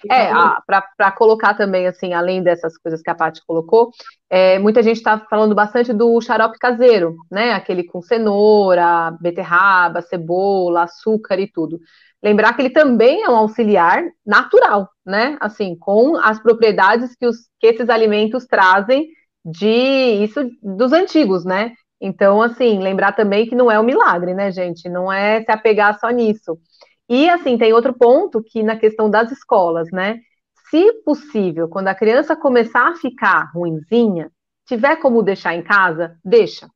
é, 0.10 0.32
para 0.66 1.12
colocar 1.12 1.54
também, 1.54 1.86
assim, 1.86 2.14
além 2.14 2.42
dessas 2.42 2.76
coisas 2.76 3.04
que 3.04 3.10
a 3.12 3.14
Paty 3.14 3.40
colocou, 3.46 3.92
é, 4.32 4.58
muita 4.58 4.82
gente 4.82 4.98
está 4.98 5.20
falando 5.30 5.54
bastante 5.54 5.94
do 5.94 6.20
xarope 6.22 6.58
caseiro, 6.58 7.16
né? 7.30 7.54
Aquele 7.54 7.84
com 7.84 8.02
cenoura, 8.02 9.16
beterraba, 9.22 10.02
cebola, 10.02 10.86
açúcar 10.86 11.40
e 11.40 11.48
tudo. 11.48 11.80
Lembrar 12.24 12.54
que 12.54 12.64
ele 12.64 12.72
também 12.72 13.22
é 13.22 13.30
um 13.30 13.36
auxiliar 13.36 14.04
natural, 14.26 14.90
né? 15.06 15.38
Assim, 15.40 15.78
com 15.78 16.18
as 16.18 16.42
propriedades 16.42 17.16
que, 17.16 17.28
os, 17.28 17.48
que 17.60 17.68
esses 17.68 17.90
alimentos 17.90 18.48
trazem 18.48 19.08
de 19.46 19.68
isso 20.24 20.50
dos 20.62 20.92
antigos, 20.92 21.46
né? 21.46 21.74
Então, 22.02 22.42
assim, 22.42 22.80
lembrar 22.80 23.14
também 23.14 23.48
que 23.48 23.56
não 23.56 23.72
é 23.72 23.80
um 23.80 23.84
milagre, 23.84 24.34
né, 24.34 24.52
gente? 24.52 24.90
Não 24.90 25.12
é 25.12 25.44
se 25.44 25.52
apegar 25.52 25.98
só 26.00 26.10
nisso. 26.10 26.58
E, 27.08 27.30
assim, 27.30 27.58
tem 27.58 27.72
outro 27.72 27.94
ponto 27.94 28.44
que 28.44 28.64
na 28.64 28.76
questão 28.76 29.10
das 29.10 29.32
escolas, 29.32 29.90
né? 29.92 30.20
Se 30.70 30.92
possível, 31.04 31.70
quando 31.70 31.88
a 31.88 31.96
criança 31.96 32.36
começar 32.36 32.90
a 32.90 32.96
ficar 32.96 33.52
ruinzinha, 33.54 34.32
tiver 34.68 34.96
como 34.98 35.22
deixar 35.24 35.56
em 35.56 35.64
casa, 35.64 36.18
deixa. 36.24 36.68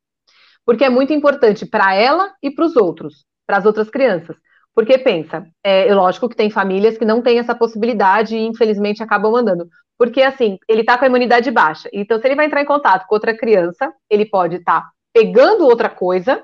Porque 0.66 0.84
é 0.86 0.90
muito 0.90 1.12
importante 1.12 1.66
para 1.66 1.96
ela 1.96 2.32
e 2.44 2.52
para 2.52 2.66
os 2.66 2.76
outros, 2.76 3.26
para 3.48 3.58
as 3.58 3.66
outras 3.66 3.90
crianças. 3.90 4.38
Porque 4.76 4.98
pensa, 5.00 5.46
é 5.64 5.94
lógico 5.94 6.30
que 6.30 6.36
tem 6.36 6.50
famílias 6.52 6.98
que 6.98 7.06
não 7.06 7.22
têm 7.22 7.40
essa 7.40 7.56
possibilidade 7.56 8.36
e 8.36 8.46
infelizmente 8.46 9.02
acabam 9.04 9.32
mandando. 9.32 9.68
Porque 10.00 10.22
assim, 10.22 10.58
ele 10.66 10.80
está 10.80 10.98
com 10.98 11.04
a 11.04 11.10
imunidade 11.10 11.52
baixa. 11.52 11.90
Então, 11.92 12.18
se 12.18 12.26
ele 12.26 12.36
vai 12.36 12.46
entrar 12.46 12.62
em 12.62 12.66
contato 12.66 13.06
com 13.06 13.16
outra 13.16 13.36
criança, 13.36 13.94
ele 14.10 14.26
pode 14.26 14.56
estar 14.56 14.82
tá 14.82 14.90
pegando 15.14 15.66
outra 15.66 15.90
coisa 15.90 16.42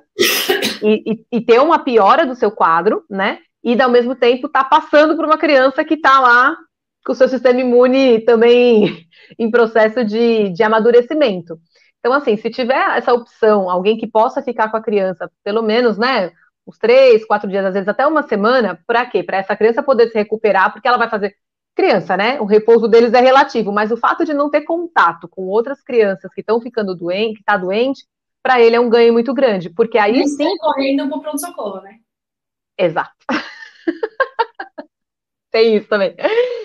e, 0.84 1.14
e, 1.14 1.26
e, 1.38 1.42
ter 1.42 1.62
uma 1.62 1.80
piora 1.80 2.26
do 2.26 2.36
seu 2.36 2.52
quadro, 2.52 3.06
né? 3.10 3.40
E 3.64 3.82
ao 3.82 3.90
mesmo 3.90 4.14
tempo 4.14 4.50
tá 4.50 4.62
passando 4.62 5.16
por 5.16 5.24
uma 5.24 5.38
criança 5.38 5.86
que 5.86 5.94
está 5.94 6.20
lá 6.20 6.54
com 7.06 7.14
o 7.14 7.16
seu 7.16 7.30
sistema 7.30 7.62
imune 7.62 8.20
também 8.26 9.08
em 9.40 9.50
processo 9.50 10.04
de, 10.04 10.50
de 10.50 10.62
amadurecimento. 10.62 11.58
Então, 12.00 12.12
assim, 12.12 12.36
se 12.36 12.50
tiver 12.50 12.98
essa 12.98 13.14
opção, 13.14 13.70
alguém 13.70 13.98
que 13.98 14.06
possa 14.06 14.42
ficar 14.42 14.70
com 14.70 14.76
a 14.76 14.84
criança, 14.84 15.32
pelo 15.46 15.62
menos, 15.62 15.98
né, 15.98 16.32
uns 16.68 16.78
três, 16.78 17.26
quatro 17.26 17.50
dias, 17.50 17.66
às 17.66 17.74
vezes 17.74 17.88
até 17.88 18.06
uma 18.06 18.24
semana, 18.24 18.80
para 18.86 19.06
quê? 19.06 19.24
Para 19.24 19.38
essa 19.38 19.56
criança 19.56 19.82
poder 19.82 20.10
se 20.10 20.16
recuperar, 20.16 20.74
porque 20.74 20.88
ela 20.88 20.98
vai 20.98 21.10
fazer 21.10 21.36
criança, 21.76 22.16
né? 22.16 22.40
O 22.40 22.46
repouso 22.46 22.88
deles 22.88 23.14
é 23.14 23.20
relativo, 23.20 23.72
mas 23.72 23.92
o 23.92 23.98
fato 23.98 24.24
de 24.24 24.34
não 24.34 24.50
ter 24.50 24.62
contato 24.62 25.28
com 25.28 25.44
outras 25.44 25.82
crianças 25.84 26.34
que 26.34 26.40
estão 26.42 26.62
ficando 26.62 26.96
doente, 26.96 27.36
que 27.36 27.42
está 27.42 27.58
doente, 27.58 28.06
para 28.42 28.62
ele 28.62 28.76
é 28.76 28.80
um 28.80 28.90
ganho 28.90 29.12
muito 29.12 29.34
grande, 29.34 29.70
porque 29.70 29.98
aí 29.98 30.22
e 30.22 30.28
sim 30.28 30.58
correndo 30.58 31.08
para 31.10 31.18
o 31.18 31.22
pronto 31.22 31.40
socorro, 31.40 31.82
né? 31.82 31.98
Exato. 32.78 33.14
Tem 35.52 35.76
isso 35.78 35.88
também. 35.88 36.16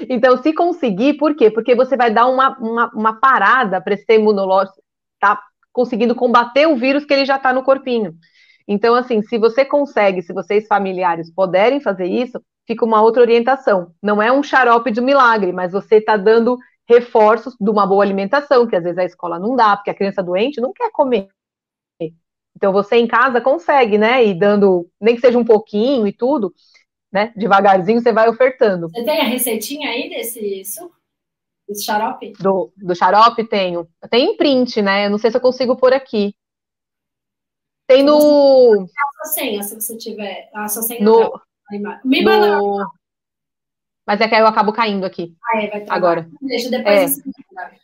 Então, 0.09 0.37
se 0.37 0.53
conseguir, 0.53 1.15
por 1.15 1.37
quê? 1.37 1.51
Porque 1.51 1.75
você 1.75 1.97
vai 1.97 2.13
dar 2.13 2.27
uma, 2.27 2.59
uma, 2.59 2.91
uma 2.93 3.21
parada 3.21 3.81
para 3.81 3.95
esse 3.95 4.13
imunológico 4.13 4.83
tá 5.21 5.41
conseguindo 5.73 6.15
combater 6.15 6.67
o 6.67 6.77
vírus 6.77 7.05
que 7.05 7.15
ele 7.15 7.25
já 7.25 7.37
está 7.37 7.53
no 7.53 7.63
corpinho. 7.63 8.15
Então, 8.73 8.95
assim, 8.95 9.21
se 9.21 9.37
você 9.37 9.65
consegue, 9.65 10.23
se 10.23 10.33
vocês 10.33 10.69
familiares 10.69 11.29
puderem 11.29 11.81
fazer 11.81 12.07
isso, 12.07 12.41
fica 12.69 12.85
uma 12.85 13.03
outra 13.03 13.21
orientação. 13.21 13.93
Não 14.01 14.23
é 14.23 14.31
um 14.31 14.45
xarope 14.45 14.93
de 14.93 15.01
milagre, 15.01 15.53
mas 15.53 15.73
você 15.73 15.97
está 15.97 16.17
dando 16.17 16.57
reforços 16.89 17.57
de 17.61 17.69
uma 17.69 17.85
boa 17.85 18.05
alimentação, 18.05 18.69
que 18.69 18.77
às 18.77 18.85
vezes 18.85 18.99
a 18.99 19.05
escola 19.05 19.41
não 19.41 19.57
dá, 19.57 19.77
porque 19.77 19.91
a 19.91 19.95
criança 19.95 20.23
doente 20.23 20.61
não 20.61 20.73
quer 20.73 20.89
comer. 20.93 21.27
Então 22.55 22.73
você 22.73 22.95
em 22.95 23.09
casa 23.09 23.41
consegue, 23.41 23.99
né? 23.99 24.25
E 24.25 24.39
dando, 24.39 24.89
nem 25.01 25.17
que 25.17 25.21
seja 25.21 25.37
um 25.37 25.45
pouquinho 25.45 26.07
e 26.07 26.13
tudo, 26.13 26.55
né? 27.13 27.33
Devagarzinho 27.37 28.01
você 28.01 28.13
vai 28.13 28.29
ofertando. 28.29 28.89
Você 28.89 29.03
tem 29.03 29.21
a 29.21 29.25
receitinha 29.25 29.91
aí 29.91 30.09
desse 30.09 30.65
suco? 30.65 30.95
Desse 31.69 31.85
xarope? 31.85 32.35
Do, 32.39 32.73
do 32.77 32.95
xarope 32.95 33.43
tenho. 33.49 33.89
Tem 34.09 34.27
em 34.27 34.37
print, 34.37 34.81
né? 34.81 35.07
Eu 35.07 35.11
não 35.11 35.19
sei 35.19 35.33
se 35.33 35.37
eu 35.37 35.41
consigo 35.41 35.77
pôr 35.77 35.93
aqui. 35.93 36.35
Tem 37.91 38.05
no. 38.05 38.87
A 39.21 39.25
senha, 39.27 39.65
se 39.65 39.75
você 39.75 39.97
tiver. 39.97 40.49
A 40.55 40.69
sua 40.69 40.83
senha. 40.83 41.05
No... 41.05 41.41
Me 42.05 42.23
manda. 42.23 42.57
No... 42.57 42.87
Mas 44.07 44.21
é 44.21 44.29
que 44.29 44.35
eu 44.37 44.47
acabo 44.47 44.73
caindo 44.73 45.05
aqui. 45.05 45.35
Ah, 45.45 45.61
é, 45.61 45.71
vai 45.71 45.87
agora. 45.89 46.29
Deixa 46.41 46.71
depois. 46.71 47.19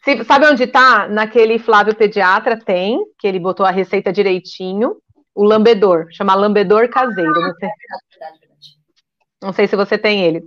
É. 0.07 0.25
sabe 0.25 0.47
onde 0.47 0.69
tá? 0.69 1.09
Naquele 1.09 1.59
Flávio 1.59 1.97
Pediatra 1.97 2.57
tem, 2.57 3.05
que 3.19 3.27
ele 3.27 3.41
botou 3.41 3.67
a 3.67 3.73
receita 3.73 4.13
direitinho. 4.13 4.97
O 5.35 5.43
lambedor, 5.43 6.07
chama 6.13 6.37
lambedor 6.37 6.89
caseiro. 6.89 7.35
Ah, 7.35 7.49
não, 7.49 7.55
sei. 7.55 7.69
É 7.69 7.73
verdade, 7.73 8.05
verdade, 8.11 8.39
verdade. 8.41 8.69
não 9.43 9.53
sei 9.53 9.67
se 9.67 9.75
você 9.75 9.99
tem 9.99 10.23
ele. 10.23 10.45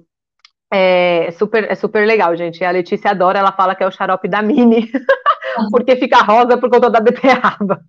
É 0.71 1.31
super, 1.31 1.69
é 1.69 1.75
super 1.75 2.07
legal, 2.07 2.33
gente. 2.35 2.63
A 2.63 2.71
Letícia 2.71 3.11
adora, 3.11 3.39
ela 3.39 3.51
fala 3.51 3.75
que 3.75 3.83
é 3.83 3.87
o 3.87 3.91
xarope 3.91 4.29
da 4.29 4.41
Mini, 4.41 4.89
porque 5.69 5.97
fica 5.97 6.23
rosa 6.23 6.57
por 6.57 6.69
conta 6.69 6.89
da 6.89 7.01
beterraba. 7.01 7.83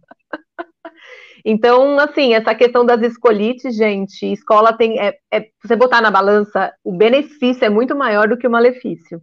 Então, 1.44 1.98
assim, 1.98 2.34
essa 2.34 2.54
questão 2.54 2.84
das 2.84 3.00
escolites, 3.02 3.76
gente, 3.76 4.26
escola 4.32 4.72
tem. 4.72 4.98
É, 4.98 5.16
é, 5.32 5.48
você 5.62 5.76
botar 5.76 6.00
na 6.00 6.10
balança, 6.10 6.72
o 6.84 6.92
benefício 6.92 7.64
é 7.64 7.68
muito 7.68 7.94
maior 7.96 8.28
do 8.28 8.36
que 8.36 8.46
o 8.46 8.50
malefício, 8.50 9.20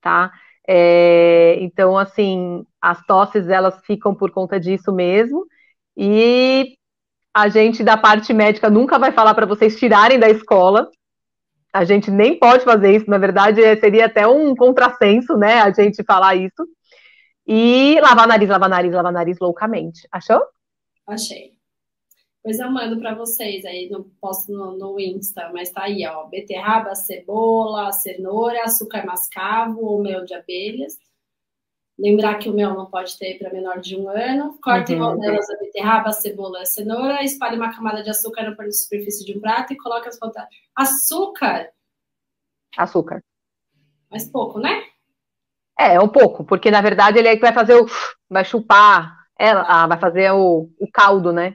tá? 0.00 0.32
É, 0.68 1.56
então, 1.60 1.98
assim, 1.98 2.64
as 2.80 3.04
tosses 3.06 3.48
elas 3.48 3.80
ficam 3.84 4.14
por 4.14 4.30
conta 4.30 4.58
disso 4.58 4.92
mesmo. 4.92 5.46
E 5.96 6.76
a 7.34 7.48
gente 7.48 7.82
da 7.82 7.96
parte 7.96 8.32
médica 8.32 8.68
nunca 8.70 8.98
vai 8.98 9.12
falar 9.12 9.34
para 9.34 9.46
vocês 9.46 9.78
tirarem 9.78 10.18
da 10.18 10.28
escola. 10.28 10.88
A 11.72 11.84
gente 11.84 12.10
nem 12.10 12.38
pode 12.38 12.64
fazer 12.64 12.94
isso, 12.96 13.08
na 13.08 13.18
verdade, 13.18 13.62
seria 13.80 14.06
até 14.06 14.26
um 14.26 14.54
contrassenso, 14.54 15.36
né, 15.38 15.60
a 15.62 15.70
gente 15.70 16.04
falar 16.04 16.34
isso. 16.34 16.66
E 17.46 17.98
lavar 18.00 18.26
nariz, 18.28 18.48
lavar 18.48 18.68
nariz, 18.68 18.92
lavar 18.92 19.12
nariz 19.12 19.38
loucamente. 19.40 20.06
Achou? 20.12 20.42
Achei. 21.12 21.52
Pois 22.42 22.58
eu 22.58 22.70
mando 22.70 22.98
para 22.98 23.14
vocês 23.14 23.64
aí, 23.64 23.88
não 23.88 24.02
posto 24.20 24.50
no, 24.50 24.76
no, 24.76 24.98
Insta, 24.98 25.50
mas 25.52 25.70
tá 25.70 25.84
aí, 25.84 26.04
ó. 26.06 26.24
Beterraba, 26.24 26.94
cebola, 26.94 27.92
cenoura, 27.92 28.64
açúcar 28.64 29.06
mascavo 29.06 29.84
ou 29.84 30.02
mel 30.02 30.24
de 30.24 30.34
abelhas. 30.34 30.96
Lembrar 31.96 32.38
que 32.38 32.48
o 32.48 32.52
mel 32.52 32.74
não 32.74 32.86
pode 32.86 33.16
ter 33.16 33.38
para 33.38 33.52
menor 33.52 33.78
de 33.78 33.96
um 33.96 34.08
ano. 34.08 34.58
Corte 34.60 34.92
uhum. 34.92 34.98
em 34.98 35.02
rodelas 35.02 35.48
a 35.50 35.56
beterraba, 35.58 36.08
a 36.08 36.12
cebola 36.12 36.58
e 36.58 36.62
a 36.62 36.66
cenoura. 36.66 37.22
Espalhe 37.22 37.56
uma 37.56 37.72
camada 37.72 38.02
de 38.02 38.10
açúcar 38.10 38.42
na 38.42 38.72
superfície 38.72 39.24
de 39.24 39.36
um 39.36 39.40
prato 39.40 39.72
e 39.72 39.76
coloque 39.76 40.08
as 40.08 40.18
faltas. 40.18 40.44
Açúcar? 40.74 41.70
Açúcar. 42.76 43.22
Mas 44.10 44.28
pouco, 44.28 44.58
né? 44.58 44.82
É, 45.78 46.00
um 46.00 46.08
pouco, 46.08 46.44
porque 46.44 46.70
na 46.70 46.80
verdade 46.80 47.18
ele 47.18 47.28
é 47.28 47.36
que 47.36 47.42
vai 47.42 47.52
fazer 47.52 47.74
o. 47.74 47.86
vai 48.28 48.44
chupar, 48.44 49.21
ela, 49.38 49.86
vai 49.86 49.98
fazer 49.98 50.30
o, 50.32 50.68
o 50.78 50.90
caldo, 50.92 51.32
né? 51.32 51.54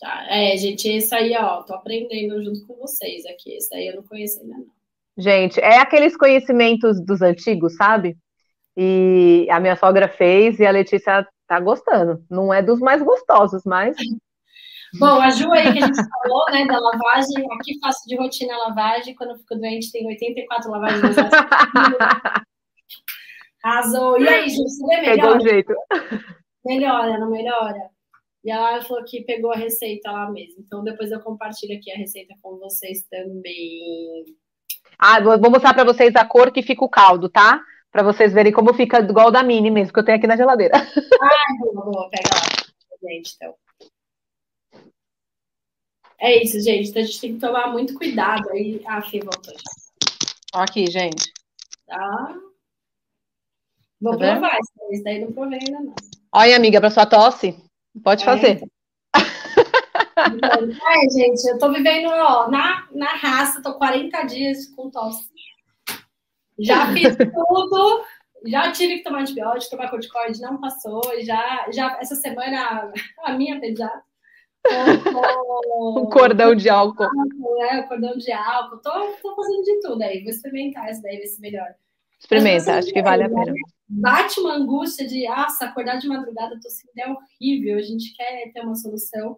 Tá, 0.00 0.26
é, 0.30 0.56
gente, 0.56 0.88
isso 0.96 1.14
aí, 1.14 1.36
ó, 1.36 1.62
tô 1.62 1.74
aprendendo 1.74 2.42
junto 2.42 2.66
com 2.66 2.74
vocês 2.76 3.26
aqui. 3.26 3.56
Isso 3.56 3.74
aí 3.74 3.88
eu 3.88 3.96
não 3.96 4.02
conheço 4.02 4.40
ainda, 4.40 4.56
não. 4.56 4.66
Gente, 5.18 5.60
é 5.60 5.78
aqueles 5.78 6.16
conhecimentos 6.16 7.04
dos 7.04 7.20
antigos, 7.20 7.76
sabe? 7.76 8.16
E 8.76 9.46
a 9.50 9.60
minha 9.60 9.76
sogra 9.76 10.08
fez 10.08 10.58
e 10.58 10.64
a 10.64 10.70
Letícia 10.70 11.26
tá 11.46 11.60
gostando. 11.60 12.24
Não 12.30 12.54
é 12.54 12.62
dos 12.62 12.80
mais 12.80 13.02
gostosos, 13.02 13.62
mas. 13.66 13.94
Bom, 14.98 15.20
a 15.20 15.30
Ju 15.30 15.52
aí 15.52 15.72
que 15.72 15.78
a 15.78 15.86
gente 15.86 16.00
falou, 16.08 16.44
né, 16.50 16.66
da 16.66 16.78
lavagem, 16.78 17.46
aqui 17.52 17.78
faço 17.80 18.08
de 18.08 18.16
rotina 18.16 18.54
a 18.54 18.68
lavagem, 18.68 19.14
quando 19.14 19.30
eu 19.30 19.36
fico 19.36 19.54
doente 19.56 19.92
tem 19.92 20.06
84 20.06 20.70
lavagens. 20.70 21.16
Arrasou. 23.62 24.18
E 24.18 24.26
aí, 24.26 24.48
Ju, 24.48 24.62
você 24.62 24.86
vê 24.86 25.00
melhor? 25.02 25.14
Pegou 25.14 25.36
o 25.36 25.40
jeito. 25.48 25.74
Melhora, 26.64 27.18
não 27.18 27.30
melhora? 27.30 27.90
E 28.42 28.50
ela 28.50 28.82
falou 28.82 29.04
que 29.04 29.22
pegou 29.22 29.52
a 29.52 29.56
receita 29.56 30.10
lá 30.10 30.30
mesmo. 30.30 30.56
Então 30.60 30.82
depois 30.82 31.10
eu 31.10 31.20
compartilho 31.20 31.76
aqui 31.76 31.92
a 31.92 31.96
receita 31.96 32.34
com 32.42 32.58
vocês 32.58 33.04
também. 33.10 34.24
Ah, 34.98 35.20
vou 35.20 35.50
mostrar 35.50 35.74
para 35.74 35.84
vocês 35.84 36.14
a 36.16 36.24
cor 36.24 36.50
que 36.50 36.62
fica 36.62 36.84
o 36.84 36.88
caldo, 36.88 37.28
tá? 37.28 37.62
Para 37.90 38.02
vocês 38.02 38.32
verem 38.32 38.52
como 38.52 38.72
fica 38.72 39.00
igual 39.00 39.30
da 39.30 39.42
Mini 39.42 39.70
mesmo, 39.70 39.92
que 39.92 39.98
eu 39.98 40.04
tenho 40.04 40.18
aqui 40.18 40.26
na 40.26 40.36
geladeira. 40.36 40.74
Ah, 41.22 41.58
boa, 41.58 41.84
boa. 41.84 42.10
Pega 42.10 42.30
lá, 42.32 43.10
gente, 43.10 43.34
então. 43.36 43.54
É 46.18 46.42
isso, 46.42 46.60
gente. 46.60 46.90
Então 46.90 47.02
a 47.02 47.04
gente 47.04 47.20
tem 47.20 47.34
que 47.34 47.40
tomar 47.40 47.72
muito 47.72 47.94
cuidado 47.94 48.48
aí. 48.50 48.82
Ah, 48.86 49.02
Fê, 49.02 49.20
voltou. 49.20 49.54
Aqui, 50.54 50.86
gente. 50.90 51.30
Tá. 51.86 52.34
Vou 54.00 54.12
tá 54.12 54.18
provar. 54.18 54.58
Isso 54.90 55.04
daí 55.04 55.20
não 55.20 55.32
provei 55.32 55.58
ainda 55.58 55.80
não. 55.80 55.94
Olha, 56.32 56.56
amiga, 56.56 56.80
para 56.80 56.90
sua 56.90 57.06
tosse. 57.06 57.56
Pode 58.04 58.24
fazer. 58.24 58.60
Então, 60.32 60.68
ai, 60.86 61.08
gente, 61.10 61.44
eu 61.48 61.58
tô 61.58 61.72
vivendo 61.72 62.08
ó, 62.08 62.48
na, 62.48 62.86
na 62.92 63.16
raça, 63.16 63.62
tô 63.62 63.74
40 63.74 64.22
dias 64.24 64.66
com 64.68 64.90
tosse. 64.90 65.28
Já 66.58 66.86
fiz 66.94 67.16
tudo, 67.16 68.04
já 68.46 68.70
tive 68.70 68.98
que 68.98 69.04
tomar 69.04 69.22
antibiótico, 69.22 69.70
tomar 69.70 69.90
corticoide, 69.90 70.40
não 70.40 70.60
passou. 70.60 71.02
Já, 71.22 71.66
já 71.72 71.98
essa 72.00 72.14
semana, 72.14 72.92
a 73.24 73.32
minha 73.32 73.58
pediatra. 73.58 74.02
um 75.80 76.06
cordão 76.06 76.54
de 76.54 76.68
álcool. 76.68 77.08
É, 77.62 77.82
cordão 77.82 78.16
de 78.16 78.30
álcool. 78.30 78.78
Tô, 78.78 78.90
tô 79.20 79.34
fazendo 79.34 79.64
de 79.64 79.80
tudo 79.80 80.02
aí. 80.02 80.22
Vou 80.22 80.30
experimentar 80.30 80.90
isso 80.90 81.02
daí, 81.02 81.16
ver 81.16 81.26
se 81.26 81.40
melhora. 81.40 81.76
Experimenta, 82.20 82.78
acho 82.78 82.92
que 82.92 83.02
vale 83.02 83.24
a 83.24 83.28
pena. 83.28 83.46
Né? 83.46 83.60
bate 83.90 84.38
uma 84.38 84.54
angústia 84.54 85.06
de, 85.06 85.26
nossa, 85.26 85.64
acordar 85.64 85.96
de 85.96 86.06
madrugada, 86.06 86.58
tô 86.62 86.70
sentindo 86.70 86.98
é 86.98 87.08
horrível, 87.08 87.76
a 87.76 87.82
gente 87.82 88.14
quer 88.14 88.52
ter 88.52 88.60
uma 88.60 88.76
solução. 88.76 89.36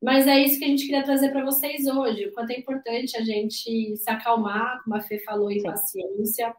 Mas 0.00 0.26
é 0.28 0.38
isso 0.38 0.58
que 0.58 0.64
a 0.64 0.68
gente 0.68 0.84
queria 0.84 1.02
trazer 1.02 1.30
para 1.30 1.44
vocês 1.44 1.86
hoje, 1.86 2.26
o 2.26 2.32
quanto 2.32 2.50
é 2.50 2.58
importante 2.58 3.16
a 3.16 3.22
gente 3.22 3.96
se 3.96 4.10
acalmar, 4.10 4.80
como 4.84 4.94
a 4.94 5.00
Fê 5.00 5.18
falou, 5.18 5.50
em 5.50 5.62
paciência. 5.62 6.54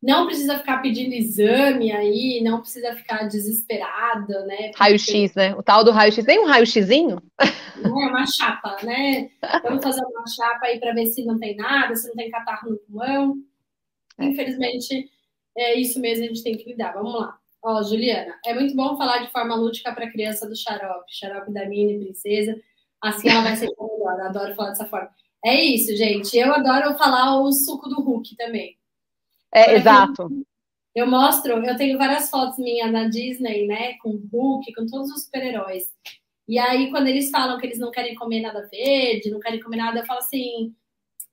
Não 0.00 0.26
precisa 0.26 0.58
ficar 0.58 0.82
pedindo 0.82 1.14
exame 1.14 1.90
aí, 1.90 2.42
não 2.44 2.60
precisa 2.60 2.94
ficar 2.94 3.26
desesperado, 3.26 4.34
né? 4.46 4.70
Raio-X, 4.76 5.34
né? 5.34 5.54
O 5.56 5.62
tal 5.62 5.82
do 5.82 5.90
raio-X. 5.90 6.26
Tem 6.26 6.38
um 6.38 6.46
raio-Xzinho? 6.46 7.18
É 7.40 7.88
uma 7.88 8.26
chapa, 8.26 8.76
né? 8.82 9.30
Vamos 9.62 9.82
fazer 9.82 10.04
uma 10.04 10.26
chapa 10.26 10.66
aí 10.66 10.78
para 10.78 10.92
ver 10.92 11.06
se 11.06 11.24
não 11.24 11.38
tem 11.38 11.56
nada, 11.56 11.96
se 11.96 12.06
não 12.08 12.14
tem 12.14 12.30
catarro 12.30 12.70
no 12.70 12.76
pulmão. 12.76 13.36
É. 14.18 14.24
Infelizmente, 14.24 15.10
é 15.56 15.78
isso 15.78 16.00
mesmo, 16.00 16.24
a 16.24 16.28
gente 16.28 16.42
tem 16.42 16.56
que 16.56 16.70
lidar. 16.70 16.92
Vamos 16.92 17.14
lá. 17.14 17.38
Ó, 17.62 17.82
Juliana, 17.82 18.38
é 18.44 18.52
muito 18.52 18.74
bom 18.76 18.96
falar 18.96 19.18
de 19.24 19.32
forma 19.32 19.54
lúdica 19.54 19.92
para 19.92 20.04
a 20.04 20.10
criança 20.10 20.46
do 20.46 20.54
xarope, 20.54 21.14
xarope 21.14 21.52
da 21.52 21.66
mini 21.66 21.98
princesa. 21.98 22.60
Assim 23.00 23.28
ela 23.28 23.42
vai 23.42 23.56
ser 23.56 23.70
melhor. 23.78 24.20
Adoro 24.20 24.54
falar 24.54 24.70
dessa 24.70 24.86
forma. 24.86 25.10
É 25.44 25.62
isso, 25.62 25.96
gente. 25.96 26.36
Eu 26.36 26.52
adoro 26.54 26.96
falar 26.96 27.40
o 27.40 27.52
suco 27.52 27.88
do 27.88 28.00
Hulk 28.00 28.36
também. 28.36 28.78
É, 29.52 29.74
exato. 29.76 30.28
Eu 30.94 31.06
mostro, 31.06 31.52
eu 31.64 31.76
tenho 31.76 31.98
várias 31.98 32.30
fotos 32.30 32.58
minhas 32.58 32.90
na 32.92 33.08
Disney, 33.08 33.66
né? 33.66 33.94
Com 33.94 34.10
o 34.10 34.28
Hulk, 34.32 34.72
com 34.74 34.86
todos 34.86 35.10
os 35.10 35.24
super-heróis. 35.24 35.84
E 36.46 36.58
aí, 36.58 36.90
quando 36.90 37.08
eles 37.08 37.30
falam 37.30 37.58
que 37.58 37.66
eles 37.66 37.78
não 37.78 37.90
querem 37.90 38.14
comer 38.14 38.40
nada 38.40 38.68
verde, 38.70 39.30
não 39.30 39.40
querem 39.40 39.60
comer 39.60 39.78
nada, 39.78 40.00
eu 40.00 40.06
falo 40.06 40.20
assim: 40.20 40.74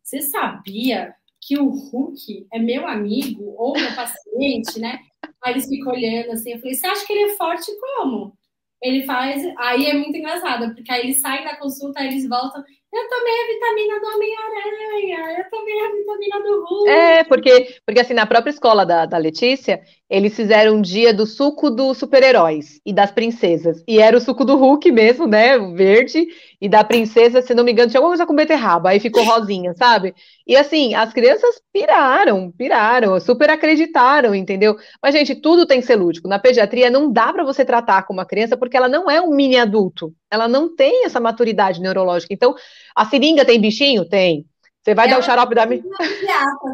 você 0.01 0.21
sabia 0.21 1.13
que 1.41 1.57
o 1.57 1.69
Hulk 1.69 2.47
é 2.53 2.59
meu 2.59 2.87
amigo 2.87 3.55
ou 3.57 3.73
meu 3.73 3.93
paciente, 3.95 4.79
né? 4.79 4.99
Aí 5.43 5.53
eles 5.53 5.67
ficam 5.67 5.93
olhando 5.93 6.31
assim, 6.31 6.51
eu 6.51 6.59
falei, 6.59 6.75
você 6.75 6.87
acha 6.87 7.05
que 7.05 7.13
ele 7.13 7.31
é 7.31 7.35
forte 7.35 7.71
como? 7.79 8.37
Ele 8.81 9.03
faz, 9.05 9.43
aí 9.57 9.85
é 9.85 9.93
muito 9.93 10.15
engraçado, 10.15 10.73
porque 10.73 10.91
aí 10.91 11.01
eles 11.01 11.21
saem 11.21 11.43
da 11.43 11.57
consulta, 11.57 11.99
aí 11.99 12.07
eles 12.07 12.27
voltam, 12.27 12.63
eu 12.93 13.07
tomei 13.07 13.33
a 13.33 13.47
vitamina 13.47 13.99
do 14.01 14.07
Homem-Aranha, 14.07 15.37
eu 15.39 15.49
tomei 15.49 15.79
a 15.79 15.91
vitamina 15.91 16.43
do 16.43 16.65
Hulk. 16.65 16.89
É, 16.89 17.23
porque, 17.23 17.75
porque 17.85 18.01
assim, 18.01 18.13
na 18.13 18.25
própria 18.25 18.51
escola 18.51 18.85
da, 18.85 19.05
da 19.05 19.17
Letícia, 19.17 19.81
eles 20.09 20.35
fizeram 20.35 20.75
um 20.75 20.81
dia 20.81 21.13
do 21.13 21.25
suco 21.25 21.69
dos 21.69 21.97
super-heróis 21.97 22.81
e 22.85 22.91
das 22.91 23.09
princesas. 23.09 23.81
E 23.87 23.99
era 23.99 24.17
o 24.17 24.19
suco 24.19 24.43
do 24.43 24.57
Hulk 24.57 24.91
mesmo, 24.91 25.25
né? 25.25 25.57
O 25.57 25.73
verde, 25.73 26.27
e 26.59 26.67
da 26.67 26.83
princesa, 26.83 27.41
se 27.41 27.53
não 27.53 27.63
me 27.63 27.71
engano, 27.71 27.89
tinha 27.89 27.99
alguma 27.99 28.11
coisa 28.11 28.25
com 28.25 28.35
beterraba, 28.35 28.89
aí 28.89 28.99
ficou 28.99 29.23
rosinha, 29.23 29.73
sabe? 29.73 30.13
E 30.45 30.57
assim, 30.57 30.93
as 30.93 31.13
crianças 31.13 31.61
piraram, 31.71 32.51
piraram, 32.51 33.17
super 33.21 33.49
acreditaram, 33.49 34.35
entendeu? 34.35 34.75
Mas, 35.01 35.15
gente, 35.15 35.33
tudo 35.33 35.65
tem 35.65 35.79
que 35.79 35.87
ser 35.87 35.95
lúdico. 35.95 36.27
Na 36.27 36.39
pediatria 36.39 36.89
não 36.89 37.09
dá 37.09 37.31
para 37.31 37.45
você 37.45 37.63
tratar 37.63 38.03
com 38.03 38.11
uma 38.11 38.25
criança 38.25 38.57
porque 38.57 38.75
ela 38.75 38.89
não 38.89 39.09
é 39.09 39.21
um 39.21 39.33
mini 39.33 39.57
adulto. 39.57 40.13
Ela 40.31 40.47
não 40.47 40.73
tem 40.73 41.05
essa 41.05 41.19
maturidade 41.19 41.81
neurológica. 41.81 42.33
Então, 42.33 42.55
a 42.95 43.05
seringa 43.05 43.45
tem 43.45 43.59
bichinho? 43.59 44.07
Tem. 44.07 44.45
Você 44.81 44.95
vai 44.95 45.09
dar 45.09 45.19
o 45.19 45.23
xarope 45.23 45.53
da 45.53 45.65
minha. 45.65 45.83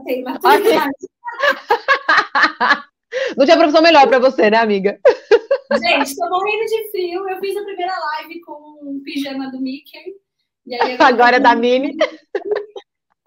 Tem 0.06 0.22
maturidade. 0.24 0.94
Não 3.36 3.46
tinha 3.46 3.58
profissão 3.58 3.82
melhor 3.82 4.08
para 4.08 4.20
você, 4.20 4.50
né, 4.50 4.58
amiga? 4.58 5.00
Gente, 5.74 6.16
tô 6.16 6.30
morrendo 6.30 6.66
de 6.66 6.92
frio. 6.92 7.28
Eu 7.28 7.40
fiz 7.40 7.58
a 7.58 7.64
primeira 7.64 7.94
live 7.98 8.40
com 8.42 8.54
o 8.54 9.02
pijama 9.04 9.52
do 9.52 9.60
Mickey. 9.60 10.16
Agora, 10.80 11.08
agora 11.08 11.36
é 11.38 11.40
da 11.40 11.56
Mini. 11.56 11.96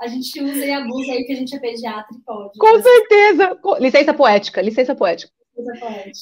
A 0.01 0.07
gente 0.07 0.41
usa 0.41 0.65
e 0.65 0.73
abusa 0.73 1.13
aí 1.13 1.25
que 1.25 1.33
a 1.33 1.37
gente 1.37 1.55
é 1.55 1.59
pediatra 1.59 2.17
e 2.17 2.21
pode. 2.21 2.59
Com 2.59 2.73
mas... 2.73 2.83
certeza. 2.83 3.59
Licença 3.79 4.15
poética, 4.15 4.63
licença 4.63 4.95
poética. 4.95 5.33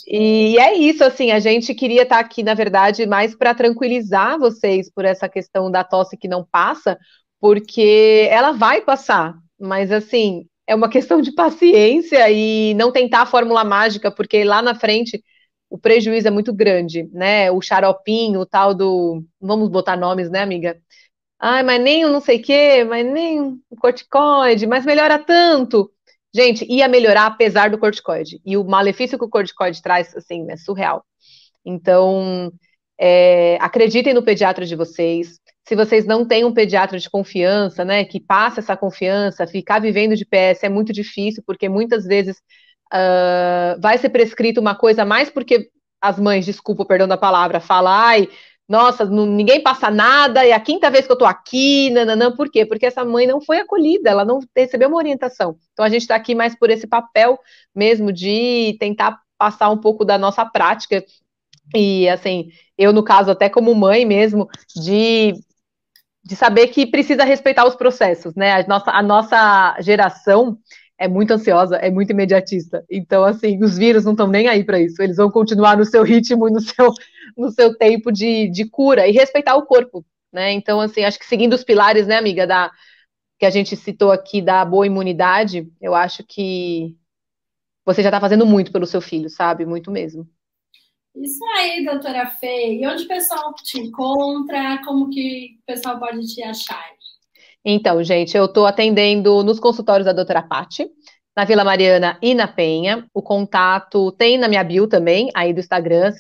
E 0.07 0.59
é 0.59 0.75
isso, 0.75 1.05
assim, 1.05 1.31
a 1.31 1.39
gente 1.41 1.75
queria 1.75 2.03
estar 2.03 2.19
aqui, 2.19 2.43
na 2.43 2.55
verdade, 2.55 3.07
mais 3.07 3.35
para 3.35 3.55
tranquilizar 3.55 4.39
vocês 4.39 4.91
por 4.91 5.05
essa 5.05 5.29
questão 5.29 5.71
da 5.71 5.85
tosse 5.85 6.17
que 6.17 6.29
não 6.29 6.45
passa, 6.45 6.99
porque 7.41 8.27
ela 8.31 8.53
vai 8.53 8.81
passar, 8.81 9.35
mas 9.59 9.93
assim, 9.93 10.47
é 10.67 10.75
uma 10.75 10.89
questão 10.89 11.21
de 11.21 11.33
paciência 11.33 12.31
e 12.31 12.75
não 12.75 12.93
tentar 12.93 13.23
a 13.23 13.27
fórmula 13.27 13.65
mágica, 13.65 14.11
porque 14.11 14.45
lá 14.45 14.63
na 14.63 14.75
frente 14.75 15.23
o 15.71 15.79
prejuízo 15.79 16.29
é 16.29 16.31
muito 16.31 16.53
grande, 16.55 17.05
né? 17.13 17.51
O 17.51 17.61
xaropinho, 17.61 18.41
o 18.41 18.47
tal 18.47 18.75
do. 18.75 19.23
Vamos 19.41 19.69
botar 19.69 19.97
nomes, 19.97 20.31
né, 20.31 20.41
amiga? 20.41 20.79
Ai, 21.39 21.63
mas 21.63 21.81
nem 21.81 22.05
o 22.05 22.11
não 22.11 22.21
sei 22.21 22.39
o 22.39 22.43
quê, 22.43 22.85
mas 22.85 23.07
nem 23.07 23.41
o 23.71 23.77
corticoide, 23.81 24.67
mas 24.67 24.85
melhora 24.85 25.19
tanto. 25.19 25.91
Gente, 26.35 26.67
ia 26.69 26.89
melhorar 26.89 27.27
apesar 27.27 27.71
do 27.71 27.79
corticoide. 27.79 28.41
E 28.45 28.57
o 28.57 28.65
malefício 28.65 29.19
que 29.19 29.25
o 29.25 29.29
corticoide 29.29 29.83
traz, 29.83 30.15
assim, 30.17 30.47
é 30.51 30.57
surreal. 30.57 31.05
Então, 31.65 32.53
é, 32.99 33.57
acreditem 33.61 34.13
no 34.15 34.23
pediatra 34.23 34.67
de 34.67 34.75
vocês, 34.75 35.39
se 35.67 35.77
vocês 35.77 36.07
não 36.07 36.27
têm 36.27 36.45
um 36.45 36.53
pediatra 36.53 36.99
de 36.99 37.11
confiança, 37.11 37.85
né, 37.85 38.05
que 38.05 38.19
passa 38.19 38.61
essa 38.61 38.77
confiança, 38.77 39.47
ficar 39.47 39.81
vivendo 39.81 40.17
de 40.17 40.25
PS 40.25 40.65
é 40.65 40.69
muito 40.69 40.93
difícil, 40.93 41.43
porque 41.47 41.69
muitas 41.69 42.05
vezes 42.05 42.39
uh, 42.93 43.81
vai 43.81 43.99
ser 43.99 44.09
prescrito 44.09 44.61
uma 44.61 44.75
coisa 44.75 45.05
mais 45.05 45.29
porque 45.31 45.69
as 46.01 46.19
mães, 46.19 46.47
desculpa, 46.47 46.87
perdão 46.87 47.07
da 47.09 47.17
palavra, 47.17 47.61
falam, 47.61 47.93
ai, 47.93 48.29
nossa, 48.69 49.05
não, 49.07 49.25
ninguém 49.25 49.63
passa 49.63 49.91
nada, 49.91 50.47
é 50.47 50.53
a 50.53 50.61
quinta 50.61 50.91
vez 50.91 51.07
que 51.07 51.13
eu 51.13 51.17
tô 51.17 51.25
aqui, 51.25 51.89
nananã, 51.91 52.31
por 52.31 52.51
quê? 52.51 52.67
Porque 52.67 52.85
essa 52.85 53.03
mãe 53.03 53.27
não 53.27 53.41
foi 53.41 53.59
acolhida, 53.61 54.11
ela 54.11 54.27
não 54.27 54.41
recebeu 54.55 54.89
uma 54.89 54.99
orientação. 54.99 55.57
Então 55.73 55.85
a 55.85 55.89
gente 55.89 56.03
está 56.03 56.15
aqui 56.15 56.35
mais 56.35 56.55
por 56.55 56.69
esse 56.69 56.87
papel 56.87 57.39
mesmo 57.75 58.13
de 58.13 58.77
tentar 58.79 59.19
passar 59.39 59.71
um 59.71 59.79
pouco 59.79 60.05
da 60.05 60.19
nossa 60.19 60.45
prática. 60.45 61.03
E 61.75 62.09
assim, 62.11 62.51
eu, 62.77 62.93
no 62.93 63.03
caso, 63.03 63.31
até 63.31 63.49
como 63.49 63.75
mãe 63.75 64.05
mesmo, 64.05 64.47
de, 64.77 65.33
de 66.23 66.37
saber 66.37 66.69
que 66.69 66.87
precisa 66.87 67.25
respeitar 67.25 67.67
os 67.67 67.75
processos, 67.75 68.35
né? 68.35 68.53
A 68.53 68.67
nossa, 68.67 68.91
a 68.91 69.03
nossa 69.03 69.77
geração 69.81 70.59
é 70.99 71.07
muito 71.07 71.33
ansiosa, 71.33 71.77
é 71.77 71.91
muito 71.91 72.11
imediatista. 72.11 72.85
Então, 72.91 73.23
assim, 73.25 73.63
os 73.63 73.79
vírus 73.79 74.05
não 74.05 74.13
estão 74.13 74.27
nem 74.27 74.49
aí 74.49 74.65
para 74.65 74.81
isso. 74.81 75.01
Eles 75.01 75.17
vão 75.17 75.31
continuar 75.31 75.77
no 75.77 75.85
seu 75.85 76.03
ritmo 76.03 76.49
e 76.49 76.53
no 76.53 76.61
seu, 76.61 76.93
no 77.37 77.51
seu 77.51 77.77
tempo 77.77 78.11
de, 78.11 78.49
de 78.49 78.69
cura 78.69 79.07
e 79.07 79.13
respeitar 79.13 79.55
o 79.55 79.65
corpo, 79.65 80.05
né? 80.33 80.53
Então, 80.53 80.81
assim, 80.81 81.05
acho 81.05 81.19
que 81.19 81.27
seguindo 81.27 81.55
os 81.55 81.63
pilares, 81.63 82.07
né, 82.07 82.17
amiga, 82.17 82.47
da 82.47 82.71
que 83.39 83.47
a 83.47 83.51
gente 83.51 83.77
citou 83.77 84.11
aqui 84.11 84.43
da 84.43 84.65
boa 84.65 84.85
imunidade, 84.85 85.71
eu 85.81 85.95
acho 85.95 86.25
que 86.25 86.97
você 87.87 88.03
já 88.03 88.09
está 88.09 88.21
fazendo 88.21 88.45
muito 88.45 88.73
pelo 88.73 88.85
seu 88.85 89.01
filho, 89.01 89.31
sabe? 89.31 89.65
Muito 89.65 89.93
mesmo. 89.93 90.29
Isso 91.15 91.45
aí, 91.57 91.85
doutora 91.85 92.27
Fê. 92.27 92.75
E 92.75 92.87
onde 92.87 93.05
o 93.05 93.09
pessoal 93.09 93.55
te 93.55 93.79
encontra? 93.79 94.83
Como 94.85 95.09
que 95.09 95.57
o 95.61 95.67
pessoal 95.67 95.99
pode 96.01 96.27
te 96.35 96.43
achar? 96.43 96.85
Então, 97.71 98.03
gente, 98.03 98.35
eu 98.35 98.47
estou 98.47 98.67
atendendo 98.67 99.45
nos 99.45 99.61
consultórios 99.61 100.07
da 100.07 100.13
doutora 100.15 100.41
Pati, 100.41 100.89
na 101.37 101.45
Vila 101.45 101.63
Mariana 101.63 102.19
e 102.23 102.35
na 102.35 102.49
Penha. 102.49 103.07
O 103.13 103.21
contato 103.21 104.11
tem 104.13 104.39
na 104.39 104.49
minha 104.49 104.65
bio 104.65 104.87
também, 104.89 105.29
aí 105.35 105.53
do 105.53 105.61
Instagram. 105.61 106.15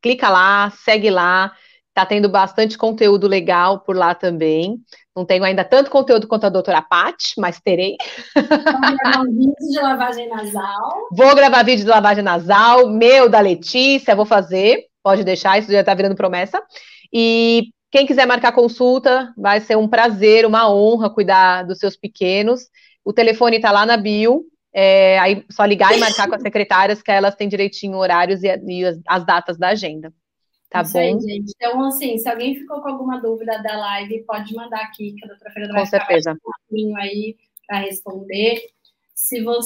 Clica 0.00 0.30
lá, 0.30 0.72
segue 0.82 1.10
lá. 1.10 1.52
Tá 1.92 2.06
tendo 2.06 2.26
bastante 2.26 2.78
conteúdo 2.78 3.28
legal 3.28 3.80
por 3.80 3.94
lá 3.94 4.14
também. 4.14 4.78
Não 5.14 5.26
tenho 5.26 5.44
ainda 5.44 5.62
tanto 5.62 5.90
conteúdo 5.90 6.26
quanto 6.26 6.46
a 6.46 6.48
doutora 6.48 6.80
Pati, 6.80 7.34
mas 7.36 7.60
terei. 7.60 7.98
Vou 8.34 8.96
gravar 8.96 9.20
um 9.20 9.30
vídeo 9.30 9.54
de 9.70 9.80
lavagem 9.82 10.26
nasal. 10.30 11.08
Vou 11.12 11.34
gravar 11.34 11.62
vídeo 11.64 11.84
de 11.84 11.90
lavagem 11.90 12.24
nasal, 12.24 12.88
meu, 12.88 13.28
da 13.28 13.40
Letícia, 13.40 14.16
vou 14.16 14.24
fazer. 14.24 14.86
Pode 15.02 15.22
deixar, 15.22 15.58
isso 15.58 15.70
já 15.70 15.84
tá 15.84 15.92
virando 15.92 16.16
promessa. 16.16 16.62
E 17.12 17.73
quem 17.94 18.06
quiser 18.06 18.26
marcar 18.26 18.50
consulta, 18.50 19.32
vai 19.36 19.60
ser 19.60 19.76
um 19.76 19.86
prazer, 19.86 20.44
uma 20.44 20.68
honra 20.68 21.08
cuidar 21.08 21.62
dos 21.62 21.78
seus 21.78 21.96
pequenos. 21.96 22.68
O 23.04 23.12
telefone 23.12 23.58
está 23.58 23.70
lá 23.70 23.86
na 23.86 23.96
bio. 23.96 24.44
É, 24.72 25.16
aí 25.20 25.44
só 25.48 25.64
ligar 25.64 25.96
e 25.96 26.00
marcar 26.00 26.28
com 26.28 26.34
as 26.34 26.42
secretárias, 26.42 27.00
que 27.00 27.12
elas 27.12 27.36
têm 27.36 27.48
direitinho 27.48 27.96
horários 27.96 28.42
e, 28.42 28.48
e 28.48 28.84
as, 28.84 28.98
as, 29.06 29.24
datas 29.24 29.56
da 29.56 29.68
agenda. 29.68 30.12
Tá 30.68 30.82
Isso 30.82 30.94
bom? 30.94 30.98
Aí, 30.98 31.20
gente. 31.20 31.52
Então, 31.54 31.84
assim, 31.84 32.18
se 32.18 32.28
alguém 32.28 32.56
ficou 32.56 32.82
com 32.82 32.88
alguma 32.88 33.20
dúvida 33.20 33.62
da 33.62 33.76
live, 33.76 34.24
pode 34.24 34.52
mandar 34.56 34.80
aqui, 34.80 35.12
que 35.12 35.24
a 35.24 35.28
doutora 35.28 35.52
Fernanda 35.52 35.74
vai 35.74 35.82
com 35.84 35.90
certeza. 35.90 36.32
um 36.32 36.38
pouquinho 36.42 36.96
aí 36.96 37.36
para 37.64 37.78
responder. 37.78 38.60
Se 39.14 39.40
você 39.40 39.62